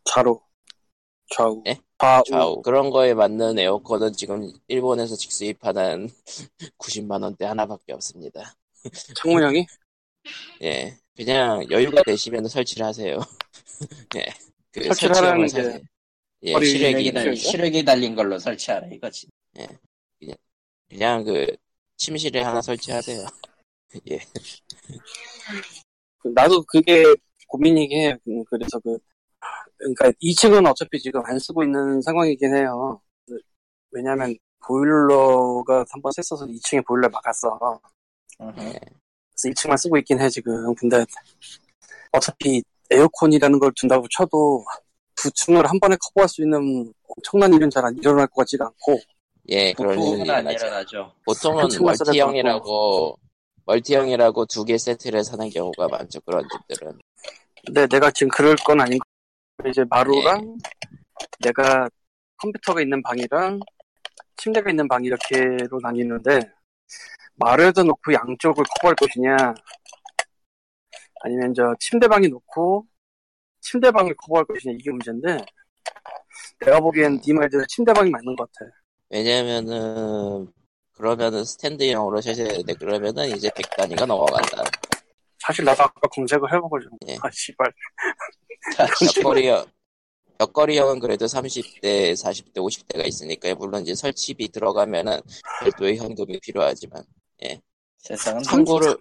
좌로. 0.05 0.41
좌우. 1.31 1.63
예? 1.67 1.77
좌우. 1.97 2.23
좌우. 2.23 2.61
그런 2.61 2.89
거에 2.89 3.13
맞는 3.13 3.57
에어컨은 3.59 4.13
지금 4.13 4.51
일본에서 4.67 5.15
직수입하는 5.15 6.09
90만 6.77 7.23
원대 7.23 7.45
하나밖에 7.45 7.93
없습니다. 7.93 8.55
창문형이? 9.15 9.65
예, 10.63 10.97
그냥 11.15 11.65
여유가 11.71 12.03
되시면 12.03 12.47
설치를 12.47 12.85
하세요. 12.85 13.17
예, 14.17 14.25
그 14.71 14.83
설치를 14.83 15.15
설치형을 15.15 15.15
하라는 15.15 15.47
사세요. 15.47 15.73
게 15.73 15.83
예, 16.43 16.65
시력이, 16.65 17.11
달? 17.13 17.35
시력이 17.35 17.85
달린 17.85 18.15
걸로 18.15 18.37
설치하라 18.37 18.87
이거지. 18.87 19.27
그냥 20.89 21.23
그 21.23 21.47
침실에 21.97 22.41
하나 22.41 22.61
설치하세요. 22.61 23.25
예, 24.09 24.19
그 26.19 26.27
나도 26.29 26.63
그게 26.63 27.03
고민이긴 27.47 27.97
해. 27.97 28.17
음, 28.27 28.43
그래서 28.49 28.79
그, 28.79 28.97
그러니까 29.81 30.11
2층은 30.21 30.69
어차피 30.69 30.99
지금 30.99 31.21
안 31.25 31.39
쓰고 31.39 31.63
있는 31.63 32.01
상황이긴 32.01 32.55
해요. 32.55 33.01
그, 33.27 33.37
왜냐면 33.91 34.35
보일러가 34.65 35.85
한번 35.89 36.11
셌어서 36.11 36.45
2층에 36.45 36.85
보일러 36.85 37.09
막았어. 37.09 37.79
그래서 38.37 39.49
2층만 39.55 39.77
쓰고 39.77 39.97
있긴 39.97 40.19
해, 40.21 40.29
지금. 40.29 40.73
근데 40.75 41.03
어차피 42.11 42.61
에어컨이라는 42.91 43.57
걸 43.59 43.71
둔다고 43.75 44.05
쳐도 44.09 44.63
두 45.15 45.31
층을 45.31 45.65
한 45.67 45.79
번에 45.79 45.95
커버할 45.99 46.27
수 46.29 46.41
있는 46.43 46.93
엄청난 47.07 47.53
일은 47.53 47.69
잘 47.69 47.85
안 47.85 47.95
일어날 47.97 48.27
것 48.27 48.35
같지가 48.41 48.65
않고, 48.65 48.99
예, 49.49 49.73
그런 49.73 49.95
보통은 49.95 50.29
안 50.29 50.49
일어나죠. 50.51 51.11
보통은 51.25 51.67
멀티형이라고 51.79 53.17
멀티형이라고 53.65 54.45
두 54.45 54.65
개 54.65 54.77
세트를 54.77 55.23
사는 55.23 55.49
경우가 55.49 55.87
많죠. 55.87 56.19
그런 56.21 56.43
집들은. 56.51 56.99
근데 57.65 57.87
내가 57.87 58.11
지금 58.11 58.29
그럴 58.29 58.55
건 58.65 58.81
아닌 58.81 58.99
거. 58.99 59.05
이제 59.69 59.83
마루랑 59.89 60.57
내가 61.39 61.89
컴퓨터가 62.37 62.81
있는 62.81 63.01
방이랑 63.03 63.59
침대가 64.37 64.69
있는 64.69 64.87
방 64.87 65.03
이렇게로 65.03 65.79
나뉘는데 65.81 66.39
마루에다 67.35 67.83
놓고 67.83 68.13
양쪽을 68.13 68.63
커버할 68.63 68.95
것이냐 68.95 69.35
아니면 71.23 71.53
저 71.53 71.75
침대방에 71.79 72.27
놓고 72.27 72.85
침대방을 73.61 74.15
커버할 74.15 74.45
것이냐 74.45 74.73
이게 74.73 74.91
문제인데 74.91 75.37
내가 76.59 76.79
보기엔 76.79 77.19
네 77.21 77.33
말대로 77.33 77.63
침대방이 77.67 78.09
맞는 78.09 78.35
것 78.35 78.51
같아. 78.51 78.71
왜냐면은 79.09 80.51
그러면은 80.93 81.43
스탠드형으로 81.43 82.21
셔셔야 82.21 82.47
되는데 82.47 82.73
그러면은 82.73 83.29
이제 83.29 83.49
100단위가 83.49 84.05
넘어간다. 84.05 84.63
사실 85.41 85.65
나도 85.65 85.83
아까 85.83 86.07
검색을 86.07 86.53
해보고 86.53 86.79
좀 86.79 86.91
예. 87.07 87.17
아 87.21 87.29
씨발 87.31 87.71
벽걸이형 89.15 89.65
벽걸이형은 90.37 90.99
그래도 90.99 91.25
30대, 91.25 92.13
40대, 92.13 92.55
50대가 92.55 93.05
있으니까요. 93.05 93.55
물론 93.55 93.83
이제 93.83 93.93
설치비 93.93 94.49
들어가면은 94.49 95.21
별도의 95.61 95.97
현금이 95.97 96.39
필요하지만 96.39 97.03
세상은 98.01 98.41
참고로 98.43 98.97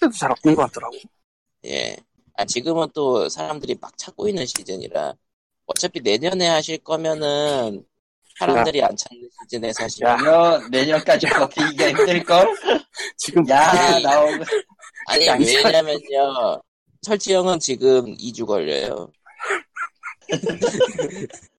30대도 0.00 0.18
잘 0.18 0.30
없는 0.32 0.54
것 0.54 0.62
같더라고. 0.62 0.96
예. 1.66 1.96
아, 2.34 2.44
지금은 2.44 2.88
또 2.94 3.28
사람들이 3.28 3.76
막 3.80 3.96
찾고 3.96 4.28
있는 4.28 4.46
시즌이라 4.46 5.14
어차피 5.66 6.00
내년에 6.00 6.48
하실 6.48 6.78
거면은 6.78 7.84
사람들이 8.38 8.82
안 8.82 8.94
찾는 8.94 9.28
시즌에 9.42 9.72
야. 10.02 10.16
내년, 10.16 10.70
내년까지 10.70 11.26
버티기가 11.26 11.88
힘들걸? 11.88 12.54
지금 13.16 13.48
야, 13.48 13.70
아니, 13.70 14.02
나오고. 14.02 14.44
아니 15.06 15.28
왜냐면요 15.28 16.62
설치형은 17.02 17.60
지금 17.60 18.16
2주 18.16 18.46
걸려요. 18.46 19.10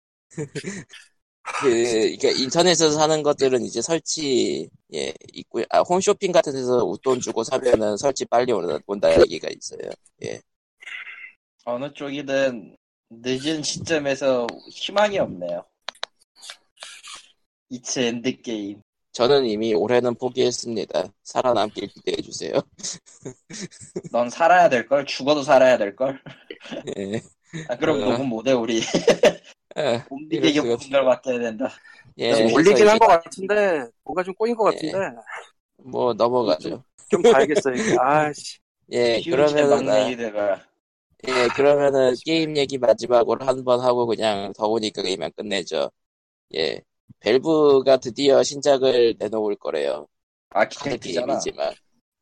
그, 1.61 1.69
그러니까 1.69 2.29
인터넷에서 2.31 2.91
사는 2.91 3.23
것들은 3.23 3.63
이제 3.63 3.81
설치, 3.81 4.69
예, 4.93 5.13
있고, 5.33 5.61
아, 5.69 5.79
홈쇼핑 5.79 6.33
같은 6.33 6.51
데서 6.51 6.83
웃돈 6.83 7.21
주고 7.21 7.43
사면은 7.43 7.95
설치 7.95 8.25
빨리 8.25 8.51
온다, 8.51 8.77
온다 8.85 9.17
얘기가 9.21 9.47
있어요. 9.49 9.89
어느 11.63 11.91
쪽이든 11.93 12.75
늦은 13.09 13.63
시점에서 13.63 14.47
희망이 14.69 15.17
없네요. 15.19 15.65
It's 17.69 17.99
endgame. 17.99 18.81
저는 19.17 19.47
이미 19.47 19.73
올해는 19.73 20.13
포기했습니다. 20.13 21.05
살아남길 21.23 21.87
기대해 21.87 22.17
주세요. 22.17 22.53
넌 24.11 24.29
살아야 24.29 24.69
될 24.69 24.87
걸? 24.87 25.07
죽어도 25.07 25.41
살아야 25.41 25.75
될 25.75 25.95
걸? 25.95 26.21
예. 26.99 27.19
아, 27.67 27.75
그럼 27.77 28.03
어. 28.03 28.11
녹음 28.11 28.27
못해, 28.29 28.51
우리. 28.51 28.79
예, 29.75 30.03
수가 30.53 30.67
모든 30.67 30.89
걸 30.91 31.03
맡겨야 31.03 31.39
된다. 31.39 31.71
예, 32.19 32.31
올리긴 32.53 32.73
이제 32.73 32.85
한것 32.85 33.07
같은데 33.07 33.87
뭔가 34.03 34.21
좀 34.21 34.35
꼬인 34.35 34.55
것 34.55 34.71
예. 34.83 34.91
같은데 34.91 35.19
뭐 35.77 36.13
넘어가죠. 36.13 36.83
좀 37.09 37.23
봐야겠어요. 37.23 37.73
이게. 37.73 37.95
아씨. 37.99 38.59
예, 38.91 39.19
그러면은. 39.23 39.87
예, 41.27 41.47
그러면은 41.55 42.13
게임 42.23 42.55
얘기 42.55 42.77
마지막으로 42.77 43.43
한 43.45 43.63
번 43.63 43.79
하고 43.81 44.05
그냥 44.05 44.53
더우니까 44.53 45.01
이만 45.07 45.31
끝내죠. 45.35 45.89
예, 46.55 46.81
벨브가 47.19 47.97
드디어 47.97 48.43
신작을 48.43 49.15
내놓을 49.17 49.55
거래요. 49.55 50.07
카드 50.49 50.65
아키텍트잖아. 50.65 51.25
게임이지만, 51.25 51.73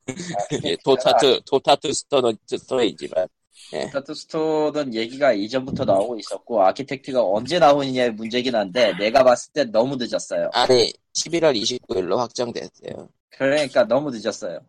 예, 0.66 0.76
도타트, 0.84 1.42
도타트 1.46 1.94
스토어, 1.94 2.34
스토어이지만, 2.48 3.28
스타트 3.72 4.14
스토어는 4.14 4.94
얘기가 4.94 5.34
이전부터 5.34 5.86
나오고 5.86 6.18
있었고 6.20 6.64
아키텍트가 6.64 7.24
언제 7.24 7.58
나오느냐의 7.58 8.12
문제긴 8.12 8.56
한데 8.56 8.94
내가 8.98 9.24
봤을 9.24 9.52
때 9.54 9.64
너무 9.66 9.96
늦었어요. 9.96 10.50
아니, 10.54 10.94
11월 11.14 11.56
29일로 11.60 12.18
확정됐대요. 12.18 13.10
그러니까 13.32 13.84
너무 13.86 14.12
늦었어요. 14.12 14.60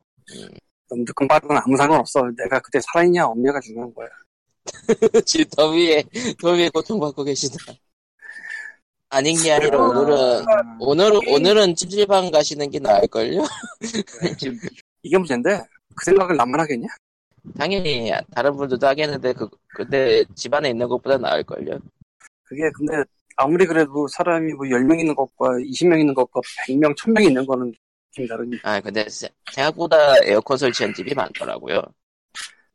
너무 0.88 1.02
늦건 1.02 1.28
빠르건 1.28 1.56
아무 1.58 1.76
상관없어. 1.76 2.22
내가 2.36 2.60
그때 2.60 2.78
살아있냐 2.80 3.26
없냐가 3.26 3.60
중요한 3.60 3.92
거야. 3.94 4.08
지금 5.24 5.44
더위에, 5.56 6.04
더위에 6.40 6.70
고통받고 6.70 7.24
계시다. 7.24 7.72
아닌 9.08 9.36
게 9.42 9.52
아니라 9.52 9.78
오늘은, 9.78 10.44
오늘은, 10.80 11.20
오늘은 11.28 11.74
찜질방 11.76 12.30
가시는 12.30 12.70
게 12.70 12.78
나을걸요? 12.78 13.44
지금 14.38 14.58
이게 15.02 15.16
문제인데 15.16 15.62
그 15.94 16.04
생각을 16.04 16.36
나만 16.36 16.60
하겠냐? 16.60 16.86
당연히 17.56 18.10
다른 18.34 18.56
분들도 18.56 18.84
하겠는데 18.86 19.32
그 19.34 19.48
근데 19.68 20.24
집안에 20.34 20.70
있는 20.70 20.88
것보다 20.88 21.16
나을걸요. 21.18 21.78
그게 22.42 22.62
근데 22.74 22.94
아무리 23.36 23.64
그래도 23.66 24.08
사람이 24.08 24.52
뭐 24.54 24.66
10명 24.66 24.98
있는 24.98 25.14
것과 25.14 25.50
20명 25.58 26.00
있는 26.00 26.12
것과 26.14 26.40
100명, 26.66 26.96
1000명 26.96 27.22
있는 27.28 27.46
거는 27.46 27.72
좀 28.10 28.26
다르니. 28.26 28.58
아 28.64 28.80
근데 28.80 29.08
세- 29.08 29.28
생각보다 29.52 30.16
에어컨 30.24 30.56
설치한 30.58 30.92
집이 30.94 31.14
많더라고요. 31.14 31.80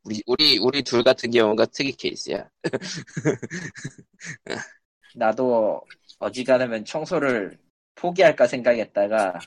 우리 0.04 0.24
우리 0.26 0.58
우리 0.60 0.82
둘 0.82 1.04
같은 1.04 1.30
경우가 1.30 1.66
특이 1.66 1.92
케이스야. 1.92 2.48
나도 5.16 5.82
어지간하면 6.20 6.86
청소를 6.86 7.58
포기할까 7.96 8.48
생각했다가 8.48 9.40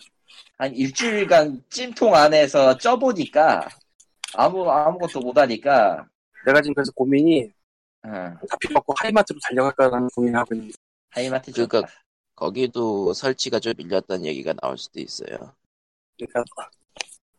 한 0.59 0.75
일주일간 0.75 1.65
찜통 1.71 2.15
안에서 2.15 2.77
쪄보니까 2.79 3.69
아무 4.35 4.69
아무것도 4.71 5.21
못하니까 5.21 6.07
내가 6.45 6.61
지금 6.61 6.75
그래서 6.75 6.93
고민이 6.93 7.51
응, 8.07 8.11
다 8.49 8.57
필요 8.61 8.79
없고 8.79 8.95
하이마트로 8.99 9.39
달려갈까라는 9.49 10.09
고민을 10.15 10.39
하고 10.39 10.55
있는데 10.55 10.75
하이마트 11.11 11.53
좋다. 11.53 11.83
거기도 12.37 13.13
설치가 13.13 13.59
좀 13.61 13.73
밀렸다는 13.77 14.27
얘기가 14.27 14.53
나올 14.55 14.77
수도 14.77 15.01
있어요. 15.01 15.55
그러니까 16.19 16.45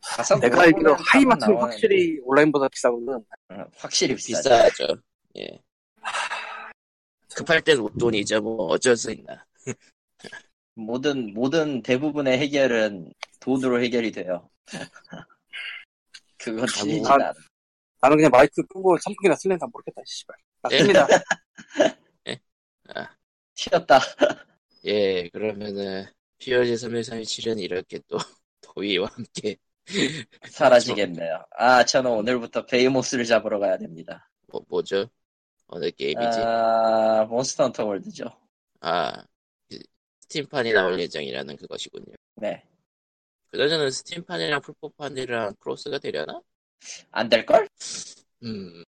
가서 0.01 0.39
내가 0.39 0.61
알기로 0.61 0.95
하이마트는. 0.95 1.57
확실히 1.57 2.19
온라인보다 2.23 2.69
비싸거든. 2.69 3.13
어, 3.49 3.65
확실히 3.77 4.15
비싸죠. 4.15 4.49
비싸죠. 4.49 5.01
예. 5.37 5.59
급할 7.35 7.61
땐 7.61 7.77
웃돈이 7.79 8.25
죠. 8.25 8.41
뭐 8.41 8.67
어쩔 8.67 8.95
수 8.95 9.11
있나. 9.11 9.45
모든 10.73 11.33
모든 11.33 11.81
대부분의 11.81 12.37
해결은 12.39 13.11
돈으로 13.39 13.81
해결이 13.81 14.11
돼요. 14.11 14.49
그건 16.37 16.67
아, 17.07 17.13
않아. 17.13 17.33
나는 18.01 18.17
그냥 18.17 18.31
마이크 18.31 18.61
끄고 18.63 18.97
선풍기나 18.97 19.35
쓸래나 19.35 19.65
모르겠다. 19.71 20.01
씨발. 20.05 20.35
맞습니다. 20.61 21.07
튀었다. 23.55 23.99
예, 24.85 25.29
그러면은 25.29 26.05
POG 26.37 26.73
3137은 26.73 27.59
이렇게 27.59 27.99
또 28.07 28.17
도의와 28.61 29.09
함께 29.11 29.57
사라지겠네요. 30.49 31.43
아, 31.51 31.83
저는 31.83 32.11
오늘부터 32.11 32.65
베히모스를 32.65 33.25
잡으러 33.25 33.59
가야 33.59 33.77
됩니다. 33.77 34.29
뭐, 34.47 34.63
뭐죠? 34.67 35.09
어느 35.67 35.91
게임이지? 35.91 36.39
아, 36.39 37.25
몬스터 37.25 37.63
헌터 37.65 37.85
월드죠. 37.85 38.25
아, 38.81 39.23
그 39.69 39.79
스팀판이 40.21 40.73
나올 40.73 40.99
예정이라는 40.99 41.55
그것이군요. 41.57 42.13
네. 42.35 42.63
그러저는 43.47 43.89
스팀판이랑 43.91 44.61
플포판이랑 44.61 45.55
크로스가 45.59 45.97
되려나? 45.99 46.41
안 47.11 47.29
될걸? 47.29 47.69
음, 48.43 48.83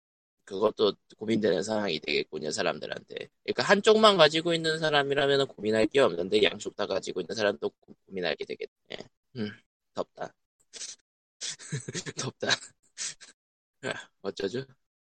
그것도 0.44 0.94
고민되는 1.18 1.62
상황이 1.62 1.98
되겠군요, 2.00 2.50
사람들한테. 2.50 3.28
그러니까 3.44 3.62
한쪽만 3.64 4.16
가지고 4.16 4.54
있는 4.54 4.78
사람이라면 4.78 5.48
고민할 5.48 5.86
게 5.86 6.00
없는데, 6.00 6.42
양쪽 6.42 6.76
다 6.76 6.86
가지고 6.86 7.20
있는 7.20 7.34
사람도 7.34 7.68
고- 7.70 7.94
고민하게 8.06 8.44
되겠네. 8.44 9.08
음, 9.36 9.50
덥다. 9.94 10.32
덥다. 12.16 12.48
아, 13.82 14.08
어쩌죠? 14.22 14.64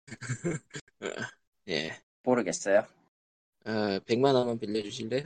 예. 1.69 1.91
모르겠어요. 2.23 2.85
어, 3.65 3.99
100만 4.05 4.35
원만 4.35 4.59
빌려주실래요? 4.59 5.23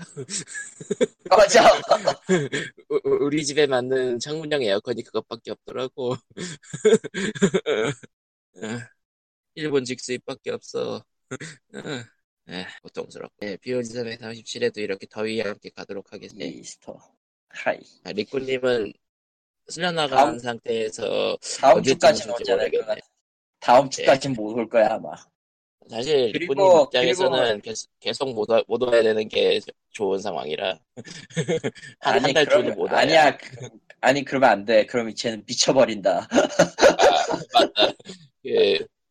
꺼져! 1.30 1.60
우- 2.90 3.02
우- 3.04 3.26
우리 3.26 3.46
집에 3.46 3.68
맞는 3.68 4.20
창문형 4.20 4.64
에어컨이 4.64 5.04
그것밖에 5.04 5.52
없더라고. 5.52 6.14
어, 6.14 6.18
일본 9.56 9.84
직수입밖에 9.84 10.52
없어. 10.52 11.04
어, 11.74 11.80
에, 12.50 12.66
고통스럽고. 12.84 13.36
네, 13.46 13.58
POG 13.58 13.94
337에도 13.94 14.78
이렇게 14.78 15.06
더위와 15.08 15.50
함께 15.50 15.70
가도록 15.70 16.14
하겠습니다. 16.14 16.46
이스터. 16.46 16.98
하이. 17.50 17.78
아, 18.06 18.12
리꾸님은 18.14 18.94
쓸려나간 19.68 20.18
다음- 20.18 20.40
상태에서 20.40 21.38
다음 21.60 21.84
주까지는 21.84 22.32
모르겠네. 22.32 22.70
것 22.70 22.86
같아. 22.86 23.02
다음 23.60 23.90
주까지는 23.90 24.36
못올 24.38 24.70
거야, 24.70 24.94
아마. 24.94 25.12
사실 25.90 26.32
그리고- 26.32 26.54
리꾸님 26.54 26.84
입장에서는 26.86 27.62
계속, 27.62 27.90
계속 28.00 28.34
못, 28.34 28.50
와, 28.50 28.64
못 28.68 28.82
와야 28.84 29.02
되는 29.02 29.28
게 29.28 29.60
좋은 29.92 30.20
상황이라 30.20 30.80
한 32.00 32.24
한달 32.26 32.46
정도 32.46 32.72
못 32.76 32.92
와야 32.92 33.02
아니야. 33.02 33.38
그- 33.38 33.70
아니, 34.02 34.24
그러면 34.24 34.50
안 34.50 34.66
돼. 34.66 34.86
그럼 34.86 35.14
쟤는 35.14 35.44
미쳐버린다. 35.46 36.28
아, 36.30 36.38
맞다. 37.54 37.94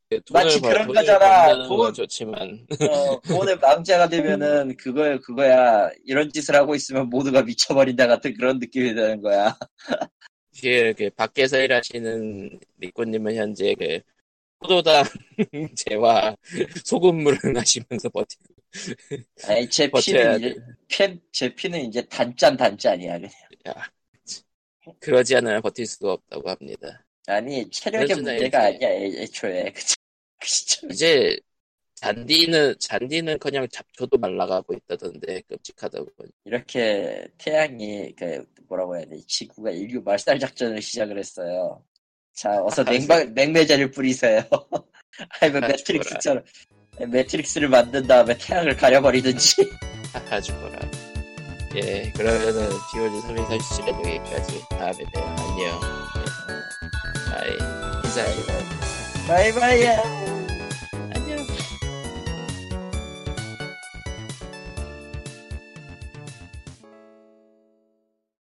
돈을 0.08 0.22
마치 0.32 0.60
벌- 0.60 0.72
그런 0.72 0.86
거잖아. 0.88 1.46
건 1.58 1.68
돈- 1.68 1.92
좋지만 1.94 2.66
어, 2.88 3.20
돈의 3.20 3.58
망자가 3.58 4.08
되면은 4.08 4.76
그거야, 4.78 5.18
그거야. 5.18 5.90
이런 6.06 6.32
짓을 6.32 6.54
하고 6.54 6.74
있으면 6.74 7.10
모두가 7.10 7.42
미쳐버린다 7.42 8.06
같은 8.06 8.32
그런 8.34 8.58
느낌이 8.58 8.94
드는 8.94 9.20
거야. 9.20 9.54
그, 10.62 10.94
그 10.96 11.10
밖에서 11.10 11.60
일하시는 11.60 12.58
리꾸님은 12.78 13.34
현재 13.36 13.74
그 13.78 14.00
포도당 14.60 15.04
제와 15.76 16.36
소금물을 16.84 17.52
마시면서 17.52 18.08
버티고 18.10 18.54
아니, 19.42 19.68
제 19.68 19.90
피는 19.90 20.30
이제, 20.36 20.54
피, 20.88 21.20
제 21.32 21.54
피는 21.54 21.80
이제 21.86 22.02
단짠 22.08 22.56
단짠이야, 22.56 23.18
그냥. 23.18 23.32
그러지 25.00 25.36
않으면 25.36 25.60
버틸 25.62 25.86
수가 25.86 26.12
없다고 26.14 26.48
합니다. 26.50 27.04
아니, 27.26 27.68
체력의 27.70 28.16
문제가 28.16 28.58
이제. 28.60 28.66
아니야, 28.66 28.88
애- 28.90 29.22
애초에. 29.22 29.72
그, 29.72 29.84
그. 30.80 30.88
이제 30.92 31.38
잔디는 31.94 32.76
잔디는 32.78 33.38
그냥 33.38 33.66
잡초도 33.70 34.18
말라가고 34.18 34.74
있다던데 34.74 35.42
끔찍하다고. 35.42 36.06
이렇게 36.44 37.28
태양이, 37.38 38.14
그, 38.16 38.44
뭐라고 38.68 38.96
해야 38.96 39.04
돼. 39.04 39.18
지구가 39.26 39.70
인류 39.70 40.02
말살 40.02 40.38
작전을 40.38 40.80
시작을 40.82 41.18
했어요. 41.18 41.84
자, 42.38 42.62
어서 42.62 42.82
아, 42.82 42.84
냉방, 42.84 43.34
냉매제를 43.34 43.90
뿌리세요. 43.90 44.44
아니면 45.40 45.64
아, 45.64 45.68
매트릭스처럼, 45.68 46.44
매트릭스를 47.08 47.68
만든 47.68 48.06
다음에 48.06 48.38
태양을 48.38 48.76
가려버리든지. 48.76 49.68
하하 50.12 50.40
죽어라. 50.40 50.78
예, 51.74 52.12
그러면은 52.16 52.68
POG 52.92 53.26
337의 53.26 53.88
여기까지 53.88 54.60
다음에 54.70 54.98
봬요. 55.12 55.24
안녕. 55.24 55.80
예. 56.16 57.30
bye. 57.32 57.50
인사해요. 58.04 58.42
바이바이야. 59.26 60.37